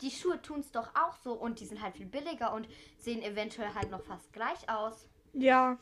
die 0.00 0.10
Schuhe 0.10 0.40
tun 0.42 0.60
es 0.60 0.70
doch 0.70 0.88
auch 0.94 1.16
so 1.22 1.32
und 1.32 1.60
die 1.60 1.66
sind 1.66 1.82
halt 1.82 1.96
viel 1.96 2.06
billiger 2.06 2.52
und 2.52 2.68
sehen 2.98 3.22
eventuell 3.22 3.74
halt 3.74 3.90
noch 3.90 4.02
fast 4.02 4.32
gleich 4.32 4.68
aus. 4.68 5.06
Ja, 5.32 5.78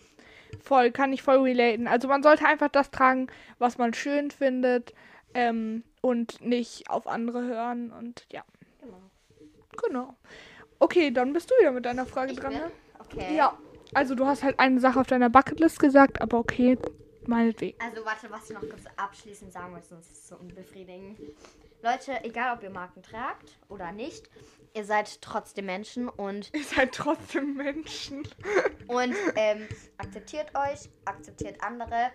voll, 0.63 0.91
kann 0.91 1.13
ich 1.13 1.23
voll 1.23 1.39
relaten. 1.39 1.89
Also 1.89 2.09
man 2.09 2.23
sollte 2.23 2.45
einfach 2.45 2.69
das 2.69 2.91
tragen, 2.91 3.29
was 3.59 3.79
man 3.79 3.95
schön 3.95 4.31
findet 4.31 4.93
ähm, 5.35 5.85
und 6.01 6.41
nicht 6.41 6.91
auf 6.91 7.07
andere 7.07 7.43
hören 7.43 7.93
und 7.93 8.27
ja, 8.31 8.45
Genau. 8.81 9.01
genau. 9.83 10.15
Okay, 10.81 11.11
dann 11.11 11.33
bist 11.33 11.51
du 11.51 11.55
wieder 11.61 11.73
mit 11.73 11.87
deiner 11.87 12.07
Frage 12.07 12.33
Ich 12.33 12.39
dran, 12.39 12.53
bin? 12.53 12.63
ne? 12.63 12.71
Okay. 13.01 13.37
Ja, 13.37 13.59
also 13.95 14.15
du 14.15 14.27
hast 14.27 14.43
halt 14.43 14.61
eine 14.61 14.81
Sache 14.81 15.01
auf 15.01 15.07
deiner 15.07 15.31
Bucketlist 15.31 15.81
gesagt, 15.81 16.21
aber 16.21 16.39
okay, 16.39 16.79
meinetwegen. 17.27 17.79
Also 17.81 18.05
warte, 18.05 18.31
was 18.31 18.49
ich 18.51 18.55
noch 18.55 18.61
kurz 18.69 18.85
abschließend 18.97 19.53
sagen 19.53 19.73
möchte, 19.73 19.89
sonst 19.89 20.11
ist 20.11 20.19
es 20.19 20.29
so 20.29 20.37
unbefriedigend. 20.37 21.19
Leute, 21.83 22.25
egal 22.25 22.57
ob 22.57 22.63
ihr 22.63 22.71
Marken 22.71 23.03
tragt 23.03 23.59
oder 23.69 23.93
nicht, 23.93 24.29
ihr 24.75 24.85
seid 24.85 25.23
trotzdem 25.23 25.67
Menschen 25.67 26.09
und 26.09 26.53
Ihr 26.53 26.65
seid 26.65 26.93
trotzdem 26.93 27.55
Menschen. 27.55 28.27
Und 28.89 29.15
ähm, 29.37 29.69
akzeptiert 29.99 30.51
euch, 30.55 30.89
akzeptiert 31.05 31.63
andere. 31.63 32.11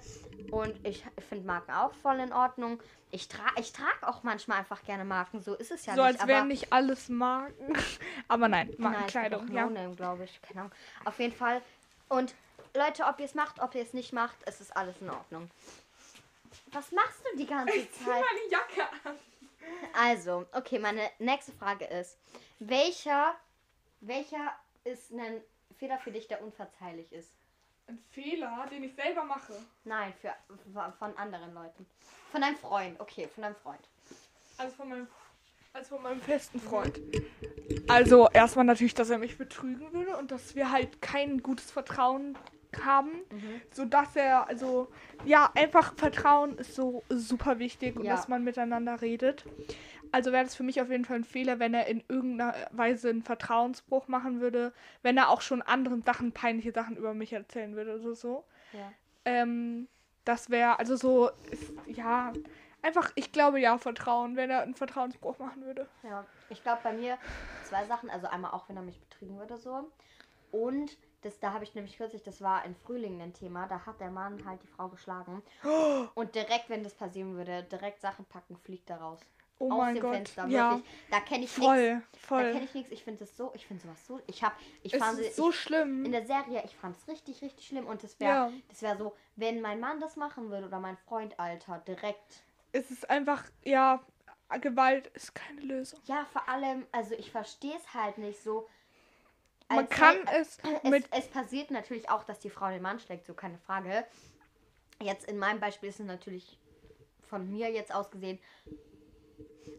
Und 0.50 0.74
ich 0.86 1.06
finde 1.30 1.46
Marken 1.46 1.72
auch 1.72 1.94
voll 1.94 2.20
in 2.20 2.34
Ordnung. 2.34 2.82
Ich, 3.12 3.28
tra 3.28 3.44
ich 3.60 3.72
trage 3.74 4.08
auch 4.08 4.24
manchmal 4.24 4.58
einfach 4.58 4.84
gerne 4.84 5.06
Marken, 5.06 5.40
so 5.40 5.54
ist 5.54 5.72
es 5.72 5.86
ja 5.86 5.94
so 5.94 6.04
nicht. 6.04 6.20
als 6.20 6.28
wären 6.28 6.48
nicht 6.48 6.74
alles 6.74 7.10
Marken. 7.10 7.78
aber 8.28 8.48
nein, 8.48 8.70
Nein, 8.78 8.92
Markenkleidung, 8.92 9.48
ich 9.48 9.54
ja. 9.54 9.68
glaube 9.96 10.24
ich. 10.24 10.42
Keine 10.42 10.62
Ahnung. 10.62 10.72
Auf 11.06 11.20
jeden 11.20 11.36
Fall. 11.36 11.62
Und 12.10 12.34
Leute, 12.76 13.04
ob 13.04 13.20
ihr 13.20 13.26
es 13.26 13.36
macht, 13.36 13.62
ob 13.62 13.76
ihr 13.76 13.84
es 13.84 13.94
nicht 13.94 14.14
macht, 14.14 14.38
es 14.46 14.62
ist 14.62 14.76
alles 14.76 14.96
in 15.00 15.12
Ordnung. 15.12 15.52
Was 16.72 16.92
machst 16.92 17.22
du 17.24 17.38
die 17.38 17.46
ganze 17.46 17.72
Zeit? 17.92 18.08
meine 18.08 18.50
Jacke 18.50 18.90
an. 19.04 19.16
Also, 19.94 20.46
okay, 20.54 20.80
meine 20.80 21.10
nächste 21.20 21.52
Frage 21.52 21.86
ist: 21.86 22.18
Welcher, 22.60 23.36
welcher 24.02 24.54
ist 24.84 25.12
ein 25.12 25.42
Fehler 25.78 26.00
für 26.00 26.12
dich, 26.12 26.28
der 26.28 26.44
unverzeihlich 26.44 27.12
ist? 27.12 27.32
Ein 27.88 28.00
Fehler, 28.12 28.66
den 28.72 28.84
ich 28.84 28.96
selber 28.96 29.24
mache. 29.24 29.54
Nein, 29.84 30.14
für, 30.22 30.34
von 30.98 31.18
anderen 31.18 31.54
Leuten. 31.54 31.86
Von 32.32 32.42
deinem 32.42 32.56
Freund, 32.56 33.00
okay, 33.00 33.28
von 33.28 33.44
deinem 33.44 33.56
Freund. 33.56 33.82
Also 34.58 34.76
von 34.76 34.90
meinem, 34.90 35.08
also 35.74 35.96
von 35.96 36.04
meinem 36.04 36.22
festen 36.22 36.60
Freund. 36.60 37.00
Also 37.88 38.30
erstmal 38.30 38.66
natürlich, 38.66 38.94
dass 38.94 39.10
er 39.10 39.18
mich 39.18 39.38
betrügen 39.38 39.92
würde 39.94 40.16
und 40.18 40.32
dass 40.32 40.56
wir 40.56 40.72
halt 40.72 41.02
kein 41.02 41.44
gutes 41.44 41.72
Vertrauen 41.72 42.38
haben, 42.86 43.12
Mhm. 43.32 43.62
so 43.72 43.86
dass 43.86 44.16
er 44.16 44.48
also 44.48 44.88
ja 45.26 45.52
einfach 45.56 45.94
Vertrauen 45.96 46.58
ist 46.58 46.76
so 46.76 47.04
super 47.10 47.60
wichtig 47.60 47.96
und 47.98 48.06
Ja. 48.06 48.16
dass 48.16 48.28
man 48.28 48.44
miteinander 48.44 49.02
redet. 49.02 49.46
Also 50.12 50.32
wäre 50.32 50.44
das 50.44 50.56
für 50.56 50.64
mich 50.64 50.80
auf 50.82 50.90
jeden 50.92 51.06
Fall 51.06 51.18
ein 51.18 51.24
Fehler, 51.24 51.58
wenn 51.60 51.74
er 51.74 51.88
in 51.88 52.04
irgendeiner 52.08 52.54
Weise 52.72 53.10
einen 53.10 53.24
Vertrauensbruch 53.24 54.08
machen 54.08 54.42
würde, 54.42 54.72
wenn 55.02 55.18
er 55.18 55.30
auch 55.30 55.42
schon 55.42 55.62
anderen 55.64 56.04
Sachen 56.04 56.32
peinliche 56.32 56.72
Sachen 56.72 56.98
über 56.98 57.14
mich 57.16 57.34
erzählen 57.34 57.76
würde 57.76 58.00
oder 58.00 58.14
so. 58.14 58.44
Ja. 58.74 58.92
Ähm, 59.26 59.88
das 60.26 60.50
wäre, 60.50 60.78
also 60.80 60.96
so, 60.96 61.30
ist, 61.52 61.74
ja, 61.88 62.32
einfach, 62.84 63.12
ich 63.16 63.32
glaube 63.32 63.60
ja, 63.60 63.78
Vertrauen, 63.78 64.36
wenn 64.36 64.50
er 64.52 64.62
einen 64.62 64.76
Vertrauensbruch 64.76 65.40
machen 65.40 65.66
würde. 65.66 65.88
Ja, 66.04 66.26
ich 66.50 66.62
glaube 66.62 66.82
bei 66.84 66.94
mir 66.94 67.18
zwei 67.64 67.86
Sachen. 67.86 68.10
Also 68.12 68.28
einmal 68.28 68.52
auch, 68.52 68.70
wenn 68.70 68.76
er 68.78 68.84
mich 68.84 69.00
betrügen 69.00 69.38
würde 69.40 69.58
so. 69.58 69.90
Und 70.52 70.96
das, 71.24 71.40
da 71.40 71.54
habe 71.54 71.64
ich 71.64 71.74
nämlich 71.76 71.98
kürzlich, 71.98 72.24
das 72.24 72.42
war 72.42 72.64
im 72.66 72.76
Frühling 72.76 73.22
ein 73.22 73.34
Thema, 73.34 73.68
da 73.68 73.86
hat 73.86 74.00
der 74.00 74.12
Mann 74.12 74.44
halt 74.46 74.62
die 74.64 74.68
Frau 74.68 74.88
geschlagen. 74.90 75.42
Und 76.16 76.36
direkt, 76.36 76.70
wenn 76.70 76.84
das 76.84 76.94
passieren 76.94 77.36
würde, 77.36 77.64
direkt 77.64 78.02
Sachen 78.02 78.26
packen, 78.26 78.58
fliegt 78.58 78.90
er 78.90 78.98
raus. 79.02 79.20
Oh 79.60 79.72
Aus 79.72 79.78
mein 79.78 79.96
dem 79.96 80.02
Gott. 80.02 80.14
Fenster, 80.16 80.48
ja, 80.48 80.72
wirklich. 80.72 80.92
Da 81.12 81.20
kenne 81.22 81.44
ich 81.46 81.58
nichts. 81.58 81.64
voll, 81.66 82.02
Da 82.12 82.18
voll. 82.20 82.52
kenne 82.52 82.66
ich 82.66 82.74
nichts. 82.74 82.92
Ich 82.92 83.04
finde 83.04 83.20
das 83.20 83.38
so, 83.38 83.52
ich 83.54 83.66
finde 83.66 83.84
sowas 83.84 84.06
so. 84.08 84.20
Ich 84.28 84.44
habe, 84.44 84.56
ich 84.82 84.94
Es 84.94 85.00
fand 85.00 85.20
ist 85.20 85.28
ich, 85.28 85.36
so 85.36 85.52
schlimm. 85.52 86.04
in 86.04 86.12
der 86.12 86.26
Serie, 86.26 86.64
ich 86.66 86.76
fand 86.76 86.98
es 86.98 87.08
richtig, 87.08 87.42
richtig 87.42 87.68
schlimm. 87.68 87.86
Und 87.88 88.04
das 88.04 88.20
wäre, 88.20 88.32
Ja. 88.32 88.52
das 88.70 88.82
wäre 88.82 88.98
so, 88.98 89.16
wenn 89.36 89.62
mein 89.62 89.80
Mann 89.80 90.00
das 90.02 90.16
machen 90.16 90.50
würde 90.50 90.68
oder 90.68 90.80
mein 90.80 90.98
Freund, 90.98 91.40
Alter, 91.40 91.78
direkt. 91.88 92.44
Es 92.72 92.90
ist 92.92 93.10
einfach, 93.10 93.44
ja, 93.64 94.02
Gewalt 94.60 95.08
ist 95.14 95.34
keine 95.36 95.62
Lösung. 95.62 96.00
Ja, 96.06 96.26
vor 96.34 96.50
allem, 96.50 96.86
also 96.92 97.14
ich 97.16 97.32
verstehe 97.32 97.76
es 97.78 97.94
halt 97.94 98.18
nicht 98.18 98.42
so. 98.44 98.68
Man 99.70 99.80
als 99.80 99.90
kann 99.90 100.16
es 100.32 100.58
es, 100.84 100.90
mit, 100.90 101.06
es 101.12 101.28
passiert 101.28 101.72
natürlich 101.72 102.10
auch, 102.10 102.24
dass 102.24 102.40
die 102.40 102.50
Frau 102.50 102.70
den 102.70 102.82
Mann 102.82 103.00
schlägt, 103.00 103.26
so 103.26 103.34
keine 103.34 103.58
Frage. 103.58 104.06
Jetzt 105.02 105.28
in 105.28 105.38
meinem 105.38 105.60
Beispiel 105.60 105.90
ist 105.90 106.00
es 106.00 106.06
natürlich 106.06 106.60
von 107.28 107.50
mir 107.50 107.72
jetzt 107.72 107.94
aus 107.94 108.12
gesehen. 108.12 108.40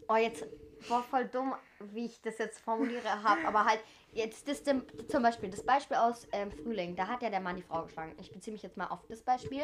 Oh, 0.09 0.17
jetzt 0.17 0.45
war 0.89 1.03
voll 1.03 1.27
dumm, 1.27 1.55
wie 1.93 2.07
ich 2.07 2.21
das 2.21 2.39
jetzt 2.39 2.61
formuliere 2.61 3.23
habe, 3.23 3.47
aber 3.47 3.65
halt 3.65 3.81
jetzt 4.13 4.49
das 4.49 4.63
zum 4.63 5.23
Beispiel 5.23 5.51
das 5.51 5.65
Beispiel 5.65 5.97
aus 5.97 6.27
ähm, 6.33 6.51
Frühling, 6.53 6.95
da 6.95 7.09
hat 7.09 7.23
ja 7.23 7.31
der 7.31 7.41
Mann 7.41 7.57
die 7.57 7.63
Frau 7.63 7.85
geschlagen. 7.85 8.15
Ich 8.21 8.31
beziehe 8.31 8.53
mich 8.53 8.63
jetzt 8.63 8.77
mal 8.77 8.87
auf 8.87 9.07
das 9.09 9.23
Beispiel. 9.23 9.63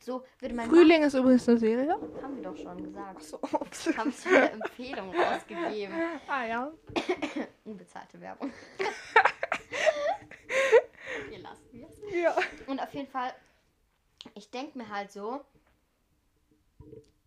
So 0.00 0.24
würde 0.38 0.54
mein 0.54 0.68
Frühling 0.68 1.02
ist 1.02 1.14
übrigens 1.14 1.48
eine 1.48 1.58
Serie. 1.58 1.86
Mann, 1.86 2.22
haben 2.22 2.36
wir 2.36 2.42
doch 2.42 2.56
schon 2.56 2.82
gesagt. 2.82 3.22
So, 3.22 3.36
ups. 3.36 3.96
Haben 3.96 4.12
sie 4.12 4.28
eine 4.28 4.50
Empfehlung 4.52 5.14
rausgegeben. 5.14 5.94
ah 6.28 6.44
ja. 6.44 6.72
Unbezahlte 7.64 8.20
Werbung. 8.20 8.52
wir 11.28 11.38
lassen 11.38 11.68
wir 11.72 11.88
es. 11.88 12.14
Ja. 12.14 12.36
Und 12.66 12.80
auf 12.80 12.92
jeden 12.94 13.08
Fall, 13.10 13.32
ich 14.34 14.50
denke 14.50 14.78
mir 14.78 14.88
halt 14.88 15.10
so, 15.12 15.44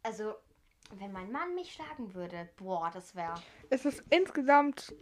also, 0.04 0.36
wenn 0.96 1.12
mein 1.12 1.32
Mann 1.32 1.56
mich 1.56 1.74
schlagen 1.74 2.14
würde, 2.14 2.50
boah, 2.58 2.92
das 2.94 3.16
wäre. 3.16 3.36
Es 3.70 3.86
ist 3.86 4.04
insgesamt, 4.10 4.94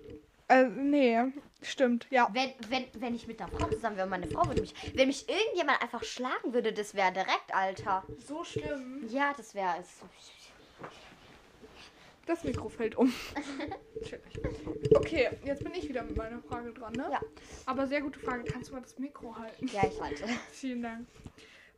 Äh, 0.47 0.65
nee, 0.67 1.17
stimmt, 1.61 2.07
ja. 2.09 2.27
Wenn, 2.33 2.51
wenn, 2.67 2.85
wenn 2.99 3.15
ich 3.15 3.25
mit 3.25 3.41
einer 3.41 3.49
Frau 3.49 3.69
zusammen 3.69 3.95
wäre, 3.95 4.07
meine 4.07 4.27
Frau 4.27 4.45
würde 4.47 4.59
mich. 4.59 4.73
Wenn 4.93 5.07
mich 5.07 5.29
irgendjemand 5.29 5.81
einfach 5.81 6.03
schlagen 6.03 6.53
würde, 6.53 6.73
das 6.73 6.93
wäre 6.93 7.13
direkt, 7.13 7.53
Alter. 7.53 8.03
So 8.19 8.43
schlimm. 8.43 9.07
Ja, 9.07 9.33
das 9.37 9.55
wäre 9.55 9.75
es. 9.79 10.01
Das 12.31 12.45
Mikro 12.45 12.69
fällt 12.69 12.95
um. 12.95 13.11
Okay, 14.95 15.29
jetzt 15.43 15.63
bin 15.63 15.73
ich 15.73 15.87
wieder 15.87 16.01
mit 16.03 16.15
meiner 16.15 16.41
Frage 16.41 16.71
dran, 16.73 16.93
ne? 16.93 17.07
Ja. 17.11 17.21
Aber 17.65 17.85
sehr 17.87 18.01
gute 18.01 18.19
Frage. 18.19 18.45
Kannst 18.45 18.69
du 18.69 18.73
mal 18.73 18.81
das 18.81 18.97
Mikro 18.97 19.37
halten? 19.37 19.67
Ja, 19.67 19.85
ich 19.85 20.01
halte. 20.01 20.23
Vielen 20.51 20.81
Dank. 20.81 21.07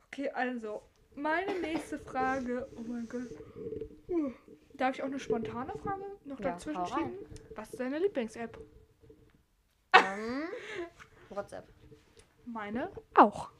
Okay, 0.06 0.30
also, 0.30 0.82
meine 1.16 1.58
nächste 1.60 1.98
Frage. 1.98 2.68
Oh 2.76 2.82
mein 2.86 3.08
Gott. 3.08 3.30
Uh, 4.08 4.30
Darf 4.74 4.94
ich 4.94 5.02
auch 5.02 5.08
eine 5.08 5.18
spontane 5.18 5.72
Frage 5.76 6.04
noch 6.24 6.38
Ja, 6.38 6.52
dazwischen 6.52 6.86
schieben? 6.86 7.18
Was 7.56 7.70
ist 7.70 7.80
deine 7.80 7.98
Lieblings-App? 7.98 8.56
Ähm, 9.94 10.44
WhatsApp. 11.30 11.68
Meine 12.46 12.90
auch. 13.14 13.50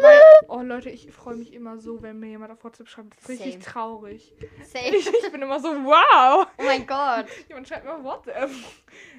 Weil, 0.00 0.20
oh 0.48 0.60
Leute, 0.62 0.88
ich 0.90 1.10
freue 1.10 1.36
mich 1.36 1.52
immer 1.52 1.78
so, 1.78 2.00
wenn 2.02 2.20
mir 2.20 2.28
jemand 2.28 2.52
auf 2.52 2.62
WhatsApp 2.64 2.88
schreibt. 2.88 3.16
Das 3.16 3.22
ist 3.24 3.28
richtig 3.28 3.58
traurig. 3.58 4.32
Safe. 4.62 4.84
Ich, 4.96 5.06
ich 5.06 5.32
bin 5.32 5.42
immer 5.42 5.60
so, 5.60 5.68
wow. 5.68 6.46
Oh 6.58 6.62
mein 6.62 6.86
Gott. 6.86 7.26
Jemand 7.48 7.68
schreibt 7.68 7.84
mir 7.84 7.94
auf 7.94 8.04
WhatsApp. 8.04 8.50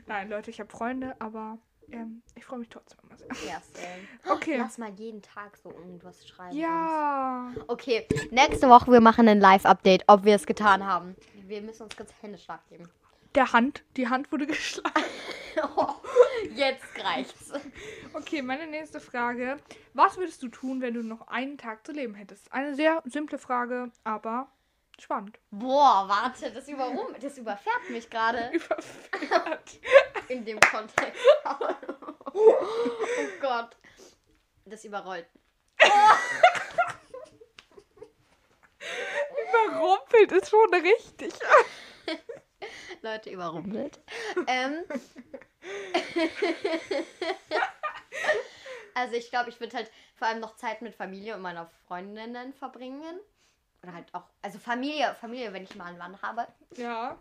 Nein, 0.07 0.29
Leute, 0.29 0.49
ich 0.49 0.59
habe 0.59 0.69
Freunde, 0.69 1.15
aber 1.19 1.57
ähm, 1.91 2.21
ich 2.35 2.45
freue 2.45 2.59
mich 2.59 2.69
trotzdem 2.69 2.99
immer 3.03 3.17
sehr. 3.17 3.27
Ja, 3.47 3.61
same. 3.73 4.35
Okay. 4.35 4.57
Lass 4.57 4.77
mal 4.77 4.91
jeden 4.91 5.21
Tag 5.21 5.57
so 5.57 5.71
irgendwas 5.71 6.27
schreiben. 6.27 6.55
Ja. 6.55 7.51
Okay, 7.67 8.07
nächste 8.31 8.69
Woche 8.69 8.91
wir 8.91 9.01
machen 9.01 9.27
ein 9.27 9.39
Live-Update, 9.39 10.05
ob 10.07 10.23
wir 10.23 10.35
es 10.35 10.45
getan 10.45 10.85
haben. 10.85 11.15
Wir 11.47 11.61
müssen 11.61 11.83
uns 11.83 11.95
kurz 11.95 12.11
Händeschlag 12.21 12.65
geben. 12.69 12.89
Der 13.35 13.51
Hand, 13.53 13.83
die 13.97 14.07
Hand 14.07 14.31
wurde 14.31 14.47
geschlagen. 14.47 15.03
Jetzt 16.55 16.83
reicht's. 17.03 17.51
Okay, 18.13 18.41
meine 18.41 18.67
nächste 18.67 18.99
Frage. 18.99 19.57
Was 19.93 20.17
würdest 20.17 20.41
du 20.43 20.47
tun, 20.47 20.81
wenn 20.81 20.93
du 20.93 21.03
noch 21.03 21.27
einen 21.27 21.57
Tag 21.57 21.85
zu 21.85 21.91
leben 21.91 22.13
hättest? 22.15 22.51
Eine 22.51 22.75
sehr 22.75 23.01
simple 23.05 23.37
Frage, 23.37 23.91
aber 24.03 24.47
spannend. 24.99 25.39
Boah, 25.51 26.05
warte, 26.07 26.51
das, 26.51 26.67
überrum 26.67 27.07
das 27.19 27.37
überfährt 27.37 27.89
mich 27.89 28.09
gerade 28.09 28.49
Überfährt. 28.53 29.79
in 30.27 30.45
dem 30.45 30.59
Kontext. 30.59 31.21
Oh 32.33 32.55
Gott. 33.41 33.75
Das 34.63 34.85
überrollt. 34.85 35.25
Überrumpelt 39.43 40.31
ist 40.31 40.49
schon 40.49 40.73
richtig. 40.73 41.33
Leute, 43.01 43.29
überrumpelt. 43.31 43.99
ähm. 44.47 44.83
also 48.93 49.15
ich 49.15 49.29
glaube, 49.29 49.49
ich 49.49 49.59
würde 49.59 49.77
halt 49.77 49.91
vor 50.15 50.27
allem 50.27 50.39
noch 50.39 50.55
Zeit 50.55 50.81
mit 50.81 50.95
Familie 50.95 51.35
und 51.35 51.41
meiner 51.41 51.69
Freundinnen 51.87 52.53
verbringen. 52.53 53.19
Oder 53.83 53.93
halt 53.93 54.13
auch, 54.13 54.23
also 54.41 54.59
Familie, 54.59 55.15
Familie, 55.19 55.51
wenn 55.53 55.63
ich 55.63 55.75
mal 55.75 55.85
einen 55.85 55.97
Mann 55.97 56.21
habe. 56.21 56.47
Ja. 56.75 57.17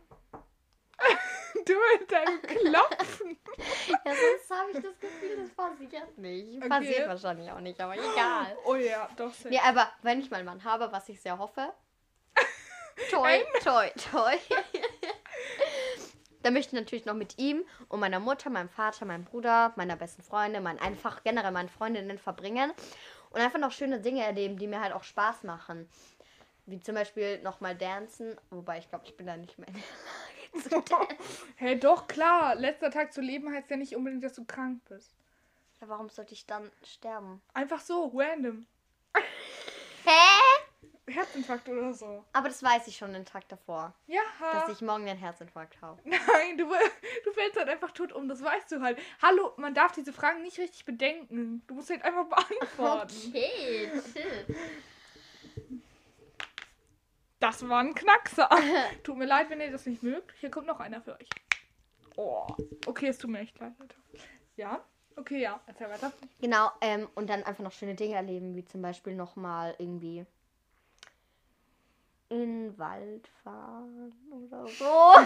Du 1.67 1.75
mit 1.99 2.11
deinem 2.11 2.41
Klopfen. 2.43 3.39
Ja, 3.89 4.15
sonst 4.15 4.51
habe 4.51 4.71
ich 4.71 4.83
das 4.83 4.99
Gefühl, 5.01 5.37
das 5.37 5.51
passiert 5.51 6.17
nicht. 6.17 6.59
Okay. 6.59 6.69
Passiert 6.69 7.09
wahrscheinlich 7.09 7.51
auch 7.51 7.61
nicht, 7.61 7.81
aber 7.81 7.95
egal. 7.95 8.57
Oh 8.65 8.77
ja, 8.77 9.09
doch 9.17 9.35
sehr. 9.35 9.51
Nee, 9.51 9.59
aber 9.59 9.93
wenn 10.03 10.21
ich 10.21 10.31
mal 10.31 10.39
einen 10.39 10.47
Mann 10.47 10.65
habe, 10.65 10.91
was 10.93 11.09
ich 11.09 11.21
sehr 11.21 11.39
hoffe. 11.39 11.73
Toi, 13.11 13.45
toi, 13.63 13.91
toi. 14.11 14.39
Dann 16.43 16.55
möchte 16.55 16.75
ich 16.75 16.81
natürlich 16.81 17.05
noch 17.05 17.15
mit 17.15 17.39
ihm 17.39 17.65
und 17.89 18.01
meiner 18.01 18.21
Mutter, 18.21 18.51
meinem 18.51 18.69
Vater, 18.69 19.05
meinem 19.05 19.25
Bruder, 19.25 19.73
meiner 19.77 19.97
besten 19.97 20.23
Freundin, 20.23 20.63
mein, 20.63 20.79
einfach 20.79 21.23
generell 21.23 21.53
meinen 21.53 21.69
Freundinnen 21.69 22.19
verbringen 22.19 22.73
und 23.31 23.41
einfach 23.41 23.59
noch 23.59 23.73
schöne 23.73 24.01
Dinge 24.01 24.25
erleben, 24.25 24.57
die 24.57 24.67
mir 24.67 24.81
halt 24.81 24.93
auch 24.93 25.05
Spaß 25.05 25.43
machen. 25.45 25.89
Wie 26.67 26.81
zum 26.81 26.95
Beispiel 26.95 27.43
nochmal 27.43 27.75
dancen, 27.75 28.37
wobei 28.51 28.79
ich 28.79 28.89
glaube, 28.89 29.05
ich 29.07 29.17
bin 29.17 29.27
da 29.27 29.37
nicht 29.37 29.59
mehr 29.59 29.69
in 29.69 29.75
der 29.75 29.83
Lage 29.83 30.85
zu 30.85 30.91
dancen. 30.91 31.17
Hey, 31.57 31.79
doch, 31.79 32.07
klar. 32.07 32.55
Letzter 32.55 32.91
Tag 32.91 33.13
zu 33.13 33.21
leben 33.21 33.53
heißt 33.53 33.69
ja 33.71 33.77
nicht 33.77 33.95
unbedingt, 33.95 34.25
dass 34.25 34.35
du 34.35 34.45
krank 34.45 34.81
bist. 34.89 35.15
Ja, 35.81 35.89
warum 35.89 36.09
sollte 36.09 36.33
ich 36.33 36.47
dann 36.47 36.71
sterben? 36.85 37.43
Einfach 37.53 37.81
so, 37.81 38.11
random. 38.15 38.67
Hä? 40.05 40.60
Herzinfarkt 41.11 41.69
oder 41.69 41.93
so. 41.93 42.25
Aber 42.33 42.49
das 42.49 42.63
weiß 42.63 42.87
ich 42.87 42.97
schon 42.97 43.13
den 43.13 43.25
Tag 43.25 43.49
davor, 43.49 43.95
Ja. 44.07 44.21
dass 44.53 44.69
ich 44.71 44.81
morgen 44.81 45.09
einen 45.09 45.19
Herzinfarkt 45.19 45.81
habe. 45.83 46.01
Nein, 46.05 46.57
du, 46.57 46.65
du 47.25 47.33
fällst 47.33 47.57
halt 47.59 47.69
einfach 47.69 47.91
tot 47.93 48.13
um, 48.13 48.29
das 48.29 48.43
weißt 48.43 48.73
du 48.73 48.81
halt. 48.81 48.99
Hallo, 49.23 49.53
man 49.57 49.75
darf 49.75 49.93
diese 49.93 50.13
Fragen 50.13 50.43
nicht 50.43 50.59
richtig 50.59 50.85
bedenken. 50.85 51.63
Du 51.67 51.75
musst 51.75 51.91
halt 51.91 52.03
einfach 52.05 52.25
beantworten. 52.27 53.15
Okay, 53.29 53.91
chill. 54.15 54.57
Das 57.39 57.67
war 57.69 57.81
ein 57.81 57.95
Knackser. 57.95 58.49
Tut 59.03 59.17
mir 59.17 59.25
leid, 59.27 59.49
wenn 59.51 59.61
ihr 59.61 59.71
das 59.71 59.87
nicht 59.87 60.03
mögt. 60.03 60.35
Hier 60.41 60.51
kommt 60.51 60.67
noch 60.67 60.79
einer 60.81 61.01
für 61.01 61.15
euch. 61.19 61.29
Oh, 62.17 62.47
okay, 62.87 63.09
es 63.09 63.19
tut 63.19 63.31
mir 63.31 63.39
echt 63.39 63.59
leid, 63.59 63.73
Leute. 63.79 63.97
Ja? 64.57 64.85
Okay, 65.17 65.41
ja. 65.41 65.59
Erzähl 65.67 65.89
weiter. 65.89 66.13
Genau, 66.41 66.71
ähm, 66.83 67.09
und 67.15 67.31
dann 67.31 67.43
einfach 67.45 67.65
noch 67.65 67.73
schöne 67.73 67.95
Dinge 67.95 68.15
erleben, 68.17 68.55
wie 68.57 68.65
zum 68.65 68.83
Beispiel 68.83 69.15
nochmal 69.15 69.75
irgendwie 69.79 70.27
in 72.31 72.69
den 72.69 72.79
Wald 72.79 73.29
fahren 73.43 74.13
oder 74.31 74.67
so. 74.67 74.85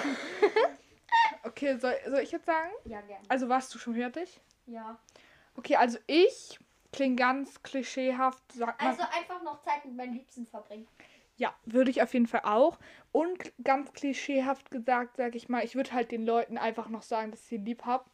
Okay, 1.45 1.77
soll, 1.77 1.95
soll 2.07 2.21
ich 2.21 2.33
jetzt 2.33 2.47
sagen? 2.47 2.71
Ja, 2.85 3.01
gerne. 3.03 3.23
Also 3.29 3.49
warst 3.49 3.75
du 3.75 3.79
schon 3.79 3.95
fertig? 3.95 4.41
Ja. 4.67 4.99
Okay, 5.57 5.77
also 5.77 5.99
ich 6.07 6.59
klinge 6.93 7.17
ganz 7.17 7.63
klischeehaft, 7.63 8.53
sagt 8.53 8.81
man. 8.81 8.91
Also 8.91 9.03
einfach 9.17 9.43
noch 9.43 9.63
Zeit 9.63 9.85
mit 9.85 9.95
meinen 9.95 10.15
Liebsten 10.15 10.47
verbringen. 10.47 10.89
Ja, 11.37 11.55
würde 11.65 11.91
ich 11.91 12.03
auf 12.03 12.13
jeden 12.15 12.27
Fall 12.27 12.43
auch. 12.45 12.79
Und 13.13 13.53
ganz 13.63 13.93
klischeehaft 13.93 14.71
gesagt, 14.71 15.17
sag 15.17 15.35
ich 15.35 15.49
mal, 15.49 15.65
ich 15.65 15.75
würde 15.75 15.93
halt 15.93 16.13
den 16.13 16.25
Leuten 16.25 16.59
einfach 16.59 16.89
noch 16.89 17.03
sagen, 17.03 17.31
dass 17.31 17.41
ich 17.41 17.47
sie 17.47 17.57
lieb 17.59 17.85
hab. 17.85 18.11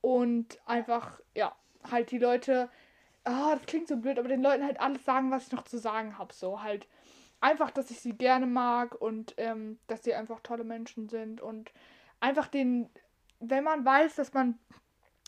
Und 0.00 0.58
einfach, 0.66 1.20
ja, 1.34 1.54
halt 1.90 2.10
die 2.10 2.18
Leute, 2.18 2.68
ah, 3.24 3.54
das 3.54 3.66
klingt 3.66 3.88
so 3.88 3.96
blöd, 3.96 4.18
aber 4.18 4.28
den 4.28 4.42
Leuten 4.42 4.64
halt 4.64 4.80
alles 4.80 5.04
sagen, 5.04 5.30
was 5.30 5.46
ich 5.46 5.52
noch 5.52 5.64
zu 5.64 5.78
sagen 5.78 6.18
habe. 6.18 6.32
So 6.34 6.62
halt 6.62 6.86
einfach, 7.40 7.70
dass 7.70 7.90
ich 7.90 8.00
sie 8.00 8.12
gerne 8.12 8.46
mag 8.46 9.00
und 9.00 9.34
ähm, 9.36 9.78
dass 9.86 10.04
sie 10.04 10.14
einfach 10.14 10.40
tolle 10.40 10.64
Menschen 10.64 11.08
sind. 11.08 11.40
Und 11.40 11.72
einfach 12.20 12.48
den, 12.48 12.90
wenn 13.40 13.64
man 13.64 13.84
weiß, 13.84 14.16
dass 14.16 14.32
man 14.32 14.58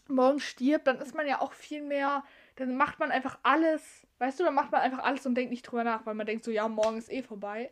morgen 0.08 0.40
stirbt, 0.40 0.86
dann 0.86 0.98
ist 0.98 1.14
man 1.14 1.26
ja 1.26 1.40
auch 1.40 1.52
viel 1.52 1.82
mehr, 1.82 2.24
dann 2.56 2.76
macht 2.76 2.98
man 2.98 3.10
einfach 3.10 3.38
alles, 3.42 4.06
weißt 4.18 4.40
du, 4.40 4.44
dann 4.44 4.54
macht 4.54 4.72
man 4.72 4.80
einfach 4.80 5.04
alles 5.04 5.24
und 5.24 5.34
denkt 5.34 5.50
nicht 5.50 5.62
drüber 5.62 5.84
nach, 5.84 6.04
weil 6.04 6.14
man 6.14 6.26
denkt 6.26 6.44
so, 6.44 6.50
ja, 6.50 6.68
morgen 6.68 6.98
ist 6.98 7.10
eh 7.10 7.22
vorbei. 7.22 7.70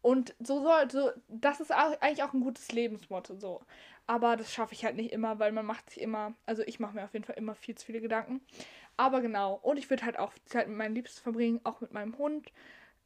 Und 0.00 0.34
so 0.40 0.62
soll, 0.62 0.90
so, 0.90 1.10
das 1.28 1.60
ist 1.60 1.70
eigentlich 1.70 2.22
auch 2.24 2.32
ein 2.32 2.40
gutes 2.40 2.72
Lebensmotto, 2.72 3.36
so. 3.36 3.60
Aber 4.06 4.36
das 4.36 4.52
schaffe 4.52 4.74
ich 4.74 4.84
halt 4.84 4.96
nicht 4.96 5.12
immer, 5.12 5.38
weil 5.38 5.52
man 5.52 5.64
macht 5.64 5.90
sich 5.90 6.02
immer, 6.02 6.34
also 6.44 6.62
ich 6.62 6.80
mache 6.80 6.94
mir 6.94 7.04
auf 7.04 7.12
jeden 7.12 7.24
Fall 7.24 7.36
immer 7.36 7.54
viel 7.54 7.76
zu 7.76 7.86
viele 7.86 8.00
Gedanken. 8.00 8.40
Aber 8.96 9.20
genau, 9.20 9.54
und 9.62 9.76
ich 9.76 9.88
würde 9.90 10.04
halt 10.04 10.18
auch 10.18 10.32
Zeit 10.44 10.68
mit 10.68 10.76
meinen 10.76 10.94
Liebsten 10.94 11.22
verbringen, 11.22 11.60
auch 11.64 11.80
mit 11.80 11.92
meinem 11.92 12.18
Hund. 12.18 12.52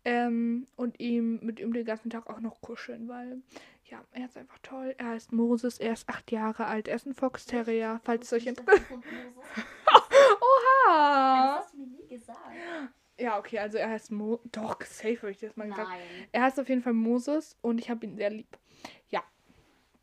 Ähm, 0.06 0.68
und 0.76 1.00
ihm 1.00 1.40
mit 1.42 1.58
ihm 1.58 1.72
den 1.72 1.84
ganzen 1.84 2.10
Tag 2.10 2.30
auch 2.30 2.38
noch 2.38 2.60
kuscheln, 2.60 3.08
weil 3.08 3.42
ja, 3.86 4.04
er 4.12 4.26
ist 4.26 4.36
einfach 4.36 4.58
toll. 4.62 4.94
Er 4.98 5.08
heißt 5.08 5.32
Moses, 5.32 5.78
er 5.78 5.92
ist 5.94 6.08
acht 6.08 6.30
Jahre 6.30 6.66
alt, 6.66 6.86
er 6.86 6.94
ist 6.94 7.06
ein 7.06 7.14
Fox 7.14 7.44
Terrier, 7.44 8.00
falls 8.04 8.26
es 8.26 8.32
euch 8.32 8.46
interessiert. 8.46 8.88
Oha! 10.40 11.56
hast 11.58 11.74
du 11.74 11.78
mir 11.78 11.86
nie 11.86 12.06
gesagt. 12.06 12.38
Ja, 13.18 13.38
okay, 13.38 13.58
also 13.58 13.78
er 13.78 13.90
heißt 13.90 14.12
Mo. 14.12 14.40
Doch, 14.52 14.80
safe 14.82 15.18
habe 15.18 15.30
ich 15.30 15.40
das 15.40 15.56
mal 15.56 15.68
gesagt. 15.68 15.88
Nein. 15.88 16.28
Er 16.32 16.42
heißt 16.42 16.60
auf 16.60 16.68
jeden 16.68 16.82
Fall 16.82 16.92
Moses 16.92 17.56
und 17.62 17.78
ich 17.78 17.90
habe 17.90 18.06
ihn 18.06 18.16
sehr 18.16 18.30
lieb. 18.30 18.58
Ja. 19.08 19.22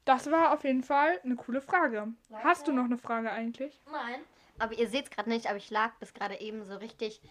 Das 0.04 0.30
war 0.32 0.54
auf 0.54 0.64
jeden 0.64 0.84
Fall 0.84 1.20
eine 1.24 1.36
coole 1.36 1.62
Frage. 1.62 2.14
Hast 2.44 2.68
du 2.68 2.74
noch 2.74 2.86
eine 2.86 2.98
Frage 2.98 3.32
eigentlich? 3.32 3.80
Nein. 3.90 4.20
Aber 4.60 4.78
ihr 4.78 4.90
seht 4.90 5.06
es 5.06 5.12
gerade 5.12 5.30
nicht, 5.30 5.48
aber 5.48 5.58
ich 5.58 5.70
lag 5.70 5.94
bis 6.00 6.14
gerade 6.14 6.42
eben 6.42 6.64
so 6.66 6.76
richtig 6.76 7.22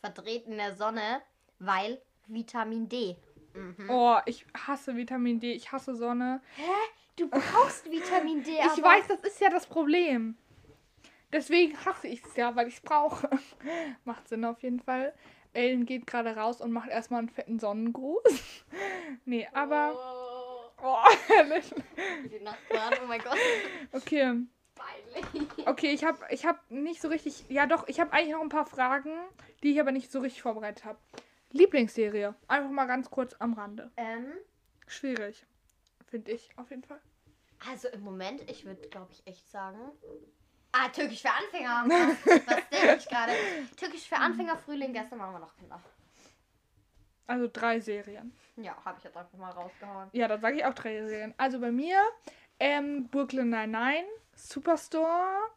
verdreht 0.00 0.46
in 0.46 0.56
der 0.56 0.74
Sonne, 0.74 1.20
weil 1.58 2.00
Vitamin 2.28 2.88
D. 2.88 3.16
Mhm. 3.54 3.88
Oh, 3.90 4.16
ich 4.26 4.46
hasse 4.66 4.96
Vitamin 4.96 5.40
D, 5.40 5.52
ich 5.52 5.72
hasse 5.72 5.94
Sonne. 5.94 6.40
Du 7.16 7.28
brauchst 7.28 7.90
Vitamin 7.90 8.42
D, 8.42 8.50
Ich 8.76 8.82
weiß, 8.82 9.08
das 9.08 9.20
ist 9.20 9.40
ja 9.40 9.50
das 9.50 9.66
Problem. 9.66 10.36
Deswegen 11.32 11.76
hasse 11.84 12.08
ich 12.08 12.24
es 12.24 12.36
ja, 12.36 12.54
weil 12.56 12.68
ich 12.68 12.74
es 12.74 12.80
brauche. 12.80 13.28
Macht 14.04 14.28
Sinn 14.28 14.44
auf 14.44 14.62
jeden 14.62 14.80
Fall. 14.80 15.12
Ellen 15.52 15.86
geht 15.86 16.06
gerade 16.06 16.36
raus 16.36 16.60
und 16.60 16.72
macht 16.72 16.90
erstmal 16.90 17.20
einen 17.20 17.28
fetten 17.28 17.58
Sonnengruß. 17.58 18.64
nee, 19.24 19.48
aber. 19.52 19.94
Oh, 19.94 20.38
Oh, 20.80 20.96
ehrlich. 21.34 21.74
die 22.30 22.38
Nachbarn, 22.38 22.94
oh 23.02 23.06
mein 23.08 23.20
Gott. 23.20 23.36
Okay. 23.92 24.42
Okay, 25.66 25.90
ich 25.90 26.04
habe 26.04 26.18
ich 26.30 26.46
hab 26.46 26.70
nicht 26.70 27.00
so 27.00 27.08
richtig. 27.08 27.44
Ja, 27.48 27.66
doch, 27.66 27.88
ich 27.88 27.98
habe 27.98 28.12
eigentlich 28.12 28.32
noch 28.34 28.42
ein 28.42 28.48
paar 28.48 28.66
Fragen, 28.66 29.12
die 29.62 29.72
ich 29.72 29.80
aber 29.80 29.90
nicht 29.90 30.12
so 30.12 30.20
richtig 30.20 30.42
vorbereitet 30.42 30.84
habe. 30.84 30.98
Lieblingsserie. 31.52 32.34
Einfach 32.46 32.70
mal 32.70 32.86
ganz 32.86 33.10
kurz 33.10 33.34
am 33.38 33.54
Rande. 33.54 33.90
Ähm, 33.96 34.32
Schwierig. 34.86 35.44
Finde 36.06 36.32
ich 36.32 36.48
auf 36.56 36.70
jeden 36.70 36.84
Fall. 36.84 37.00
Also 37.70 37.88
im 37.88 38.00
Moment, 38.02 38.48
ich 38.50 38.64
würde, 38.64 38.88
glaube 38.88 39.12
ich, 39.12 39.26
echt 39.26 39.50
sagen. 39.50 39.78
Ah, 40.72 40.88
Türkisch 40.88 41.22
für 41.22 41.30
Anfänger. 41.30 41.84
Was, 41.88 42.46
was 42.46 42.68
denke 42.70 42.96
ich 42.98 43.08
gerade? 43.08 43.32
Türkisch 43.76 44.08
für 44.08 44.16
Anfänger, 44.16 44.56
Frühling, 44.56 44.92
gestern 44.92 45.18
waren 45.18 45.32
wir 45.32 45.40
noch 45.40 45.56
Kinder. 45.56 45.80
Also 47.26 47.48
drei 47.52 47.80
Serien. 47.80 48.32
Ja, 48.56 48.76
habe 48.84 48.98
ich 48.98 49.04
jetzt 49.04 49.16
einfach 49.16 49.36
mal 49.38 49.50
rausgehauen. 49.50 50.08
Ja, 50.12 50.28
dann 50.28 50.40
sage 50.40 50.56
ich 50.56 50.64
auch 50.64 50.74
drei 50.74 51.06
Serien. 51.06 51.34
Also 51.36 51.60
bei 51.60 51.70
mir 51.70 52.00
ähm, 52.58 53.08
Brooklyn 53.08 53.50
Nine-Nine, 53.50 54.06
Superstore 54.34 55.50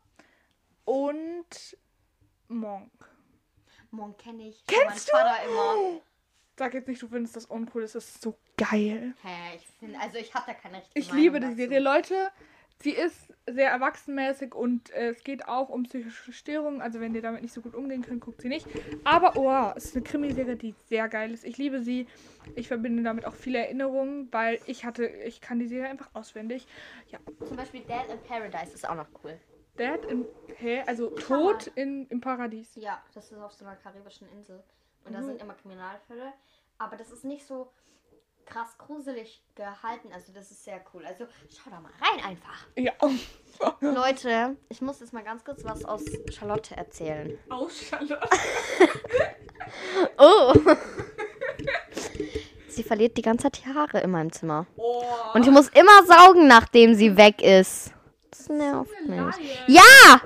und 0.86 1.78
Monk. 2.48 2.92
Monk 3.92 4.18
kenne 4.18 4.48
ich. 4.50 4.64
Kennst 4.68 5.12
mein 5.14 5.22
Vater 5.22 5.44
immer. 5.50 6.02
Sag 6.58 6.74
jetzt 6.74 6.88
nicht, 6.88 7.02
du 7.02 7.08
findest 7.08 7.36
das 7.36 7.46
uncool, 7.46 7.82
das 7.82 7.96
ist 7.96 8.22
so 8.22 8.36
geil. 8.58 9.14
Hä, 9.24 9.56
ich 9.56 9.66
finde, 9.80 10.00
also 10.00 10.18
ich 10.18 10.34
habe 10.34 10.46
da 10.48 10.54
keine 10.54 10.78
richtige 10.78 11.00
Ich 11.00 11.08
Meinung 11.08 11.22
liebe 11.24 11.40
die 11.40 11.46
dazu. 11.48 11.56
Serie. 11.58 11.80
Leute, 11.80 12.32
sie 12.84 12.92
ist 12.92 13.34
sehr 13.48 13.72
erwachsenmäßig 13.72 14.54
und 14.54 14.92
äh, 14.92 15.10
es 15.10 15.24
geht 15.24 15.48
auch 15.48 15.70
um 15.70 15.84
psychische 15.84 16.34
Störungen. 16.34 16.82
Also 16.82 17.00
wenn 17.00 17.16
ihr 17.16 17.22
damit 17.22 17.42
nicht 17.42 17.54
so 17.54 17.62
gut 17.62 17.74
umgehen 17.74 18.02
könnt, 18.04 18.22
guckt 18.22 18.42
sie 18.42 18.50
nicht. 18.50 18.68
Aber 19.06 19.38
oh, 19.38 19.74
es 19.76 19.86
ist 19.86 19.96
eine 19.96 20.04
Krimiserie, 20.04 20.56
die 20.56 20.76
sehr 20.88 21.08
geil 21.10 21.32
ist. 21.32 21.44
Ich 21.46 21.58
liebe 21.58 21.82
sie. 21.82 22.06
Ich 22.56 22.68
verbinde 22.68 23.02
damit 23.02 23.26
auch 23.26 23.34
viele 23.36 23.60
Erinnerungen, 23.60 24.28
weil 24.32 24.60
ich 24.68 24.86
hatte, 24.86 25.08
ich 25.08 25.42
kann 25.42 25.58
die 25.58 25.68
Serie 25.68 25.90
einfach 25.90 26.10
auswendig. 26.14 26.68
Ja, 27.10 27.20
Zum 27.48 27.56
Beispiel 27.58 27.82
Dead 27.82 28.08
in 28.12 28.22
Paradise 28.28 28.74
ist 28.74 28.88
auch 28.88 28.96
noch 28.96 29.08
cool. 29.24 29.40
Dead 29.78 30.04
in, 30.06 30.26
hä? 30.58 30.84
Also 30.88 31.10
tot 31.12 31.68
in, 31.76 32.08
im 32.08 32.22
Paradies. 32.22 32.76
Ja, 32.76 33.02
das 33.14 33.32
ist 33.32 33.38
auf 33.38 33.54
so 33.54 33.66
einer 33.66 33.76
karibischen 33.76 34.28
Insel. 34.30 34.64
Und 35.06 35.14
da 35.14 35.20
Mhm. 35.22 35.26
sind 35.26 35.42
immer 35.42 35.54
Kriminalfälle. 35.54 36.34
Aber 36.78 36.98
das 36.98 37.12
ist 37.12 37.24
nicht 37.26 37.46
so 37.48 37.72
krass 38.46 38.78
gruselig 38.78 39.44
gehalten. 39.56 40.10
Also 40.14 40.34
das 40.34 40.52
ist 40.52 40.64
sehr 40.64 40.82
cool. 40.94 41.06
Also 41.06 41.26
schau 41.50 41.70
da 41.70 41.80
mal 41.80 41.92
rein 42.02 42.26
einfach. 42.26 42.68
Ja. 42.76 42.92
Leute, 43.80 44.58
ich 44.70 44.82
muss 44.82 45.00
jetzt 45.00 45.14
mal 45.14 45.24
ganz 45.24 45.44
kurz 45.46 45.64
was 45.64 45.86
aus 45.86 46.04
Charlotte 46.32 46.76
erzählen. 46.76 47.38
Aus 47.50 47.80
Charlotte. 47.82 48.30
Oh! 50.18 50.54
sie 52.68 52.84
verliert 52.84 53.16
die 53.16 53.22
ganze 53.22 53.44
Zeit 53.44 53.62
die 53.64 53.74
Haare 53.74 54.00
in 54.02 54.12
meinem 54.12 54.32
Zimmer. 54.32 54.66
Oh. 54.76 55.04
Und 55.34 55.46
ich 55.46 55.52
muss 55.52 55.70
immer 55.70 56.04
saugen, 56.06 56.48
nachdem 56.48 56.96
sie 56.96 57.16
weg 57.16 57.42
ist. 57.42 57.94
Das 58.32 58.50
nervt 58.50 58.90
mich. 59.08 59.60
Ja! 59.68 60.22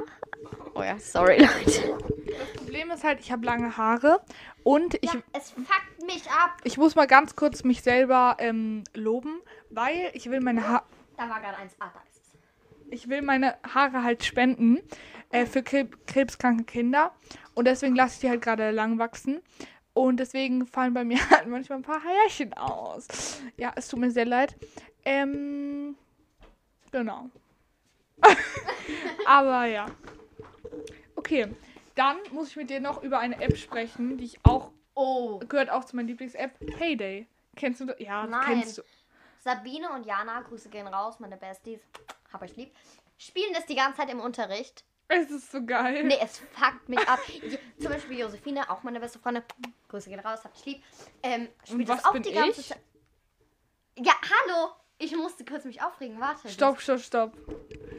Oh 0.73 0.81
ja, 0.83 0.97
sorry, 0.99 1.37
Leute. 1.39 1.97
Das 2.27 2.53
Problem 2.63 2.91
ist 2.91 3.03
halt, 3.03 3.19
ich 3.19 3.31
habe 3.31 3.45
lange 3.45 3.77
Haare 3.77 4.21
und 4.63 4.95
ich, 4.95 5.11
Ja, 5.13 5.21
es 5.33 5.51
fuckt 5.51 6.05
mich 6.05 6.29
ab. 6.29 6.57
ich 6.63 6.77
muss 6.77 6.95
mal 6.95 7.07
ganz 7.07 7.35
kurz 7.35 7.63
mich 7.63 7.81
selber 7.81 8.35
ähm, 8.39 8.83
loben, 8.93 9.39
weil 9.69 10.11
ich 10.13 10.29
will 10.29 10.41
meine 10.41 10.67
Haare. 10.67 10.83
Da 11.17 11.29
war 11.29 11.39
gerade 11.39 11.57
eins. 11.57 11.73
Ah, 11.79 11.89
da 11.93 12.01
ist 12.09 12.21
es. 12.21 12.37
ich 12.91 13.07
will 13.09 13.21
meine 13.21 13.55
Haare 13.73 14.03
halt 14.03 14.23
spenden 14.25 14.79
äh, 15.31 15.45
für 15.45 15.63
Krebs 15.63 15.97
krebskranke 16.07 16.65
Kinder. 16.65 17.13
Und 17.53 17.65
deswegen 17.67 17.95
lasse 17.95 18.15
ich 18.15 18.19
die 18.21 18.29
halt 18.29 18.41
gerade 18.41 18.71
lang 18.71 18.99
wachsen. 18.99 19.41
Und 19.93 20.17
deswegen 20.19 20.67
fallen 20.67 20.93
bei 20.93 21.05
mir 21.05 21.17
halt 21.29 21.47
manchmal 21.47 21.79
ein 21.79 21.83
paar 21.83 22.01
Härchen 22.03 22.53
aus. 22.53 23.07
Ja, 23.55 23.71
es 23.77 23.87
tut 23.87 23.99
mir 23.99 24.11
sehr 24.11 24.25
leid. 24.25 24.57
Ähm, 25.05 25.95
genau. 26.91 27.29
Aber 29.25 29.65
ja. 29.65 29.85
Okay, 31.15 31.47
dann 31.95 32.17
muss 32.31 32.49
ich 32.49 32.55
mit 32.55 32.69
dir 32.69 32.79
noch 32.79 33.01
über 33.03 33.19
eine 33.19 33.41
App 33.41 33.57
sprechen, 33.57 34.17
die 34.17 34.25
ich 34.25 34.39
auch, 34.43 34.71
Oh. 34.93 35.39
gehört 35.39 35.69
auch 35.69 35.83
zu 35.83 35.95
meiner 35.95 36.07
Lieblings-App, 36.07 36.57
Payday. 36.77 37.27
Kennst 37.55 37.81
du 37.81 37.85
das? 37.85 37.99
Ja, 37.99 38.25
Nein. 38.25 38.45
kennst 38.45 38.77
du. 38.77 38.83
Sabine 39.39 39.91
und 39.91 40.05
Jana, 40.05 40.41
Grüße 40.41 40.69
gehen 40.69 40.87
raus, 40.87 41.19
meine 41.19 41.37
Besties. 41.37 41.81
Hab 42.31 42.41
euch 42.41 42.55
lieb. 42.55 42.73
Spielen 43.17 43.53
das 43.53 43.65
die 43.65 43.75
ganze 43.75 43.97
Zeit 43.99 44.09
im 44.09 44.19
Unterricht. 44.19 44.83
Es 45.07 45.29
ist 45.29 45.51
so 45.51 45.63
geil. 45.63 46.03
Nee, 46.03 46.17
es 46.21 46.39
fuckt 46.53 46.89
mich 46.89 46.99
ab. 47.07 47.19
Zum 47.79 47.91
Beispiel 47.91 48.19
Josephine, 48.19 48.69
auch 48.69 48.81
meine 48.83 48.99
beste 48.99 49.19
Freundin. 49.19 49.43
Grüße 49.87 50.09
gehen 50.09 50.19
raus, 50.19 50.39
habt 50.43 50.57
euch 50.57 50.65
lieb. 50.65 50.83
Ähm, 51.21 51.47
spielt 51.63 51.89
das 51.89 52.03
auch 52.05 52.17
die 52.17 52.31
ganze? 52.31 52.63
Zeit. 52.63 52.79
Ja, 53.97 54.13
hallo! 54.21 54.71
Ich 54.97 55.15
musste 55.15 55.43
kurz 55.43 55.65
mich 55.65 55.81
aufregen. 55.81 56.19
Warte. 56.19 56.47
Stopp, 56.49 56.79
stopp, 56.79 56.99
stopp. 56.99 57.33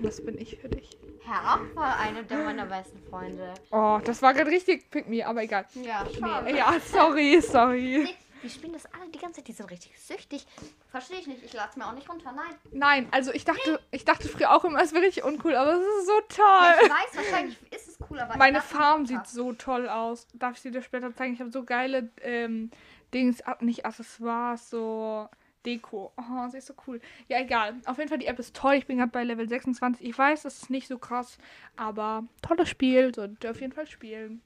Was 0.00 0.24
bin 0.24 0.38
ich 0.38 0.58
für 0.58 0.68
dich? 0.68 0.96
Herr 1.24 1.54
auch 1.54 1.76
war 1.76 1.98
eine 1.98 2.22
der 2.24 2.38
meiner 2.38 2.66
besten 2.66 2.98
Freunde. 3.10 3.52
Oh, 3.70 4.00
das 4.04 4.22
war 4.22 4.32
gerade 4.32 4.50
richtig 4.50 4.90
pick 4.90 5.08
me, 5.08 5.26
aber 5.26 5.42
egal. 5.42 5.66
Ja, 5.74 6.06
Nee, 6.44 6.56
ja, 6.56 6.74
sorry, 6.80 7.40
sorry. 7.42 8.04
Nee, 8.04 8.14
die 8.42 8.48
spielen 8.48 8.72
das 8.72 8.86
alle 8.94 9.10
die 9.10 9.18
ganze 9.18 9.40
Zeit. 9.40 9.48
Die 9.48 9.52
sind 9.52 9.70
richtig 9.70 9.98
süchtig. 10.00 10.46
Verstehe 10.90 11.18
ich 11.18 11.26
nicht. 11.26 11.42
Ich 11.42 11.52
lade 11.52 11.68
es 11.70 11.76
mir 11.76 11.86
auch 11.86 11.92
nicht 11.94 12.08
runter. 12.08 12.32
Nein. 12.32 12.54
Nein, 12.70 13.08
also 13.10 13.32
ich 13.32 13.44
dachte, 13.44 13.80
ich 13.90 14.04
dachte 14.04 14.28
früher 14.28 14.54
auch 14.54 14.64
immer, 14.64 14.80
es 14.80 14.92
wäre 14.92 15.04
richtig 15.04 15.24
uncool, 15.24 15.56
aber 15.56 15.72
es 15.72 15.80
ist 15.80 16.06
so 16.06 16.12
Ja, 16.12 16.20
ich 16.20 16.80
toll. 16.80 16.90
weiß, 16.90 17.16
wahrscheinlich 17.16 17.72
ist 17.72 17.88
es 17.88 17.98
cool, 18.08 18.20
aber 18.20 18.32
ich 18.34 18.38
Meine 18.38 18.62
Farm 18.62 19.04
sieht 19.04 19.26
so 19.26 19.52
toll 19.52 19.88
aus. 19.88 20.28
Darf 20.34 20.54
ich 20.56 20.62
sie 20.62 20.70
dir 20.70 20.82
später 20.82 21.14
zeigen? 21.14 21.34
Ich 21.34 21.40
habe 21.40 21.50
so 21.50 21.64
geile 21.64 22.08
ähm, 22.22 22.70
Dings, 23.12 23.42
ah, 23.42 23.56
nicht 23.60 23.84
Accessoires, 23.84 24.70
so 24.70 25.28
Deko. 25.66 26.12
Oh, 26.16 26.48
sie 26.48 26.58
ist 26.58 26.66
so 26.68 26.74
cool. 26.86 27.00
Ja, 27.28 27.40
egal. 27.40 27.74
Auf 27.86 27.98
jeden 27.98 28.08
Fall, 28.08 28.18
die 28.18 28.26
App 28.26 28.38
ist 28.38 28.54
toll. 28.56 28.74
Ich 28.74 28.86
bin 28.86 28.98
gerade 28.98 29.10
bei 29.12 29.24
Level 29.24 29.48
26. 29.48 30.06
Ich 30.06 30.16
weiß, 30.16 30.42
das 30.42 30.62
ist 30.62 30.70
nicht 30.70 30.86
so 30.88 30.98
krass, 30.98 31.36
aber 31.76 32.24
tolles 32.42 32.68
Spiel. 32.68 33.14
Solltet 33.14 33.44
ihr 33.44 33.50
auf 33.50 33.60
jeden 33.60 33.72
Fall 33.72 33.86
spielen. 33.86 34.40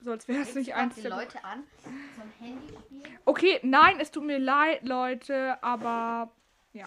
So, 0.00 0.12
als 0.12 0.28
wäre 0.28 0.40
es 0.42 0.54
nicht 0.54 0.74
eins 0.74 0.94
die 0.94 1.02
Leute 1.08 1.42
an. 1.44 1.64
So 1.84 1.90
ein 2.22 2.32
Handyspiel. 2.38 3.18
Okay, 3.24 3.58
nein, 3.62 3.98
es 4.00 4.10
tut 4.10 4.24
mir 4.24 4.38
leid, 4.38 4.86
Leute, 4.86 5.62
aber 5.62 6.30
ja. 6.72 6.86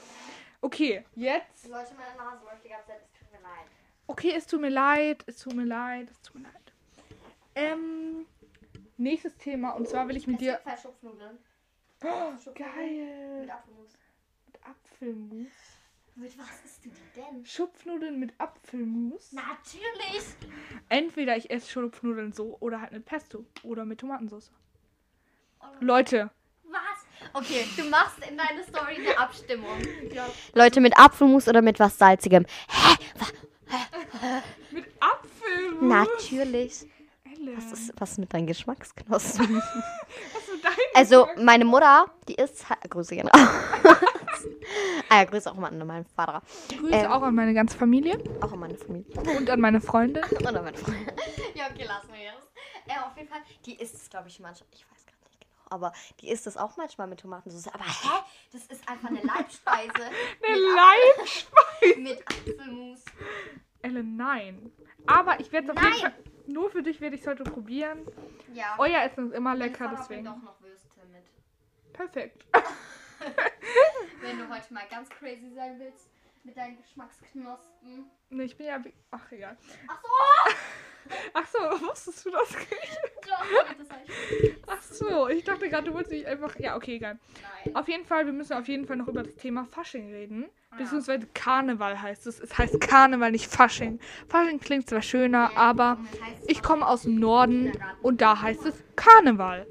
Okay, 0.62 1.03
jetzt. 1.16 1.68
Leute, 1.68 1.93
meine 1.95 2.16
Nase 2.18 2.45
läuft 2.45 2.64
die 2.64 2.70
ganze 2.70 2.88
Zeit. 2.88 3.01
Es 3.03 3.20
tut 3.20 3.32
mir 3.32 3.41
leid. 3.41 3.68
Okay, 4.07 4.34
es 4.36 4.47
tut 4.47 4.62
mir 4.62 4.70
leid, 4.70 5.24
es 5.28 5.38
tut 5.39 5.53
mir 5.53 5.66
leid, 5.66 6.09
es 6.09 6.22
tut 6.22 6.36
mir 6.36 6.43
leid. 6.43 6.74
Ähm, 7.55 8.26
nächstes 8.97 9.36
Thema 9.38 9.72
und 9.72 9.88
zwar 9.89 10.07
will 10.07 10.16
ich 10.16 10.26
mit 10.28 10.36
Es 10.38 10.39
dir. 10.39 10.51
gibt 10.53 10.64
Verschupfnudeln. 10.64 11.38
Oh, 12.04 12.32
Mit 12.32 12.56
geil. 12.56 13.49
Apfelmus. 13.52 13.91
Mit 14.47 14.60
Apfelmus. 14.66 15.52
Mit 16.16 16.38
was 16.38 16.66
isst 16.66 16.86
du 16.86 16.89
die 16.89 17.22
denn? 17.22 17.45
Schupfnudeln 17.45 18.20
mit 18.20 18.34
Apfelmus. 18.38 19.32
Natürlich. 19.32 20.24
Entweder 20.89 21.38
ich 21.38 21.49
esse 21.49 21.70
Schupfnudeln 21.70 22.34
so 22.34 22.58
oder 22.60 22.82
halt 22.82 22.91
mit 22.91 23.06
Pesto 23.06 23.45
oder 23.64 23.86
mit 23.86 23.99
Tomatensauce. 23.99 24.52
Oh, 25.62 25.66
Leute. 25.80 26.30
Was? 26.66 27.34
Okay, 27.34 27.66
du 27.78 27.84
machst 27.86 28.18
in 28.28 28.38
deine 28.38 28.64
Story 28.64 28.95
eine 28.97 29.18
Abstimmung. 29.18 29.70
Ja. 30.14 30.28
Leute 30.54 30.82
mit 30.82 30.97
Apfelmus 30.97 31.47
oder 31.47 31.62
mit 31.62 31.80
was 31.80 31.97
Salzigem? 31.97 32.45
Hä? 32.68 32.95
Mit 34.72 34.86
Apfelmus. 34.99 35.82
Natürlich. 35.82 36.86
Ellen, 37.24 37.56
Was 37.58 37.72
ist, 37.72 37.93
was 37.97 38.18
mit 38.18 38.34
deinen 38.34 38.47
Geschmacksknospen? 38.47 39.56
was 40.34 40.51
Also, 40.93 41.27
meine 41.37 41.65
Mutter, 41.65 42.05
die 42.27 42.35
ist. 42.35 42.65
Grüße 42.89 43.15
gehen 43.15 43.27
raus. 43.27 43.47
ah 45.09 45.17
ja, 45.19 45.23
Grüße 45.23 45.49
auch 45.51 45.55
mal 45.55 45.67
an 45.67 45.85
meinen 45.85 46.05
Vater. 46.05 46.41
Grüße 46.69 46.93
ähm, 46.93 47.11
auch 47.11 47.21
an 47.21 47.35
meine 47.35 47.53
ganze 47.53 47.77
Familie 47.77 48.21
Auch 48.41 48.51
an 48.51 48.59
meine 48.59 48.75
Familie. 48.75 49.13
und 49.37 49.49
an 49.49 49.59
meine 49.61 49.81
Freunde. 49.81 50.21
Und 50.39 50.47
an 50.47 50.63
meine 50.63 50.77
Freunde. 50.77 51.13
ja, 51.55 51.65
okay, 51.71 51.85
lassen 51.85 52.09
wir 52.11 52.21
jetzt. 52.23 52.47
Ja, 52.87 53.05
auf 53.07 53.15
jeden 53.15 53.29
Fall. 53.29 53.41
Die 53.65 53.75
isst 53.75 53.95
es, 53.95 54.09
glaube 54.09 54.27
ich, 54.27 54.39
manchmal. 54.39 54.67
Ich 54.73 54.85
weiß 54.91 55.05
gar 55.05 55.13
nicht 55.29 55.39
genau. 55.39 55.65
Aber 55.69 55.93
die 56.19 56.29
isst 56.29 56.47
es 56.47 56.57
auch 56.57 56.75
manchmal 56.77 57.07
mit 57.07 57.19
Tomatensauce. 57.21 57.73
Aber 57.73 57.85
hä? 57.85 58.23
Das 58.51 58.65
ist 58.65 58.87
einfach 58.89 59.09
eine 59.09 59.21
Leibspeise. 59.21 59.91
Eine 60.43 60.57
mit, 60.57 60.75
Leib. 60.75 61.97
mit 61.99 62.27
Apfelmus. 62.27 63.05
Ellen, 63.81 64.15
nein. 64.17 64.71
Aber 65.07 65.39
ich 65.39 65.51
werde 65.51 65.71
es 65.71 65.77
auf 65.77 65.83
jeden. 65.83 65.99
Fall. 65.99 66.13
Nur 66.47 66.69
für 66.69 66.83
dich 66.83 66.99
werde 66.99 67.15
ich 67.15 67.21
es 67.21 67.27
heute 67.27 67.43
probieren. 67.43 67.99
Ja. 68.53 68.75
Euer 68.77 69.01
Essen 69.03 69.29
ist 69.29 69.35
immer 69.35 69.55
lecker, 69.55 69.95
deswegen. 69.97 70.27
auch 70.27 70.37
noch. 70.37 70.61
Perfekt. 71.93 72.45
Wenn 74.21 74.37
du 74.37 74.49
heute 74.49 74.73
mal 74.73 74.83
ganz 74.89 75.09
crazy 75.09 75.51
sein 75.53 75.79
willst 75.79 76.09
mit 76.43 76.57
deinen 76.57 76.77
Geschmacksknospen. 76.77 78.09
Nee, 78.29 78.43
ich 78.43 78.57
bin 78.57 78.67
ja. 78.67 78.81
Ach, 79.11 79.31
egal. 79.31 79.57
Ach 79.87 80.01
so! 80.01 80.53
Ach 81.33 81.47
so, 81.47 81.87
wusstest 81.87 82.25
du 82.25 82.29
das? 82.31 82.49
Doch, 83.27 83.73
das 83.77 83.89
heißt, 83.89 84.09
Ach 84.67 84.81
so, 84.81 85.29
ich 85.29 85.43
dachte 85.43 85.67
gerade, 85.67 85.87
du 85.87 85.93
wolltest 85.93 86.13
mich 86.13 86.27
einfach. 86.27 86.57
Ja, 86.59 86.75
okay, 86.75 86.95
egal. 86.95 87.17
nein. 87.65 87.75
Auf 87.75 87.87
jeden 87.87 88.05
Fall, 88.05 88.25
wir 88.25 88.33
müssen 88.33 88.53
auf 88.53 88.67
jeden 88.67 88.85
Fall 88.85 88.97
noch 88.97 89.07
über 89.07 89.23
das 89.23 89.35
Thema 89.35 89.65
Fasching 89.65 90.11
reden. 90.11 90.45
Ja. 90.71 90.77
Beziehungsweise 90.77 91.27
Karneval 91.33 92.01
heißt 92.01 92.27
es. 92.27 92.39
Es 92.39 92.57
heißt 92.57 92.79
Karneval, 92.79 93.31
nicht 93.31 93.51
Fasching. 93.51 93.99
Fasching 94.27 94.59
klingt 94.59 94.89
zwar 94.89 95.01
schöner, 95.01 95.57
aber 95.57 95.97
das 96.11 96.21
heißt 96.21 96.51
ich 96.51 96.61
komme 96.61 96.87
aus 96.87 97.03
dem 97.03 97.15
Norden 97.15 97.71
und 98.01 98.21
da 98.21 98.41
heißt 98.41 98.65
es 98.65 98.83
Karneval. 98.95 99.67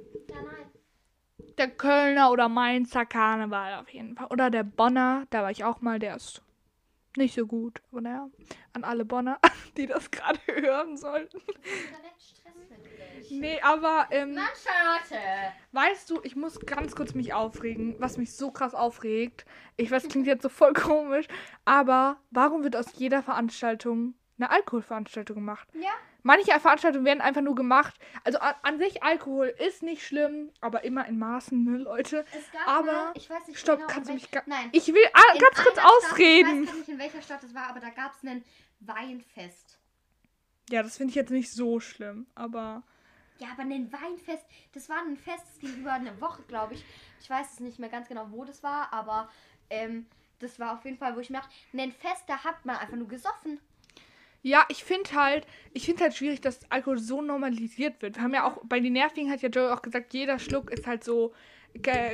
Der 1.58 1.70
Kölner 1.70 2.30
oder 2.30 2.48
Mainzer 2.48 3.06
Karneval 3.06 3.74
auf 3.80 3.88
jeden 3.90 4.16
Fall. 4.16 4.26
Oder 4.30 4.50
der 4.50 4.64
Bonner, 4.64 5.26
da 5.30 5.42
war 5.42 5.50
ich 5.50 5.64
auch 5.64 5.80
mal, 5.80 5.98
der 5.98 6.16
ist 6.16 6.42
nicht 7.16 7.34
so 7.34 7.46
gut. 7.46 7.80
Aber 7.90 8.00
naja, 8.00 8.28
an 8.72 8.84
alle 8.84 9.04
Bonner, 9.04 9.38
die 9.76 9.86
das 9.86 10.10
gerade 10.10 10.38
hören 10.46 10.96
sollten. 10.96 11.40
Nee, 13.30 13.60
aber 13.62 14.08
ähm, 14.10 14.36
weißt 15.72 16.10
du, 16.10 16.20
ich 16.24 16.34
muss 16.34 16.58
ganz 16.60 16.96
kurz 16.96 17.14
mich 17.14 17.32
aufregen, 17.32 17.94
was 17.98 18.16
mich 18.16 18.34
so 18.34 18.50
krass 18.50 18.74
aufregt. 18.74 19.44
Ich 19.76 19.90
weiß, 19.90 20.08
klingt 20.08 20.26
jetzt 20.26 20.42
so 20.42 20.48
voll 20.48 20.72
komisch, 20.72 21.26
aber 21.64 22.16
warum 22.30 22.64
wird 22.64 22.74
aus 22.74 22.86
jeder 22.96 23.22
Veranstaltung 23.22 24.14
eine 24.40 24.50
Alkoholveranstaltung 24.50 25.36
gemacht? 25.36 25.68
Ja. 25.74 25.90
Manche 26.22 26.50
Veranstaltungen 26.60 27.04
werden 27.06 27.20
einfach 27.20 27.40
nur 27.40 27.54
gemacht. 27.54 27.94
Also 28.24 28.38
an, 28.40 28.54
an 28.62 28.78
sich 28.78 29.02
Alkohol 29.02 29.46
ist 29.46 29.82
nicht 29.82 30.06
schlimm, 30.06 30.50
aber 30.60 30.84
immer 30.84 31.06
in 31.06 31.18
Maßen, 31.18 31.64
ne, 31.64 31.78
Leute. 31.78 32.24
Es 32.36 32.50
gab 32.52 32.66
Aber- 32.68 32.92
mal, 32.92 33.12
ich 33.14 33.28
weiß 33.30 33.46
nicht 33.48 33.58
Stopp, 33.58 33.78
genau, 33.78 33.88
kannst 33.90 34.10
du 34.10 34.14
mich 34.14 34.24
welch- 34.24 34.30
ga- 34.32 34.42
Nein. 34.46 34.68
Ich 34.72 34.86
will 34.88 35.04
ah, 35.14 35.38
ganz 35.38 35.56
kurz 35.56 35.78
einer 35.78 35.88
Stadt, 35.88 36.10
ausreden. 36.12 36.62
Ich 36.64 36.68
weiß 36.68 36.72
gar 36.72 36.78
nicht, 36.78 36.88
in 36.90 36.98
welcher 36.98 37.22
Stadt 37.22 37.42
es 37.44 37.54
war, 37.54 37.68
aber 37.68 37.80
da 37.80 37.88
gab 37.90 38.12
es 38.14 38.22
einen 38.28 38.44
Weinfest. 38.80 39.78
Ja, 40.70 40.82
das 40.82 40.96
finde 40.96 41.10
ich 41.10 41.16
jetzt 41.16 41.30
nicht 41.30 41.52
so 41.52 41.80
schlimm, 41.80 42.26
aber 42.34 42.82
Ja, 43.38 43.48
aber 43.52 43.62
ein 43.62 43.90
Weinfest, 43.92 44.44
das 44.72 44.88
war 44.88 44.98
ein 45.02 45.16
Fest, 45.16 45.44
das 45.46 45.58
ging 45.58 45.74
über 45.80 45.92
eine 45.92 46.20
Woche, 46.20 46.42
glaube 46.42 46.74
ich. 46.74 46.84
Ich 47.20 47.28
weiß 47.30 47.54
es 47.54 47.60
nicht 47.60 47.78
mehr 47.78 47.88
ganz 47.88 48.08
genau, 48.08 48.26
wo 48.30 48.44
das 48.44 48.62
war, 48.62 48.92
aber 48.92 49.30
ähm, 49.70 50.06
das 50.38 50.58
war 50.60 50.74
auf 50.74 50.84
jeden 50.84 50.98
Fall, 50.98 51.16
wo 51.16 51.20
ich 51.20 51.30
mir 51.30 51.38
dachte, 51.38 51.52
ein 51.72 51.92
Fest, 51.92 52.24
da 52.26 52.44
hat 52.44 52.64
man 52.66 52.76
einfach 52.76 52.96
nur 52.96 53.08
gesoffen. 53.08 53.58
Ja, 54.42 54.64
ich 54.68 54.84
finde 54.84 55.10
halt, 55.14 55.46
ich 55.74 55.84
finde 55.84 56.02
halt 56.04 56.14
schwierig, 56.14 56.40
dass 56.40 56.60
Alkohol 56.70 56.98
so 56.98 57.20
normalisiert 57.20 58.00
wird. 58.00 58.16
Wir 58.16 58.22
haben 58.22 58.34
ja 58.34 58.44
auch, 58.44 58.58
bei 58.64 58.80
den 58.80 58.94
Nervigen 58.94 59.30
hat 59.30 59.42
ja 59.42 59.48
Joey 59.50 59.70
auch 59.72 59.82
gesagt, 59.82 60.14
jeder 60.14 60.38
Schluck 60.38 60.70
ist 60.70 60.86
halt 60.86 61.04
so, 61.04 61.32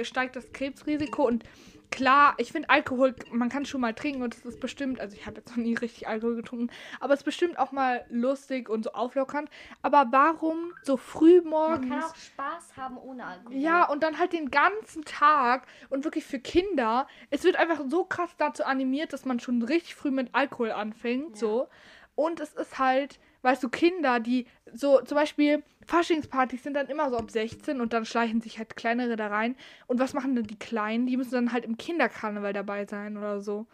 steigt 0.03 0.37
das 0.37 0.53
Krebsrisiko 0.53 1.27
und 1.27 1.45
klar, 1.91 2.35
ich 2.39 2.53
finde 2.53 2.69
Alkohol, 2.69 3.15
man 3.31 3.49
kann 3.49 3.65
schon 3.65 3.81
mal 3.81 3.95
trinken 3.95 4.23
und 4.23 4.35
es 4.35 4.45
ist 4.45 4.61
bestimmt, 4.61 5.01
also 5.01 5.17
ich 5.17 5.25
habe 5.25 5.37
jetzt 5.37 5.51
noch 5.51 5.57
nie 5.57 5.75
richtig 5.75 6.09
Alkohol 6.09 6.37
getrunken, 6.37 6.69
aber 7.01 7.15
es 7.15 7.21
ist 7.21 7.25
bestimmt 7.25 7.59
auch 7.59 7.73
mal 7.73 8.05
lustig 8.11 8.69
und 8.69 8.83
so 8.85 8.93
auflockernd. 8.93 9.49
Aber 9.83 10.09
warum 10.11 10.73
so 10.83 10.97
früh 10.97 11.41
Man 11.41 11.51
morgens? 11.51 11.89
kann 11.89 12.03
auch 12.03 12.17
Spaß 12.17 12.77
haben 12.77 12.99
ohne 12.99 13.25
Alkohol. 13.25 13.57
Ja, 13.57 13.89
und 13.89 14.03
dann 14.03 14.19
halt 14.19 14.33
den 14.33 14.51
ganzen 14.51 15.05
Tag 15.05 15.67
und 15.89 16.05
wirklich 16.05 16.25
für 16.25 16.39
Kinder. 16.41 17.07
Es 17.31 17.45
wird 17.45 17.57
einfach 17.57 17.83
so 17.89 18.05
krass 18.05 18.31
dazu 18.37 18.65
animiert, 18.65 19.13
dass 19.13 19.25
man 19.25 19.41
schon 19.41 19.63
richtig 19.63 19.95
früh 19.95 20.11
mit 20.11 20.35
Alkohol 20.35 20.73
anfängt, 20.73 21.31
Ja. 21.31 21.37
so. 21.37 21.69
Und 22.17 22.41
es 22.41 22.53
ist 22.55 22.79
halt, 22.79 23.21
weißt 23.43 23.63
du, 23.63 23.69
Kinder, 23.69 24.19
die 24.19 24.47
so, 24.73 25.01
zum 25.03 25.17
Beispiel 25.17 25.63
Faschingspartys 25.87 26.65
sind 26.65 26.75
dann 26.75 26.89
immer 26.89 27.11
so 27.11 27.17
ab 27.17 27.31
16 27.31 27.81
und 27.81 27.93
dann 27.93 28.05
schleichen 28.05 28.41
sich 28.41 28.59
halt 28.59 28.75
kleinere 28.75 29.15
da 29.15 29.29
rein. 29.29 29.55
Und 29.87 30.01
was 30.01 30.15
machen 30.15 30.35
dann 30.35 30.47
die 30.47 30.59
Kleinen? 30.59 31.07
Die 31.07 31.17
müssen 31.17 31.33
dann 31.33 31.53
halt 31.53 31.65
im 31.65 31.77
Kinderkarneval 31.77 32.53
dabei 32.53 32.87
sein 32.87 33.17
oder 33.17 33.41
so. 33.41 33.67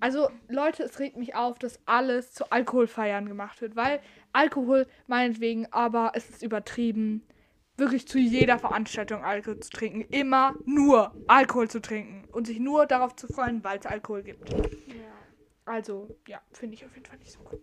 Also, 0.00 0.30
Leute, 0.48 0.82
es 0.82 0.98
regt 0.98 1.16
mich 1.16 1.34
auf, 1.34 1.58
dass 1.58 1.78
alles 1.86 2.32
zu 2.32 2.50
Alkoholfeiern 2.50 3.26
gemacht 3.26 3.60
wird, 3.60 3.76
weil 3.76 4.00
Alkohol 4.32 4.86
meinetwegen, 5.06 5.66
aber 5.72 6.12
es 6.14 6.30
ist 6.30 6.42
übertrieben, 6.42 7.22
wirklich 7.76 8.08
zu 8.08 8.18
jeder 8.18 8.58
Veranstaltung 8.58 9.24
Alkohol 9.24 9.60
zu 9.60 9.70
trinken. 9.70 10.02
Immer 10.10 10.54
nur 10.64 11.12
Alkohol 11.26 11.68
zu 11.68 11.80
trinken 11.80 12.24
und 12.32 12.46
sich 12.46 12.60
nur 12.60 12.86
darauf 12.86 13.14
zu 13.16 13.26
freuen, 13.26 13.62
weil 13.64 13.78
es 13.78 13.86
Alkohol 13.86 14.22
gibt. 14.22 14.48
Ja. 14.50 15.19
Also, 15.70 16.08
ja, 16.26 16.40
finde 16.52 16.74
ich 16.74 16.84
auf 16.84 16.92
jeden 16.94 17.06
Fall 17.06 17.18
nicht 17.18 17.30
so 17.32 17.38
gut. 17.40 17.60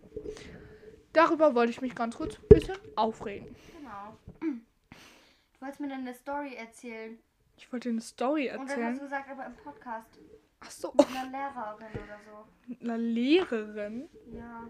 Darüber 1.12 1.54
wollte 1.54 1.70
ich 1.70 1.80
mich 1.82 1.94
ganz 1.94 2.16
kurz 2.16 2.36
ein 2.38 2.48
bisschen 2.48 2.76
aufregen. 2.96 3.54
Genau. 3.78 4.16
Du 4.40 5.60
wolltest 5.60 5.80
mir 5.80 5.88
dann 5.88 6.00
eine 6.00 6.14
Story 6.14 6.54
erzählen. 6.54 7.18
Ich 7.56 7.70
wollte 7.72 7.88
dir 7.88 7.92
eine 7.92 8.00
Story 8.00 8.48
Und 8.50 8.52
dann 8.56 8.60
hast 8.62 8.70
erzählen. 8.70 8.94
du 8.94 9.00
gesagt, 9.02 9.30
aber 9.30 9.46
im 9.46 9.56
Podcast. 9.56 10.18
Ach 10.60 10.70
so, 10.70 10.92
Mit 10.96 11.06
einer 11.08 11.30
Lehrerin 11.30 11.86
oder 12.04 12.18
so. 12.24 12.80
eine 12.80 12.96
Lehrerin. 12.96 14.08
Ja. 14.32 14.68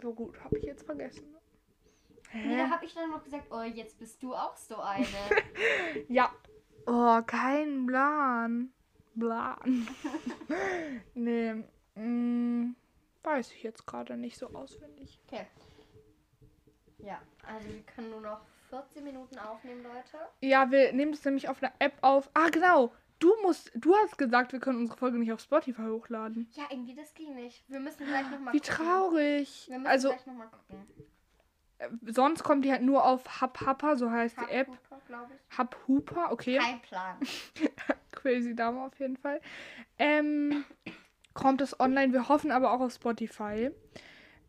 So 0.00 0.14
gut, 0.14 0.42
habe 0.42 0.58
ich 0.58 0.64
jetzt 0.64 0.84
vergessen. 0.84 1.34
Nee, 2.32 2.56
da 2.56 2.70
habe 2.70 2.84
ich 2.84 2.94
dann 2.94 3.10
noch 3.10 3.22
gesagt, 3.24 3.48
oh, 3.50 3.62
jetzt 3.62 3.98
bist 3.98 4.22
du 4.22 4.34
auch 4.34 4.56
so 4.56 4.78
eine. 4.78 5.04
Ja. 6.08 6.32
Oh, 6.86 7.20
kein 7.26 7.86
Plan. 7.86 8.72
Plan. 9.18 9.88
nee, 11.14 11.64
mm, 11.94 12.74
weiß 13.22 13.52
ich 13.52 13.62
jetzt 13.62 13.86
gerade 13.86 14.16
nicht 14.16 14.36
so 14.38 14.48
auswendig. 14.54 15.18
Okay. 15.26 15.46
Ja, 16.98 17.20
also 17.46 17.68
wir 17.68 17.82
können 17.82 18.10
nur 18.10 18.20
noch 18.20 18.40
14 18.70 19.02
Minuten 19.02 19.38
aufnehmen, 19.38 19.82
Leute. 19.82 20.18
Ja, 20.40 20.70
wir 20.70 20.92
nehmen 20.92 21.12
das 21.12 21.24
nämlich 21.24 21.48
auf 21.48 21.62
einer 21.62 21.72
App 21.78 21.94
auf. 22.02 22.30
Ah, 22.34 22.48
genau. 22.50 22.92
Du 23.18 23.34
musst, 23.42 23.70
du 23.74 23.94
hast 23.96 24.16
gesagt, 24.16 24.52
wir 24.52 24.60
können 24.60 24.78
unsere 24.78 24.98
Folge 24.98 25.18
nicht 25.18 25.32
auf 25.32 25.40
Spotify 25.40 25.82
hochladen. 25.82 26.48
Ja, 26.52 26.64
irgendwie 26.70 26.94
das 26.94 27.12
ging 27.14 27.34
nicht. 27.34 27.68
Wir 27.68 27.80
müssen 27.80 28.06
gleich 28.06 28.30
nochmal 28.30 28.54
Wie 28.54 28.60
gucken. 28.60 28.74
traurig. 28.74 29.66
Wir 29.68 29.78
müssen 29.78 29.90
Also, 29.90 30.08
gleich 30.08 30.26
nochmal 30.26 30.48
gucken. 30.48 30.86
äh, 31.78 31.88
sonst 32.12 32.42
kommt 32.44 32.64
die 32.64 32.70
halt 32.72 32.82
nur 32.82 33.04
auf 33.04 33.40
Hub 33.42 33.60
Hupper, 33.66 33.96
so 33.98 34.10
heißt 34.10 34.38
die 34.40 34.50
App. 34.50 34.68
glaube 35.06 35.32
ich. 35.34 35.58
Hub 35.58 35.76
Hooper, 35.86 36.32
okay. 36.32 36.58
Kein 36.58 36.80
Plan. 36.80 37.18
Crazy 38.12 38.54
Dame 38.54 38.82
auf 38.84 38.98
jeden 38.98 39.16
Fall. 39.18 39.40
Ähm, 39.98 40.64
kommt 41.40 41.60
es 41.60 41.78
online. 41.80 42.12
Wir 42.12 42.28
hoffen 42.28 42.50
aber 42.50 42.72
auch 42.72 42.80
auf 42.80 42.92
Spotify. 42.92 43.70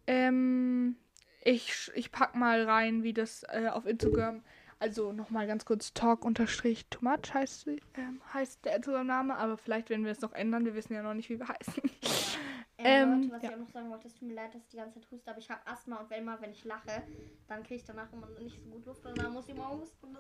Ähm, 0.08 0.98
ich, 1.44 1.90
ich 1.96 2.12
pack 2.12 2.36
mal 2.36 2.64
rein, 2.64 3.04
wie 3.04 3.14
das 3.14 3.44
äh, 3.50 3.70
auf 3.70 3.86
Instagram. 3.86 4.44
Also 4.80 5.14
nochmal 5.14 5.48
ganz 5.48 5.64
kurz 5.64 5.94
Talk 5.94 6.26
unterstrich 6.26 6.88
too 6.90 7.06
much 7.06 7.34
heißt, 7.34 7.68
ähm, 7.68 8.22
heißt 8.34 8.66
der 8.66 8.76
Instagram-Name, 8.78 9.38
aber 9.38 9.58
vielleicht 9.58 9.90
werden 9.92 10.06
wir 10.06 10.12
es 10.12 10.22
noch 10.22 10.34
ändern. 10.34 10.66
Wir 10.66 10.74
wissen 10.76 10.94
ja 10.94 11.04
noch 11.04 11.14
nicht, 11.14 11.30
wie 11.30 11.40
wir 11.40 11.48
heißen. 11.48 11.84
Ähm, 11.84 11.92
Ähm, 12.84 13.22
Leute, 13.22 13.34
was 13.34 13.44
ja. 13.44 13.50
ich 13.50 13.56
auch 13.56 13.60
noch 13.60 13.70
sagen 13.70 13.90
wollte, 13.92 14.08
es 14.08 14.16
tut 14.16 14.28
mir 14.28 14.34
leid, 14.34 14.56
dass 14.56 14.64
ich 14.64 14.70
die 14.70 14.78
ganze 14.78 15.00
Zeit 15.00 15.12
huste, 15.12 15.30
aber 15.30 15.40
ich 15.40 15.50
habe 15.52 15.62
Asthma 15.66 15.98
und 15.98 16.10
wenn 16.10 16.24
immer, 16.24 16.42
wenn 16.42 16.52
ich 16.52 16.64
lache, 16.66 17.04
dann 17.48 17.62
kriege 17.62 17.76
ich 17.76 17.86
danach 17.86 18.12
immer 18.12 18.28
nicht 18.40 18.60
so 18.60 18.70
gut 18.70 18.86
Luft 18.86 19.06
und 19.06 19.18
dann 19.18 19.34
muss 19.34 19.48
ich 19.48 19.56
immer 19.56 19.70
husten. 19.70 20.08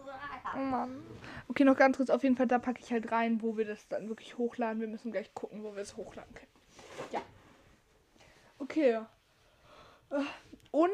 Oh 0.54 0.60
Mann. 0.60 1.04
Okay, 1.48 1.64
noch 1.64 1.78
ganz 1.78 1.98
kurz. 1.98 2.10
Auf 2.10 2.24
jeden 2.24 2.36
Fall, 2.36 2.48
da 2.48 2.60
packe 2.60 2.82
ich 2.82 2.92
halt 2.92 3.12
rein, 3.12 3.42
wo 3.42 3.58
wir 3.58 3.66
das 3.66 3.88
dann 3.88 4.10
wirklich 4.10 4.38
hochladen. 4.38 4.82
Wir 4.82 4.88
müssen 4.88 5.12
gleich 5.12 5.34
gucken, 5.34 5.64
wo 5.64 5.74
wir 5.76 5.82
es 5.82 5.96
hochladen 5.96 6.34
können. 6.36 6.52
Ja. 7.12 7.22
Okay. 8.60 9.00
Äh, 10.10 10.24
Und 10.72 10.90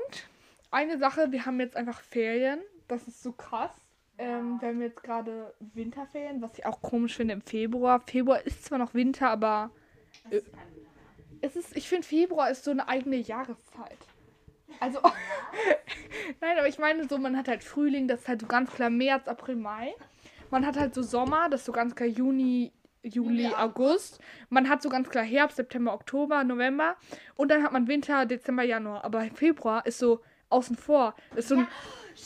eine 0.72 0.98
Sache, 0.98 1.32
wir 1.32 1.46
haben 1.46 1.60
jetzt 1.60 1.76
einfach 1.76 2.02
Ferien. 2.02 2.60
Das 2.88 3.08
ist 3.08 3.22
so 3.24 3.32
krass. 3.32 3.72
Ähm, 4.18 4.60
wir 4.60 4.70
haben 4.70 4.82
jetzt 4.82 5.04
gerade 5.04 5.54
Winterferien, 5.60 6.42
was 6.42 6.58
ich 6.58 6.66
auch 6.66 6.82
komisch 6.82 7.16
finde 7.16 7.36
im 7.36 7.42
Februar. 7.42 8.02
Februar 8.02 8.42
ist 8.46 8.66
zwar 8.66 8.80
noch 8.80 8.94
Winter, 8.94 9.30
aber 9.30 9.70
äh, 10.32 10.42
es 11.42 11.56
ist, 11.56 11.76
ich 11.78 11.88
finde 11.88 12.08
Februar 12.08 12.50
ist 12.50 12.64
so 12.64 12.72
eine 12.72 12.88
eigene 12.88 13.18
Jahreszeit. 13.18 14.00
Also, 14.80 15.00
nein, 16.42 16.58
aber 16.58 16.68
ich 16.68 16.80
meine 16.80 17.08
so, 17.08 17.18
man 17.18 17.38
hat 17.38 17.48
halt 17.48 17.64
Frühling, 17.64 18.08
das 18.08 18.22
ist 18.22 18.28
halt 18.28 18.42
so 18.42 18.48
ganz 18.48 18.72
klar 18.72 18.90
März, 18.90 19.28
April, 19.28 19.56
Mai. 19.56 19.94
Man 20.50 20.66
hat 20.66 20.78
halt 20.78 20.96
so 20.96 21.04
Sommer, 21.04 21.50
das 21.50 21.62
ist 21.62 21.66
so 21.66 21.72
ganz 21.72 21.94
klar 21.96 22.10
Juni, 22.10 22.72
Juli, 23.08 23.44
Juli, 23.44 23.56
August. 23.56 24.20
Man 24.50 24.70
hat 24.70 24.82
so 24.82 24.90
ganz 24.90 25.10
klar 25.10 25.24
Herbst, 25.24 25.58
September, 25.58 25.94
Oktober, 25.94 26.44
November. 26.44 26.96
Und 27.36 27.50
dann 27.50 27.64
hat 27.64 27.72
man 27.72 27.88
Winter, 27.88 28.26
Dezember, 28.26 28.64
Januar. 28.64 29.04
Aber 29.04 29.22
Februar 29.34 29.86
ist 29.86 30.00
so 30.00 30.22
außen 30.50 30.76
vor. 30.76 31.16
Ist 31.36 31.50
so 31.50 31.56
ein, 31.56 31.68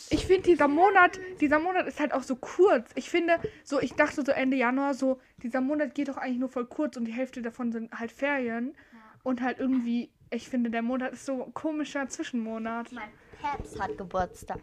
ich 0.10 0.26
finde 0.26 0.44
dieser 0.44 0.68
Monat, 0.68 1.20
dieser 1.40 1.60
Monat 1.60 1.88
ist 1.88 2.00
halt 2.00 2.14
auch 2.14 2.24
so 2.24 2.36
kurz. 2.36 2.92
Ich 2.96 3.10
finde, 3.10 3.40
so, 3.64 3.80
ich 3.80 3.94
dachte 3.94 4.24
so 4.24 4.32
Ende 4.32 4.58
Januar, 4.58 4.94
so, 4.94 5.20
dieser 5.44 5.62
Monat 5.62 5.96
geht 5.96 6.10
doch 6.10 6.18
eigentlich 6.18 6.40
nur 6.40 6.50
voll 6.50 6.66
kurz 6.66 6.98
und 6.98 7.06
die 7.06 7.14
Hälfte 7.14 7.42
davon 7.42 7.72
sind 7.72 7.92
halt 7.92 8.12
Ferien. 8.12 8.76
Und 9.24 9.42
halt 9.42 9.60
irgendwie, 9.60 10.12
ich 10.32 10.50
finde, 10.50 10.72
der 10.72 10.82
Monat 10.82 11.14
ist 11.14 11.26
so 11.26 11.46
ein 11.46 11.54
komischer 11.54 12.08
Zwischenmonat. 12.08 12.92
Mein 12.92 13.10
Peps 13.40 13.80
hat 13.80 13.98
Geburtstag. 13.98 14.60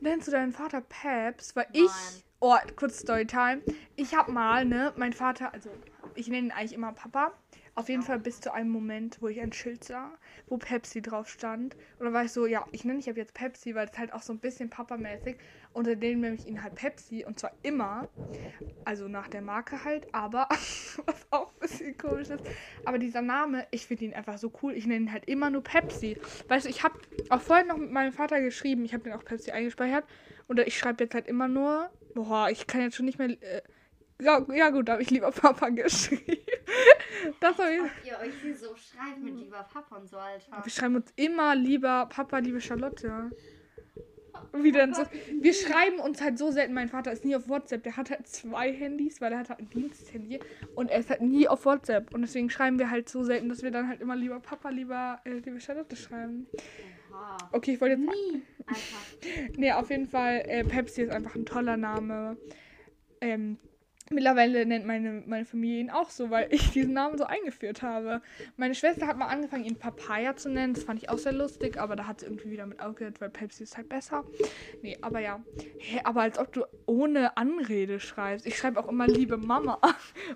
Nennst 0.00 0.28
du 0.28 0.32
deinen 0.32 0.52
Vater 0.52 0.80
Peps? 0.80 1.54
Weil 1.56 1.66
Nein. 1.72 1.84
ich. 1.84 2.24
Oh, 2.40 2.56
kurz 2.76 3.00
Storytime. 3.00 3.62
Ich 3.96 4.14
hab 4.14 4.28
mal, 4.28 4.64
ne, 4.64 4.92
mein 4.96 5.12
Vater, 5.12 5.52
also 5.52 5.70
ich 6.14 6.28
nenne 6.28 6.48
ihn 6.48 6.52
eigentlich 6.52 6.72
immer 6.72 6.92
Papa. 6.92 7.32
Auf 7.74 7.88
jeden 7.88 8.02
Fall 8.02 8.18
bis 8.18 8.40
zu 8.40 8.52
einem 8.52 8.70
Moment, 8.70 9.18
wo 9.20 9.28
ich 9.28 9.40
ein 9.40 9.52
Schild 9.52 9.84
sah, 9.84 10.12
wo 10.48 10.58
Pepsi 10.58 11.00
drauf 11.00 11.28
stand. 11.28 11.76
Und 11.98 12.04
dann 12.04 12.12
war 12.12 12.24
ich 12.24 12.32
so, 12.32 12.46
ja, 12.46 12.66
ich 12.72 12.84
nenne 12.84 12.98
dich 12.98 13.08
ab 13.08 13.16
jetzt 13.16 13.34
Pepsi, 13.34 13.74
weil 13.74 13.88
es 13.88 13.98
halt 13.98 14.12
auch 14.12 14.22
so 14.22 14.32
ein 14.32 14.38
bisschen 14.38 14.70
Papa-mäßig. 14.70 15.36
Und 15.72 15.86
dann 15.86 15.98
nenne 15.98 16.34
ich 16.34 16.46
ihn 16.46 16.62
halt 16.62 16.74
Pepsi. 16.74 17.24
Und 17.24 17.38
zwar 17.38 17.52
immer. 17.62 18.08
Also 18.84 19.08
nach 19.08 19.28
der 19.28 19.42
Marke 19.42 19.84
halt, 19.84 20.12
aber 20.12 20.48
was 21.06 21.26
auch 21.30 21.52
ein 21.52 21.60
bisschen 21.60 21.96
komisch 21.96 22.28
ist. 22.30 22.42
Aber 22.84 22.98
dieser 22.98 23.22
Name, 23.22 23.66
ich 23.70 23.86
finde 23.86 24.06
ihn 24.06 24.14
einfach 24.14 24.38
so 24.38 24.52
cool. 24.62 24.74
Ich 24.74 24.86
nenne 24.86 25.06
ihn 25.06 25.12
halt 25.12 25.26
immer 25.26 25.50
nur 25.50 25.62
Pepsi. 25.62 26.18
Weißt 26.48 26.66
du, 26.66 26.70
ich 26.70 26.82
habe 26.82 26.98
auch 27.28 27.40
vorhin 27.40 27.68
noch 27.68 27.76
mit 27.76 27.92
meinem 27.92 28.12
Vater 28.12 28.40
geschrieben. 28.40 28.84
Ich 28.84 28.92
habe 28.92 29.04
den 29.04 29.12
auch 29.12 29.24
Pepsi 29.24 29.52
eingespeichert. 29.52 30.04
Und 30.48 30.58
ich 30.60 30.76
schreibe 30.76 31.04
jetzt 31.04 31.14
halt 31.14 31.28
immer 31.28 31.46
nur. 31.46 31.90
Boah, 32.14 32.50
ich 32.50 32.66
kann 32.66 32.80
jetzt 32.80 32.96
schon 32.96 33.06
nicht 33.06 33.18
mehr. 33.18 33.30
Äh, 33.30 33.62
ja, 34.20 34.46
ja, 34.54 34.70
gut, 34.70 34.88
da 34.88 34.92
habe 34.92 35.02
ich 35.02 35.10
lieber 35.10 35.30
Papa 35.30 35.68
geschrieben. 35.70 36.38
Das 37.40 37.58
habe 37.58 37.72
ich. 37.72 37.80
Ob 37.80 37.90
ihr 38.04 38.18
euch 38.18 38.34
hier 38.42 38.56
so 38.56 38.74
schreibt 38.76 39.22
mit 39.22 39.36
lieber 39.36 39.66
Papa 39.72 39.96
und 39.96 40.08
so, 40.08 40.16
Alter. 40.16 40.64
Wir 40.64 40.72
schreiben 40.72 40.96
uns 40.96 41.12
immer 41.16 41.54
lieber 41.54 42.06
Papa, 42.06 42.38
liebe 42.38 42.60
Charlotte. 42.60 43.30
Wie 44.52 44.72
denn 44.72 44.94
so? 44.94 45.02
Wir 45.40 45.52
schreiben 45.52 46.00
uns 46.00 46.20
halt 46.20 46.38
so 46.38 46.50
selten. 46.50 46.74
Mein 46.74 46.88
Vater 46.88 47.12
ist 47.12 47.24
nie 47.24 47.36
auf 47.36 47.48
WhatsApp. 47.48 47.82
Der 47.82 47.96
hat 47.96 48.10
halt 48.10 48.26
zwei 48.26 48.72
Handys, 48.72 49.20
weil 49.20 49.32
er 49.32 49.38
hat 49.38 49.50
halt 49.50 49.60
ein 49.60 49.70
Diensthandy. 49.70 50.40
Und 50.74 50.90
er 50.90 51.00
ist 51.00 51.10
halt 51.10 51.20
nie 51.20 51.46
auf 51.48 51.64
WhatsApp. 51.64 52.12
Und 52.14 52.22
deswegen 52.22 52.50
schreiben 52.50 52.78
wir 52.78 52.90
halt 52.90 53.08
so 53.08 53.22
selten, 53.22 53.48
dass 53.48 53.62
wir 53.62 53.70
dann 53.70 53.88
halt 53.88 54.00
immer 54.00 54.16
lieber 54.16 54.40
Papa, 54.40 54.70
lieber 54.70 55.20
äh, 55.24 55.34
liebe 55.34 55.60
Charlotte 55.60 55.94
schreiben. 55.94 56.46
Oha. 57.12 57.36
Okay, 57.52 57.74
ich 57.74 57.80
wollte 57.80 58.00
jetzt. 58.00 58.10
Nie. 58.10 58.42
Einfach. 58.66 59.50
Nee, 59.56 59.72
auf 59.72 59.90
jeden 59.90 60.06
Fall, 60.06 60.42
äh, 60.46 60.64
Pepsi 60.64 61.02
ist 61.02 61.12
einfach 61.12 61.34
ein 61.34 61.44
toller 61.44 61.76
Name. 61.76 62.36
Ähm, 63.20 63.58
mittlerweile 64.12 64.66
nennt 64.66 64.86
meine, 64.86 65.22
meine 65.26 65.44
Familie 65.44 65.80
ihn 65.80 65.90
auch 65.90 66.10
so, 66.10 66.30
weil 66.30 66.52
ich 66.52 66.70
diesen 66.72 66.92
Namen 66.92 67.16
so 67.16 67.24
eingeführt 67.24 67.82
habe. 67.82 68.20
Meine 68.56 68.74
Schwester 68.74 69.06
hat 69.06 69.16
mal 69.16 69.28
angefangen, 69.28 69.64
ihn 69.64 69.78
Papaya 69.78 70.36
zu 70.36 70.50
nennen. 70.50 70.74
Das 70.74 70.84
fand 70.84 71.00
ich 71.00 71.08
auch 71.08 71.18
sehr 71.18 71.32
lustig, 71.32 71.78
aber 71.78 71.94
da 71.94 72.06
hat 72.06 72.20
sie 72.20 72.26
irgendwie 72.26 72.50
wieder 72.50 72.66
mit 72.66 72.80
aufgehört, 72.80 73.20
weil 73.20 73.30
Pepsi 73.30 73.62
ist 73.62 73.76
halt 73.76 73.88
besser. 73.88 74.24
Nee, 74.82 74.98
aber 75.00 75.20
ja. 75.20 75.40
Hä, 75.78 76.00
aber 76.04 76.22
als 76.22 76.38
ob 76.38 76.52
du 76.52 76.64
ohne 76.86 77.36
Anrede 77.36 78.00
schreibst. 78.00 78.46
Ich 78.46 78.58
schreibe 78.58 78.80
auch 78.80 78.88
immer 78.88 79.06
liebe 79.06 79.36
Mama 79.36 79.80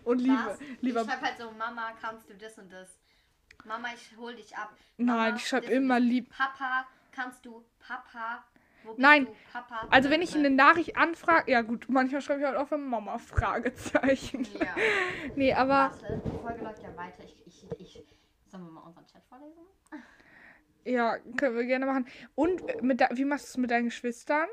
und 0.05 0.19
liebe, 0.21 0.47
Was? 0.47 0.59
lieber. 0.81 1.01
Ich 1.03 1.07
schreibe 1.09 1.23
halt 1.23 1.39
so, 1.39 1.51
Mama, 1.51 1.93
kannst 2.01 2.31
du 2.31 2.35
das 2.35 2.57
und 2.59 2.73
das? 2.73 2.97
Mama, 3.65 3.89
ich 3.95 4.17
hol 4.17 4.35
dich 4.35 4.57
ab. 4.57 4.73
Nein, 4.99 5.07
Mama, 5.17 5.37
ich 5.37 5.49
schreibe 5.49 5.67
immer 5.67 5.99
lieb. 5.99 6.31
Papa, 6.31 6.87
kannst 7.11 7.45
du? 7.45 7.65
Papa, 7.81 8.45
Nein. 8.97 9.27
Also 9.91 10.11
wenn 10.11 10.23
ich 10.23 10.35
eine 10.35 10.51
Nachricht 10.51 10.97
anfrage, 10.97 11.51
ja 11.51 11.63
gut, 11.63 11.87
manchmal 11.89 12.21
schreibe 12.21 12.41
ich 12.41 12.47
halt 12.47 12.57
auch 12.57 12.69
für 12.69 12.79
Mama 12.79 13.19
Fragezeichen. 13.19 14.47
Ja. 14.59 14.75
Nee, 15.37 15.53
aber 15.53 15.91
die 16.03 16.39
Folge 16.39 16.63
läuft 16.63 16.83
ja 16.83 16.97
weiter. 16.97 17.25
Ich, 17.25 17.43
ich, 17.47 17.67
ich. 17.79 18.05
Sollen 18.47 18.65
wir 18.65 18.71
mal 18.71 18.83
unseren 18.83 19.07
Chat 19.07 19.23
vorlesen? 19.29 19.63
ja, 20.85 21.19
können 21.37 21.57
wir 21.57 21.65
gerne 21.65 21.87
machen. 21.87 22.07
Und 22.35 22.69
äh, 22.69 22.83
mit 22.83 23.01
wie 23.13 23.25
machst 23.25 23.47
du 23.47 23.49
es 23.49 23.57
mit 23.57 23.71
deinen 23.71 23.87
Geschwistern? 23.87 24.49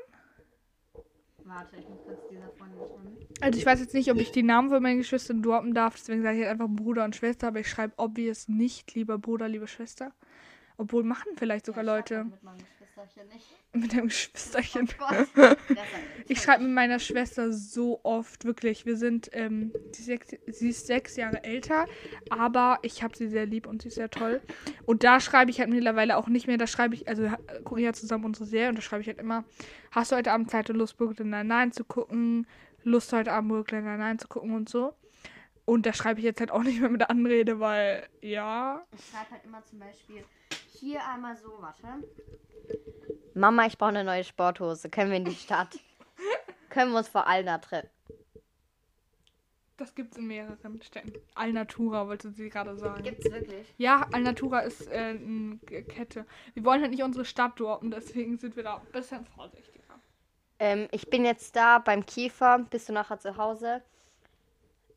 Warte, 1.44 1.76
ich 1.76 1.88
muss 1.88 2.02
kurz 2.04 2.28
dieser 2.30 2.48
Freundin 2.50 2.78
schreiben. 2.78 3.16
Also 3.40 3.58
ich 3.58 3.66
weiß 3.66 3.80
jetzt 3.80 3.94
nicht, 3.94 4.10
ob 4.10 4.18
ich 4.18 4.30
die 4.30 4.42
Namen 4.42 4.70
von 4.70 4.82
meinen 4.82 4.98
Geschwistern 4.98 5.42
droppen 5.42 5.74
darf, 5.74 5.96
deswegen 5.96 6.22
sage 6.22 6.38
ich 6.38 6.46
halt 6.46 6.52
einfach 6.52 6.68
Bruder 6.74 7.04
und 7.04 7.16
Schwester, 7.16 7.48
aber 7.48 7.60
ich 7.60 7.68
schreibe 7.68 7.94
obvious 7.96 8.48
nicht 8.48 8.94
lieber 8.94 9.18
Bruder, 9.18 9.48
liebe 9.48 9.66
Schwester. 9.66 10.12
Obwohl 10.76 11.02
machen 11.02 11.32
vielleicht 11.36 11.66
sogar 11.66 11.84
Ja, 11.84 11.96
Leute 11.96 12.26
Geschwisterchen 12.94 13.28
nicht. 13.28 13.46
mit 13.74 13.92
dem 13.92 14.08
Geschwisterchen. 14.08 14.88
Oh 15.00 15.54
Ich 16.28 16.40
schreibe 16.42 16.64
mit 16.64 16.72
meiner 16.72 16.98
Schwester 16.98 17.52
so 17.52 18.00
oft, 18.02 18.44
wirklich. 18.44 18.86
Wir 18.86 18.96
sind, 18.96 19.30
ähm, 19.32 19.72
sie, 19.92 20.00
ist 20.00 20.06
sechs, 20.06 20.28
sie 20.58 20.68
ist 20.70 20.86
sechs 20.86 21.16
Jahre 21.16 21.42
älter, 21.44 21.86
aber 22.30 22.78
ich 22.82 23.02
habe 23.02 23.16
sie 23.16 23.28
sehr 23.28 23.46
lieb 23.46 23.66
und 23.66 23.82
sie 23.82 23.88
ist 23.88 23.94
sehr 23.96 24.10
toll. 24.10 24.40
Und 24.84 25.04
da 25.04 25.20
schreibe 25.20 25.50
ich 25.50 25.58
halt 25.60 25.70
mittlerweile 25.70 26.16
auch 26.16 26.28
nicht 26.28 26.46
mehr, 26.46 26.58
da 26.58 26.66
schreibe 26.66 26.94
ich, 26.94 27.08
also 27.08 27.30
ha- 27.30 27.38
gucken 27.64 27.82
ja 27.84 27.92
zusammen 27.92 28.24
unsere 28.24 28.46
Serie 28.46 28.68
und 28.68 28.76
da 28.76 28.82
schreibe 28.82 29.02
ich 29.02 29.08
halt 29.08 29.18
immer, 29.18 29.44
hast 29.90 30.12
du 30.12 30.16
heute 30.16 30.32
Abend 30.32 30.50
Zeit 30.50 30.68
und 30.70 30.76
Lust, 30.76 30.96
Brooklyn 30.96 31.30
Nine-Nine 31.30 31.70
zu 31.72 31.84
gucken? 31.84 32.46
Lust 32.84 33.12
heute 33.12 33.32
Abend 33.32 33.50
Brooklyn 33.50 33.84
Nine-Nine 33.84 34.18
zu 34.18 34.28
gucken 34.28 34.54
und 34.54 34.68
so. 34.68 34.94
Und 35.64 35.86
da 35.86 35.92
schreibe 35.92 36.18
ich 36.18 36.24
jetzt 36.24 36.40
halt 36.40 36.50
auch 36.50 36.62
nicht 36.64 36.80
mehr 36.80 36.90
mit 36.90 37.00
der 37.00 37.10
Anrede, 37.10 37.60
weil, 37.60 38.06
ja. 38.20 38.84
Ich 38.96 39.06
schreibe 39.10 39.30
halt 39.30 39.44
immer 39.44 39.64
zum 39.64 39.78
Beispiel 39.78 40.24
hier 40.82 41.06
einmal 41.06 41.36
so, 41.36 41.48
warte. 41.60 41.86
Mama, 43.34 43.66
ich 43.66 43.78
brauche 43.78 43.90
eine 43.90 44.02
neue 44.02 44.24
Sporthose. 44.24 44.90
Können 44.90 45.10
wir 45.10 45.16
in 45.16 45.24
die 45.24 45.34
Stadt? 45.34 45.78
Können 46.70 46.90
wir 46.90 46.98
uns 46.98 47.08
vor 47.08 47.28
Alna 47.28 47.58
treffen? 47.58 47.88
Das 49.76 49.94
gibt's 49.94 50.16
in 50.16 50.26
mehreren 50.26 50.82
Städten. 50.82 51.12
Alnatura 51.34 52.06
wollte 52.08 52.30
sie 52.30 52.48
gerade 52.48 52.76
sagen. 52.76 53.02
Gibt's 53.04 53.30
wirklich? 53.30 53.72
Ja, 53.78 54.06
Alnatura 54.12 54.60
ist 54.60 54.88
äh, 54.88 55.16
eine 55.18 55.58
Kette. 55.58 56.26
Wir 56.54 56.64
wollen 56.64 56.82
halt 56.82 56.90
nicht 56.90 57.02
unsere 57.02 57.24
Stadt 57.24 57.58
droppen, 57.58 57.90
deswegen 57.90 58.36
sind 58.36 58.56
wir 58.56 58.64
da 58.64 58.76
ein 58.76 58.92
bisschen 58.92 59.24
vorsichtiger. 59.26 59.82
Ähm, 60.58 60.88
ich 60.90 61.08
bin 61.10 61.24
jetzt 61.24 61.54
da 61.56 61.78
beim 61.78 62.04
Kiefer. 62.04 62.58
Bist 62.58 62.88
du 62.88 62.92
nachher 62.92 63.18
zu 63.18 63.36
Hause? 63.36 63.82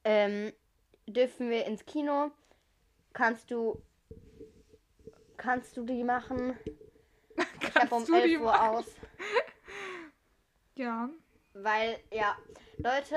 Ähm, 0.04 0.52
dürfen 1.08 1.50
wir 1.50 1.66
ins 1.66 1.86
Kino? 1.86 2.32
Kannst 3.14 3.52
du. 3.52 3.82
Kannst 5.38 5.76
du 5.78 5.86
die 5.86 6.04
machen? 6.04 6.58
Ich 7.62 7.76
habe 7.76 7.94
um 7.96 8.06
Kannst 8.06 8.10
du 8.10 8.14
die 8.14 8.34
11 8.36 8.42
Uhr 8.42 8.46
machen? 8.52 8.76
aus. 8.78 8.86
Ja. 10.76 11.10
Weil, 11.54 12.00
ja, 12.12 12.38
Leute. 12.78 13.16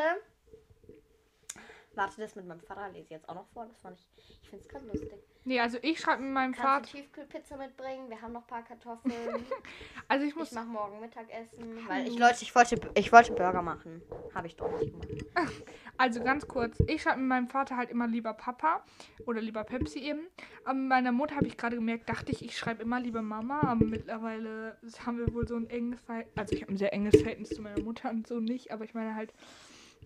Warte, 1.98 2.20
das 2.20 2.36
mit 2.36 2.46
meinem 2.46 2.60
Vater 2.60 2.88
lese 2.90 3.06
ich 3.06 3.10
jetzt 3.10 3.28
auch 3.28 3.34
noch 3.34 3.48
vor. 3.48 3.66
Das 3.66 3.80
fand 3.80 3.98
ich. 3.98 4.06
Ich 4.40 4.48
finde 4.48 4.64
es 4.64 4.68
gerade 4.68 4.86
lustig. 4.86 5.10
Nee, 5.44 5.58
also 5.58 5.78
ich 5.82 5.98
schreibe 5.98 6.22
mit 6.22 6.32
meinem 6.32 6.52
Kannst 6.52 6.92
Vater. 6.92 6.92
du 6.92 7.02
Tiefkühlpizza 7.02 7.56
mitbringen? 7.56 8.08
Wir 8.08 8.22
haben 8.22 8.32
noch 8.34 8.42
ein 8.42 8.46
paar 8.46 8.62
Kartoffeln. 8.62 9.12
Also 10.06 10.24
ich 10.24 10.36
muss. 10.36 10.48
Ich 10.48 10.54
mache 10.54 10.66
morgen 10.66 11.00
Mittagessen. 11.00 11.86
Weil 11.88 12.06
ich, 12.06 12.16
Leute, 12.16 12.38
ich 12.42 12.54
wollte, 12.54 12.80
ich 12.94 13.12
wollte 13.12 13.32
Burger 13.32 13.62
machen. 13.62 14.00
Habe 14.32 14.46
ich 14.46 14.54
doch 14.54 14.70
nicht 14.78 14.92
gemacht. 14.92 15.54
Also 16.00 16.22
ganz 16.22 16.46
kurz. 16.46 16.78
Ich 16.86 17.02
schreibe 17.02 17.18
mit 17.18 17.26
meinem 17.28 17.48
Vater 17.48 17.76
halt 17.76 17.90
immer 17.90 18.06
lieber 18.06 18.32
Papa 18.32 18.84
oder 19.26 19.40
lieber 19.40 19.64
Pepsi 19.64 19.98
eben. 19.98 20.28
Aber 20.64 20.74
mit 20.74 20.88
meiner 20.88 21.10
Mutter 21.10 21.34
habe 21.34 21.48
ich 21.48 21.56
gerade 21.56 21.74
gemerkt, 21.74 22.08
dachte 22.08 22.30
ich, 22.30 22.44
ich 22.44 22.56
schreibe 22.56 22.82
immer 22.82 23.00
lieber 23.00 23.20
Mama. 23.20 23.62
Aber 23.62 23.84
mittlerweile 23.84 24.78
haben 25.04 25.18
wir 25.18 25.34
wohl 25.34 25.48
so 25.48 25.56
ein 25.56 25.68
enges 25.68 26.00
Verhältnis. 26.02 26.38
Also 26.38 26.54
ich 26.54 26.62
habe 26.62 26.72
ein 26.72 26.76
sehr 26.76 26.92
enges 26.92 27.20
Verhältnis 27.20 27.48
zu 27.48 27.60
meiner 27.60 27.82
Mutter 27.82 28.10
und 28.10 28.28
so 28.28 28.38
nicht. 28.38 28.70
Aber 28.70 28.84
ich 28.84 28.94
meine 28.94 29.16
halt, 29.16 29.34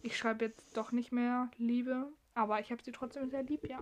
ich 0.02 0.16
schreibe 0.16 0.44
jetzt 0.44 0.76
doch 0.76 0.92
nicht 0.92 1.12
mehr 1.12 1.50
Liebe. 1.56 2.12
Aber 2.34 2.60
ich 2.60 2.70
habe 2.70 2.82
sie 2.82 2.92
trotzdem 2.92 3.28
sehr 3.28 3.42
lieb, 3.42 3.68
ja. 3.68 3.78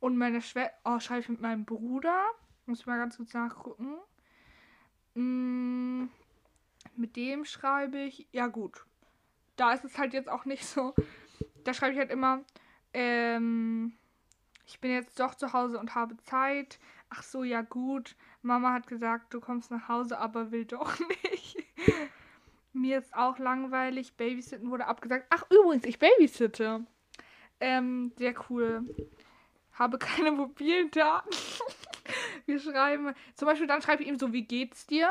Und 0.00 0.16
meine 0.16 0.42
Schwester, 0.42 0.74
oh, 0.84 0.98
schreibe 1.00 1.20
ich 1.20 1.28
mit 1.28 1.40
meinem 1.40 1.64
Bruder. 1.64 2.24
Muss 2.66 2.80
ich 2.80 2.86
mal 2.86 2.98
ganz 2.98 3.16
kurz 3.16 3.32
nachgucken. 3.32 3.96
Mm, 5.14 6.08
mit 6.96 7.16
dem 7.16 7.44
schreibe 7.44 7.98
ich, 7.98 8.28
ja 8.32 8.46
gut. 8.46 8.84
Da 9.56 9.72
ist 9.72 9.84
es 9.84 9.98
halt 9.98 10.12
jetzt 10.12 10.28
auch 10.28 10.44
nicht 10.44 10.64
so. 10.64 10.94
Da 11.64 11.74
schreibe 11.74 11.92
ich 11.92 11.98
halt 11.98 12.10
immer, 12.10 12.44
ähm, 12.92 13.94
ich 14.66 14.80
bin 14.80 14.90
jetzt 14.90 15.18
doch 15.18 15.34
zu 15.34 15.52
Hause 15.52 15.78
und 15.78 15.94
habe 15.94 16.16
Zeit. 16.18 16.78
Ach 17.10 17.22
so, 17.22 17.42
ja 17.42 17.62
gut. 17.62 18.16
Mama 18.42 18.72
hat 18.72 18.86
gesagt, 18.86 19.32
du 19.32 19.40
kommst 19.40 19.70
nach 19.70 19.88
Hause, 19.88 20.18
aber 20.18 20.50
will 20.50 20.64
doch 20.64 20.98
nicht. 21.32 21.56
Mir 22.80 22.98
ist 22.98 23.14
auch 23.14 23.38
langweilig. 23.38 24.14
Babysitten 24.16 24.70
wurde 24.70 24.86
abgesagt. 24.86 25.26
Ach, 25.30 25.44
übrigens, 25.50 25.84
ich 25.84 25.98
babysitte. 25.98 26.84
Ähm, 27.60 28.12
sehr 28.16 28.34
cool. 28.48 28.82
Habe 29.72 29.98
keine 29.98 30.30
mobilen 30.32 30.90
Daten. 30.90 31.28
Wir 32.46 32.58
schreiben, 32.58 33.14
zum 33.34 33.46
Beispiel 33.46 33.66
dann 33.66 33.82
schreibe 33.82 34.02
ich 34.02 34.08
ihm 34.08 34.18
so, 34.18 34.32
wie 34.32 34.42
geht's 34.44 34.86
dir? 34.86 35.10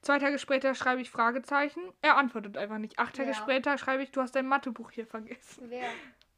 Zwei 0.00 0.18
Tage 0.18 0.38
später 0.38 0.74
schreibe 0.74 1.02
ich 1.02 1.10
Fragezeichen. 1.10 1.82
Er 2.00 2.16
antwortet 2.16 2.56
einfach 2.56 2.78
nicht. 2.78 2.98
Acht 2.98 3.16
Tage 3.16 3.30
Ja. 3.30 3.34
später 3.34 3.76
schreibe 3.76 4.02
ich, 4.02 4.10
du 4.12 4.22
hast 4.22 4.34
dein 4.34 4.46
Mathebuch 4.46 4.90
hier 4.92 5.06
vergessen. 5.06 5.64
Wer? 5.68 5.88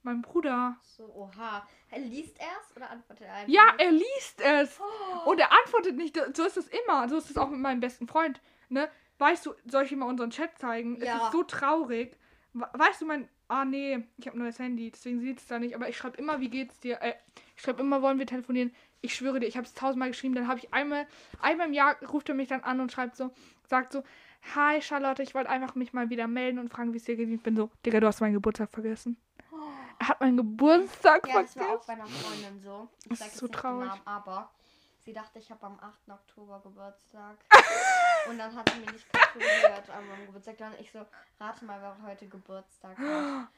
Mein 0.03 0.22
Bruder. 0.22 0.76
So, 0.83 1.05
oha. 1.14 1.66
Er 1.91 1.99
liest 2.01 2.37
erst 2.41 2.74
oder 2.74 2.91
antwortet 2.91 3.26
er 3.26 3.35
einfach? 3.35 3.53
Ja, 3.53 3.74
er 3.78 3.93
liest 3.93 4.41
es. 4.41 4.81
Oh. 4.81 5.31
Und 5.31 5.39
er 5.39 5.53
antwortet 5.53 5.95
nicht. 5.97 6.18
So 6.35 6.45
ist 6.45 6.57
es 6.57 6.68
immer. 6.68 7.09
So 7.09 7.18
ist 7.18 7.28
es 7.31 7.37
auch 7.37 7.51
mit 7.51 7.61
meinem 7.61 7.81
besten 7.81 8.09
Freund. 8.09 8.41
Ne? 8.70 8.89
Weißt 9.20 9.44
du, 9.46 9.54
soll 9.66 9.84
ich 9.84 9.92
ihm 9.92 9.98
mal 10.00 10.06
unseren 10.06 10.30
Chat 10.30 10.58
zeigen? 10.58 10.96
Es 10.96 11.04
Ja. 11.04 11.26
ist 11.26 11.32
so 11.32 11.42
traurig. 11.44 12.16
We- 12.54 12.68
Weißt 12.72 13.00
du, 13.02 13.06
mein. 13.06 13.28
Ah, 13.48 13.64
nee, 13.64 13.98
ich 14.16 14.26
habe 14.28 14.36
ein 14.36 14.42
neues 14.42 14.58
Handy, 14.60 14.90
deswegen 14.92 15.20
sieht 15.20 15.38
es 15.40 15.46
da 15.46 15.58
nicht. 15.58 15.74
Aber 15.74 15.88
ich 15.88 15.96
schreibe 15.96 16.16
immer, 16.18 16.38
wie 16.40 16.48
geht's 16.48 16.78
dir? 16.80 17.02
Äh, 17.02 17.14
ich 17.56 17.62
schreibe 17.62 17.80
immer, 17.82 18.00
wollen 18.00 18.18
wir 18.18 18.26
telefonieren? 18.26 18.72
Ich 19.00 19.14
schwöre 19.14 19.40
dir, 19.40 19.46
ich 19.46 19.56
habe 19.56 19.66
es 19.66 19.74
tausendmal 19.74 20.08
geschrieben. 20.10 20.34
Dann 20.36 20.46
habe 20.46 20.58
ich 20.60 20.72
einmal, 20.72 21.06
einmal 21.42 21.66
im 21.66 21.72
Jahr 21.72 21.96
ruft 22.06 22.28
er 22.28 22.34
mich 22.36 22.48
dann 22.48 22.60
an 22.62 22.80
und 22.80 22.92
schreibt 22.92 23.16
so, 23.16 23.30
sagt 23.68 23.92
so, 23.92 24.04
Hi 24.54 24.80
Charlotte, 24.80 25.22
ich 25.22 25.34
wollte 25.34 25.50
einfach 25.50 25.74
mich 25.74 25.92
mal 25.92 26.10
wieder 26.10 26.26
melden 26.28 26.58
und 26.60 26.70
fragen, 26.70 26.92
wie 26.92 26.98
es 26.98 27.04
dir 27.04 27.16
geht. 27.16 27.28
Ich 27.28 27.42
bin 27.42 27.56
so, 27.56 27.70
Digga, 27.84 27.98
du 28.00 28.06
hast 28.06 28.20
meinen 28.20 28.34
Geburtstag 28.34 28.70
vergessen. 28.70 29.16
Er 29.98 30.08
hat 30.08 30.20
meinen 30.20 30.36
Geburtstag 30.36 31.26
Ja, 31.28 31.42
das 31.42 31.52
vergessen. 31.52 31.60
war 31.60 31.76
auch 31.78 31.86
bei 31.86 31.92
einer 31.94 32.06
Freundin 32.06 32.60
so. 32.62 32.88
Ich 33.10 33.18
Das 33.18 33.26
ist 33.28 33.36
so 33.38 33.48
traurig. 33.48 33.88
Namen, 33.88 34.00
aber 34.06 34.50
sie 35.00 35.12
dachte, 35.12 35.38
ich 35.40 35.50
habe 35.50 35.66
am 35.66 35.78
8. 35.80 36.08
Oktober 36.08 36.60
Geburtstag. 36.62 37.36
Und 38.28 38.38
dann 38.38 38.54
hat 38.54 38.68
sie 38.70 38.80
mir 38.80 38.92
nicht 38.92 39.12
gratuliert 39.12 39.90
an 39.90 40.08
meinem 40.08 40.26
Geburtstag. 40.26 40.58
Dann 40.58 40.72
ich 40.78 40.90
so, 40.92 41.04
rate 41.40 41.64
mal, 41.64 41.80
wer 41.80 41.96
heute 42.08 42.26
Geburtstag 42.28 42.96
hat. 42.98 43.06
Ja, 43.06 43.48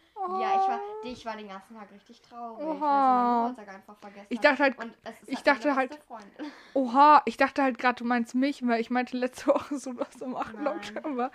ich 0.55 0.69
war, 0.69 0.81
ich 1.05 1.27
war 1.27 1.37
den 1.37 1.49
ganzen 1.49 1.75
Tag 1.77 1.91
richtig 1.93 2.21
traurig, 2.23 2.59
weil 2.65 2.75
sie 2.77 2.81
Oha. 2.83 3.15
meinen 3.43 3.49
Geburtstag 3.55 3.75
einfach 3.75 3.97
vergessen 3.99 4.27
Ich 4.29 4.41
dachte 4.41 4.63
halt, 4.63 4.79
Und 4.79 4.95
es 5.05 5.21
ist 5.23 5.29
ich 5.29 5.37
halt 5.37 5.47
dachte 5.47 5.75
halt- 5.77 5.95
Freundin. 6.05 6.53
Oha, 6.75 7.23
ich 7.25 7.37
dachte 7.37 7.63
halt 7.63 7.79
gerade, 7.79 7.97
du 7.97 8.05
meinst 8.05 8.35
mich, 8.35 8.67
weil 8.67 8.81
ich 8.81 8.91
meinte 8.91 9.17
letzte 9.17 9.49
Woche 9.49 9.79
so 9.79 9.99
was 9.99 10.23
am 10.23 10.37
8. 10.37 10.55
Nein. 10.55 10.67
Oktober. 10.77 11.31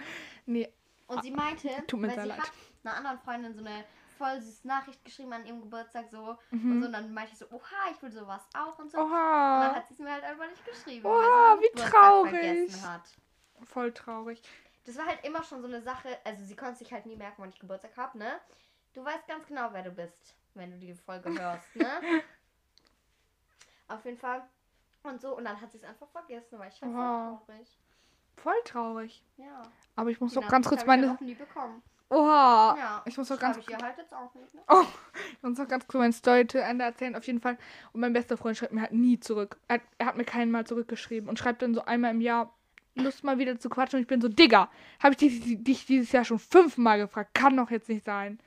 Nee, 0.45 0.71
Und 1.07 1.23
sie 1.23 1.32
meinte, 1.32 1.69
Tut 1.88 1.99
mir 1.99 2.07
weil 2.09 2.21
sie 2.21 2.28
leid. 2.28 2.39
hat 2.39 2.51
einer 2.84 2.95
anderen 2.97 3.19
Freundin 3.19 3.53
so 3.53 3.59
eine 3.65 3.84
voll 4.18 4.41
süße 4.41 4.68
Nachricht 4.68 5.03
geschrieben 5.05 5.32
an 5.34 5.45
ihrem 5.45 5.61
Geburtstag 5.61 6.09
so 6.09 6.38
Mhm. 6.51 6.72
und 6.72 6.80
so 6.82 6.88
und 6.88 6.93
dann 6.93 7.13
meinte 7.13 7.32
ich 7.34 7.38
so, 7.39 7.45
oha, 7.51 7.91
ich 7.91 8.01
will 8.01 8.11
sowas 8.11 8.47
auch 8.55 8.78
und 8.80 8.91
so. 8.91 8.97
Und 8.99 9.11
dann 9.11 9.72
oha, 9.72 9.76
hat 9.76 9.88
sie 9.88 9.93
es 9.93 9.99
mir 9.99 10.11
halt 10.11 10.24
einfach 10.24 10.47
nicht 10.49 10.65
geschrieben, 10.65 11.05
Oha, 11.05 11.13
weil 11.15 11.24
sie 11.24 11.30
meinen 11.32 11.61
wie 11.61 11.68
Geburtstag 11.70 11.91
traurig. 12.01 12.72
voll 13.65 13.93
traurig. 13.93 14.41
Das 14.86 14.97
war 14.97 15.05
halt 15.05 15.24
immer 15.26 15.43
schon 15.43 15.61
so 15.61 15.68
eine 15.68 15.82
Sache, 15.82 16.18
also 16.24 16.43
sie 16.45 16.55
konnte 16.55 16.76
sich 16.80 16.91
halt 16.93 17.05
nie 17.05 17.15
merken, 17.15 17.41
wann 17.41 17.49
ich 17.49 17.59
Geburtstag 17.59 17.95
habe, 17.97 18.18
ne? 18.18 18.39
Du 18.93 19.03
weißt 19.03 19.28
ganz 19.28 19.45
genau, 19.47 19.70
wer 19.74 19.84
du 19.84 19.91
bist, 19.91 20.36
wenn 20.53 20.72
du 20.72 20.78
die 20.78 20.93
Folge 20.93 21.30
hörst, 21.38 21.76
ne? 21.76 21.88
Auf 23.89 24.03
jeden 24.05 24.18
Fall. 24.18 24.43
Und 25.03 25.22
so, 25.22 25.38
und 25.38 25.45
dann 25.45 25.59
hat 25.59 25.72
sie 25.72 25.78
es 25.78 25.84
einfach 25.84 26.07
vergessen, 26.09 26.59
weil 26.59 26.70
ich 26.70 26.82
halt 26.82 26.93
Oha. 26.93 27.38
voll 27.45 27.55
traurig. 27.55 27.80
Voll 28.38 28.61
traurig. 28.65 29.24
Ja. 29.38 29.61
Aber 29.95 30.09
ich 30.09 30.20
muss 30.20 30.34
Die 30.34 30.39
noch 30.39 30.47
ganz 30.47 30.68
kurz 30.68 30.82
ich 30.82 30.88
meine. 30.88 31.11
auch 31.13 31.20
nie 31.20 31.36
bekommen. 31.36 31.82
Oha. 32.10 32.76
Ja. 32.78 33.01
Ich 33.05 33.18
muss 33.18 33.28
doch 33.28 33.39
ganz 33.39 33.58
ich 33.58 33.68
halt 33.68 33.97
jetzt 33.97 34.14
auch 34.14 34.34
nicht, 34.34 34.53
ne? 34.53 34.62
Oh, 34.70 34.86
ich 35.34 35.43
muss 35.43 35.58
noch 35.58 35.68
ganz 35.68 35.86
kurz 35.88 35.99
meine 35.99 36.14
Story 36.14 36.47
zu 36.47 36.62
Ende 36.62 36.86
erzählen, 36.86 37.16
auf 37.16 37.26
jeden 37.28 37.41
Fall. 37.41 37.58
Und 37.91 37.99
mein 38.01 38.14
bester 38.14 38.38
Freund 38.38 38.55
schreibt 38.58 38.72
mir 38.74 38.82
halt 38.82 38.93
nie 38.93 39.20
zurück. 39.20 39.58
Er, 39.68 39.76
hat- 39.76 39.82
er 39.97 40.05
hat 40.08 40.16
mir 40.18 40.24
keinen 40.24 40.51
Mal 40.51 40.66
zurückgeschrieben 40.66 41.28
und 41.30 41.38
schreibt 41.38 41.62
dann 41.62 41.74
so 41.74 41.84
einmal 41.84 42.12
im 42.12 42.22
Jahr, 42.22 42.53
Lust 42.95 43.24
mal 43.24 43.38
wieder 43.38 43.60
zu 43.60 43.70
quatschen. 43.70 43.97
Und 43.97 44.01
ich 44.03 44.08
bin 44.08 44.22
so, 44.22 44.28
Digga, 44.28 44.72
habe 45.03 45.12
ich 45.12 45.18
dich, 45.18 45.64
dich 45.64 45.86
dieses 45.86 46.12
Jahr 46.12 46.24
schon 46.26 46.39
fünfmal 46.39 46.97
gefragt. 46.97 47.36
Kann 47.36 47.55
doch 47.55 47.70
jetzt 47.70 47.89
nicht 47.89 48.03
sein. 48.05 48.39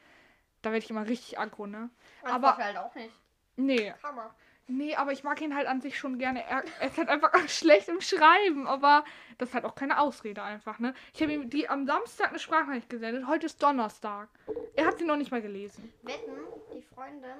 Da 0.63 0.73
werde 0.73 0.85
ich 0.85 0.91
immer 0.91 1.07
richtig 1.07 1.39
aggro, 1.39 1.67
ne? 1.67 1.89
Das 2.23 2.33
Aber- 2.33 2.57
er 2.59 2.65
halt 2.65 2.77
auch 2.79 2.95
nicht. 2.95 3.15
Nee, 3.57 3.93
man. 4.03 4.27
Nee, 4.71 4.95
aber 4.97 5.13
ich 5.13 5.23
mag 5.25 5.41
ihn 5.41 5.55
halt 5.55 5.67
an 5.67 5.81
sich 5.81 5.99
schon 5.99 6.19
gerne. 6.19 6.45
Er, 6.47 6.65
er 6.81 6.89
ist 6.89 6.99
halt 6.99 7.09
einfach 7.09 7.33
schlecht 7.49 7.89
im 7.89 8.01
Schreiben, 8.01 8.67
aber 8.67 9.05
das 9.39 9.51
ist 9.51 9.55
halt 9.55 9.65
auch 9.65 9.75
keine 9.75 9.99
Ausrede 10.01 10.43
einfach, 10.43 10.79
ne? 10.79 10.95
Ich 11.15 11.23
habe 11.23 11.33
ihm 11.33 11.51
die 11.51 11.69
am 11.69 11.87
Samstag 11.87 12.29
eine 12.31 12.39
Sprachnachricht 12.39 12.89
gesendet. 12.89 13.27
Heute 13.27 13.47
ist 13.47 13.63
Donnerstag. 13.63 14.29
Er 14.75 14.87
hat 14.87 14.99
sie 14.99 15.05
noch 15.05 15.17
nicht 15.17 15.31
mal 15.31 15.43
gelesen. 15.43 15.93
Wetten, 16.03 16.37
die 16.75 16.83
Freundin, 16.83 17.31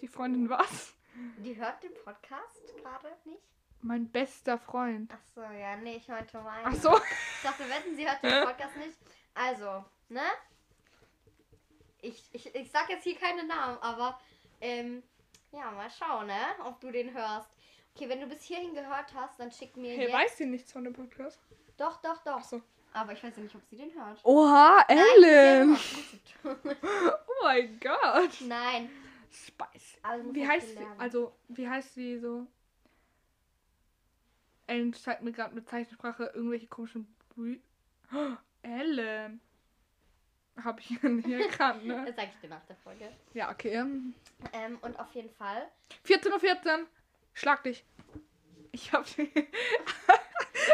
Die 0.00 0.08
Freundin 0.08 0.48
was? 0.50 0.94
die 1.38 1.56
hört 1.56 1.82
den 1.82 1.94
Podcast 2.04 2.60
gerade 2.76 3.08
nicht? 3.24 3.40
Mein 3.82 4.08
bester 4.10 4.58
Freund. 4.58 5.12
Ach 5.14 5.26
so, 5.34 5.42
ja, 5.42 5.76
nee, 5.76 5.96
ich 5.96 6.08
meinte 6.08 6.38
meinen. 6.40 6.66
Ach 6.66 6.74
so. 6.74 6.96
Ich 6.96 7.42
dachte, 7.42 7.64
wetten, 7.68 7.94
sie 7.94 8.08
hört 8.08 8.22
den 8.22 8.42
Podcast 8.44 8.76
nicht. 8.78 8.96
Also, 9.34 9.84
ne? 10.08 10.22
Ich, 12.00 12.28
ich, 12.32 12.54
ich 12.54 12.70
sag 12.70 12.88
jetzt 12.88 13.04
hier 13.04 13.16
keine 13.16 13.44
Namen, 13.44 13.78
aber 13.80 14.18
ähm, 14.64 15.02
ja, 15.52 15.70
mal 15.70 15.90
schauen, 15.90 16.26
ne? 16.26 16.40
Ob 16.64 16.80
du 16.80 16.90
den 16.90 17.12
hörst. 17.14 17.48
Okay, 17.94 18.08
wenn 18.08 18.20
du 18.20 18.26
bis 18.26 18.42
hierhin 18.42 18.74
gehört 18.74 19.14
hast, 19.14 19.38
dann 19.38 19.52
schick 19.52 19.76
mir 19.76 19.92
Hey, 19.94 20.04
jetzt. 20.06 20.12
weiß 20.14 20.38
sie 20.38 20.46
nichts 20.46 20.72
von 20.72 20.82
dem 20.84 20.92
Podcast? 20.92 21.38
Doch, 21.76 22.00
doch, 22.02 22.18
doch. 22.24 22.38
Ach 22.38 22.44
so. 22.44 22.60
Aber 22.92 23.12
ich 23.12 23.22
weiß 23.22 23.36
ja 23.36 23.42
nicht, 23.42 23.54
ob 23.54 23.62
sie 23.64 23.76
den 23.76 23.92
hört. 23.94 24.20
Oha, 24.24 24.84
Ellen. 24.88 25.76
Oh 26.44 27.42
mein 27.42 27.78
Gott. 27.80 28.40
Nein. 28.40 28.88
Spice. 29.30 29.98
Also 30.02 30.34
Wie 30.34 30.46
heißt 30.48 30.68
sie? 30.76 30.86
Also, 30.98 31.32
wie 31.48 31.68
heißt 31.68 31.94
sie 31.94 32.18
so? 32.18 32.46
Ellen 34.66 34.92
zeigt 34.94 35.22
mir 35.22 35.32
gerade 35.32 35.54
mit 35.54 35.68
Zeichensprache 35.68 36.30
irgendwelche 36.34 36.66
komischen. 36.68 37.14
Oh, 37.36 38.36
Ellen. 38.62 39.40
Hab 40.62 40.78
ich 40.80 40.90
nicht 41.02 41.28
erkannt, 41.28 41.84
ne? 41.84 42.04
Das 42.06 42.16
sag 42.16 42.28
ich 42.28 42.40
dir 42.40 42.48
nach 42.48 42.64
der 42.66 42.76
Folge. 42.76 43.10
Ja, 43.32 43.50
okay. 43.50 43.72
Ähm, 44.52 44.78
und 44.80 44.98
auf 44.98 45.12
jeden 45.14 45.30
Fall. 45.30 45.68
14.14 46.06 46.32
Uhr. 46.32 46.40
14. 46.40 46.86
Schlag 47.32 47.62
dich. 47.64 47.84
Ich 48.72 48.92
hab. 48.92 49.06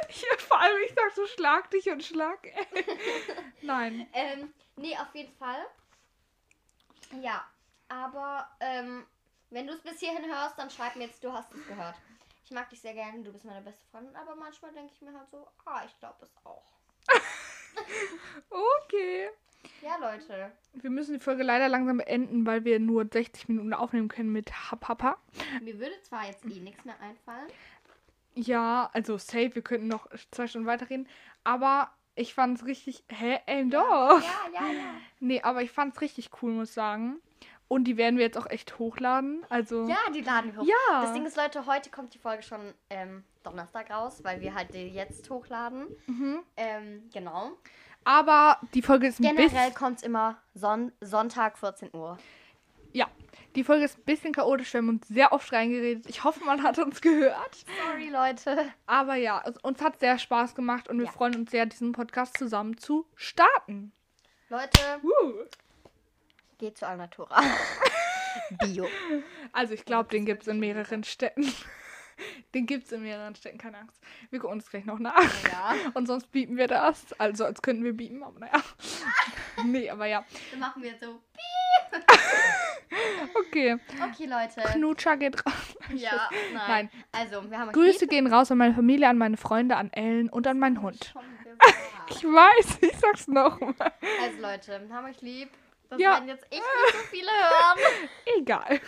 ich, 0.08 0.26
vor 0.38 0.60
allem, 0.60 0.82
ich 0.86 0.94
sag 0.94 1.12
so, 1.14 1.26
schlag 1.26 1.70
dich 1.70 1.90
und 1.90 2.02
schlag. 2.02 2.38
Nein. 3.62 4.06
Ähm, 4.12 4.52
nee, 4.76 4.96
auf 4.96 5.14
jeden 5.14 5.32
Fall. 5.34 5.66
Ja, 7.20 7.46
aber 7.88 8.48
ähm, 8.60 9.06
wenn 9.50 9.66
du 9.66 9.72
es 9.72 9.80
bis 9.80 9.98
hierhin 9.98 10.26
hörst, 10.26 10.58
dann 10.58 10.70
schreib 10.70 10.96
mir 10.96 11.06
jetzt, 11.06 11.24
du 11.24 11.32
hast 11.32 11.52
es 11.52 11.66
gehört. 11.66 11.96
Ich 12.44 12.50
mag 12.50 12.68
dich 12.70 12.80
sehr 12.80 12.94
gerne, 12.94 13.22
du 13.22 13.32
bist 13.32 13.44
meine 13.44 13.62
beste 13.62 13.84
Freundin, 13.90 14.14
aber 14.16 14.34
manchmal 14.34 14.72
denke 14.72 14.92
ich 14.92 15.00
mir 15.00 15.12
halt 15.12 15.30
so, 15.30 15.46
ah, 15.64 15.82
ich 15.86 15.98
glaube 15.98 16.24
es 16.24 16.34
auch. 16.44 16.64
Okay. 18.50 19.30
Ja, 19.82 19.96
Leute. 20.00 20.52
Wir 20.74 20.90
müssen 20.90 21.14
die 21.14 21.20
Folge 21.20 21.42
leider 21.42 21.68
langsam 21.68 21.98
beenden, 21.98 22.46
weil 22.46 22.64
wir 22.64 22.78
nur 22.78 23.06
60 23.10 23.48
Minuten 23.48 23.72
aufnehmen 23.72 24.08
können 24.08 24.32
mit 24.32 24.52
Hapapa. 24.70 25.16
Mir 25.62 25.78
würde 25.78 26.00
zwar 26.02 26.26
jetzt 26.26 26.44
eh 26.44 26.60
nichts 26.60 26.84
mehr 26.84 27.00
einfallen. 27.00 27.48
Ja, 28.34 28.90
also 28.92 29.18
safe, 29.18 29.54
wir 29.54 29.62
könnten 29.62 29.88
noch 29.88 30.08
zwei 30.30 30.46
Stunden 30.46 30.66
weiterreden. 30.66 31.08
Aber 31.44 31.90
ich 32.14 32.34
fand's 32.34 32.64
richtig. 32.64 33.04
Hä? 33.08 33.40
Ey, 33.46 33.68
doch. 33.68 34.20
Ja, 34.20 34.50
ja, 34.52 34.72
ja. 34.72 34.94
Nee, 35.18 35.42
aber 35.42 35.62
ich 35.62 35.70
fand's 35.70 36.00
richtig 36.00 36.30
cool, 36.40 36.52
muss 36.52 36.68
ich 36.68 36.74
sagen. 36.74 37.20
Und 37.68 37.84
die 37.84 37.96
werden 37.96 38.16
wir 38.16 38.24
jetzt 38.24 38.36
auch 38.36 38.50
echt 38.50 38.78
hochladen. 38.80 39.46
Also. 39.48 39.88
Ja, 39.88 39.98
die 40.12 40.22
laden 40.22 40.52
wir 40.52 40.60
hoch. 40.60 40.66
Ja. 40.66 41.02
Das 41.02 41.12
Ding 41.12 41.24
ist, 41.24 41.36
Leute, 41.36 41.66
heute 41.66 41.88
kommt 41.90 42.12
die 42.14 42.18
Folge 42.18 42.42
schon 42.42 42.74
ähm, 42.90 43.22
Donnerstag 43.44 43.90
raus, 43.90 44.24
weil 44.24 44.40
wir 44.40 44.54
halt 44.54 44.74
die 44.74 44.88
jetzt 44.88 45.30
hochladen. 45.30 45.86
Mhm. 46.06 46.40
Ähm, 46.56 47.08
genau. 47.12 47.52
Aber 48.04 48.58
die 48.74 48.82
Folge 48.82 49.06
ist 49.08 49.20
ein 49.20 49.24
Generell 49.24 49.48
bisschen. 49.50 49.74
kommt 49.74 49.98
es 49.98 50.02
immer 50.02 50.38
Son 50.54 50.92
Sonntag 51.00 51.58
14 51.58 51.90
Uhr. 51.94 52.18
Ja. 52.92 53.08
Die 53.56 53.64
Folge 53.64 53.84
ist 53.84 53.98
ein 53.98 54.04
bisschen 54.04 54.32
chaotisch. 54.32 54.72
Wir 54.72 54.78
haben 54.78 54.88
uns 54.88 55.08
sehr 55.08 55.32
oft 55.32 55.52
reingeredet. 55.52 56.06
Ich 56.08 56.22
hoffe, 56.24 56.42
man 56.44 56.62
hat 56.62 56.78
uns 56.78 57.00
gehört. 57.00 57.64
Sorry, 57.84 58.08
Leute. 58.08 58.72
Aber 58.86 59.16
ja, 59.16 59.42
es, 59.44 59.56
uns 59.58 59.80
hat 59.82 59.98
sehr 60.00 60.18
Spaß 60.18 60.54
gemacht 60.54 60.88
und 60.88 60.98
wir 60.98 61.06
Ja. 61.06 61.12
freuen 61.12 61.34
uns 61.36 61.50
sehr, 61.50 61.66
diesen 61.66 61.92
Podcast 61.92 62.38
zusammen 62.38 62.78
zu 62.78 63.06
starten. 63.16 63.92
Leute, 64.48 64.78
Woo. 65.02 65.44
geht 66.58 66.78
zu 66.78 66.86
Alnatura. 66.86 67.40
Bio. 68.60 68.86
Also 69.52 69.74
ich 69.74 69.84
glaube, 69.84 70.08
den 70.10 70.24
gibt 70.24 70.42
es 70.42 70.48
in 70.48 70.58
mehreren 70.60 71.04
Städten. 71.04 71.52
Den 72.54 72.66
gibt 72.66 72.86
es 72.86 72.92
in 72.92 73.02
mehreren 73.02 73.34
Städten, 73.34 73.58
keine 73.58 73.78
Angst. 73.78 74.00
Wir 74.30 74.38
gucken 74.40 74.56
uns 74.56 74.70
gleich 74.70 74.84
noch 74.84 74.98
nach. 74.98 75.22
Ja. 75.50 75.74
Und 75.94 76.06
sonst 76.06 76.30
bieten 76.32 76.56
wir 76.56 76.66
das. 76.68 77.12
Also 77.18 77.44
als 77.44 77.62
könnten 77.62 77.84
wir 77.84 77.92
bieten, 77.92 78.22
aber 78.22 78.40
naja. 78.40 78.62
nee, 79.64 79.88
aber 79.90 80.06
ja. 80.06 80.24
Dann 80.50 80.60
machen 80.60 80.82
wir 80.82 80.90
jetzt 80.90 81.02
so. 81.04 81.20
Okay. 83.34 83.78
Okay, 84.10 84.26
Leute. 84.26 84.60
Knutscher 84.72 85.16
geht 85.16 85.44
raus. 85.46 85.76
Ja, 85.94 86.28
nein. 86.52 86.66
Nein. 86.68 86.90
Also, 87.12 87.48
wir 87.50 87.58
haben 87.58 87.72
Grüße 87.72 88.06
gehen 88.06 88.26
raus 88.26 88.50
an 88.50 88.58
meine 88.58 88.74
Familie, 88.74 89.08
an 89.08 89.18
meine 89.18 89.36
Freunde, 89.36 89.76
an 89.76 89.92
Ellen 89.92 90.28
und 90.28 90.46
an 90.46 90.58
meinen 90.58 90.82
Hund. 90.82 91.14
Ich 92.08 92.24
weiß, 92.24 92.78
ich 92.80 92.96
sag's 92.98 93.28
nochmal. 93.28 93.74
Also, 94.22 94.40
Leute, 94.40 94.88
haben 94.92 95.06
euch 95.06 95.20
lieb. 95.20 95.50
Das 95.88 96.00
Ja. 96.00 96.12
werden 96.14 96.28
jetzt 96.28 96.44
echt 96.44 96.62
nicht 96.62 96.92
so 96.92 96.98
viele 97.10 97.30
hören. 97.30 98.08
Egal. 98.38 98.80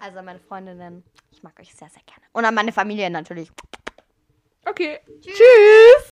Also, 0.00 0.22
meine 0.22 0.38
Freundinnen. 0.40 1.02
Ich 1.46 1.54
mag 1.54 1.60
euch 1.60 1.74
sehr, 1.74 1.88
sehr 1.88 2.02
gerne. 2.02 2.22
Und 2.32 2.44
an 2.44 2.54
meine 2.54 2.72
Familie 2.72 3.08
natürlich. 3.08 3.50
Okay. 4.64 4.98
Tschüss. 5.20 5.36
Tschüss. 5.36 6.10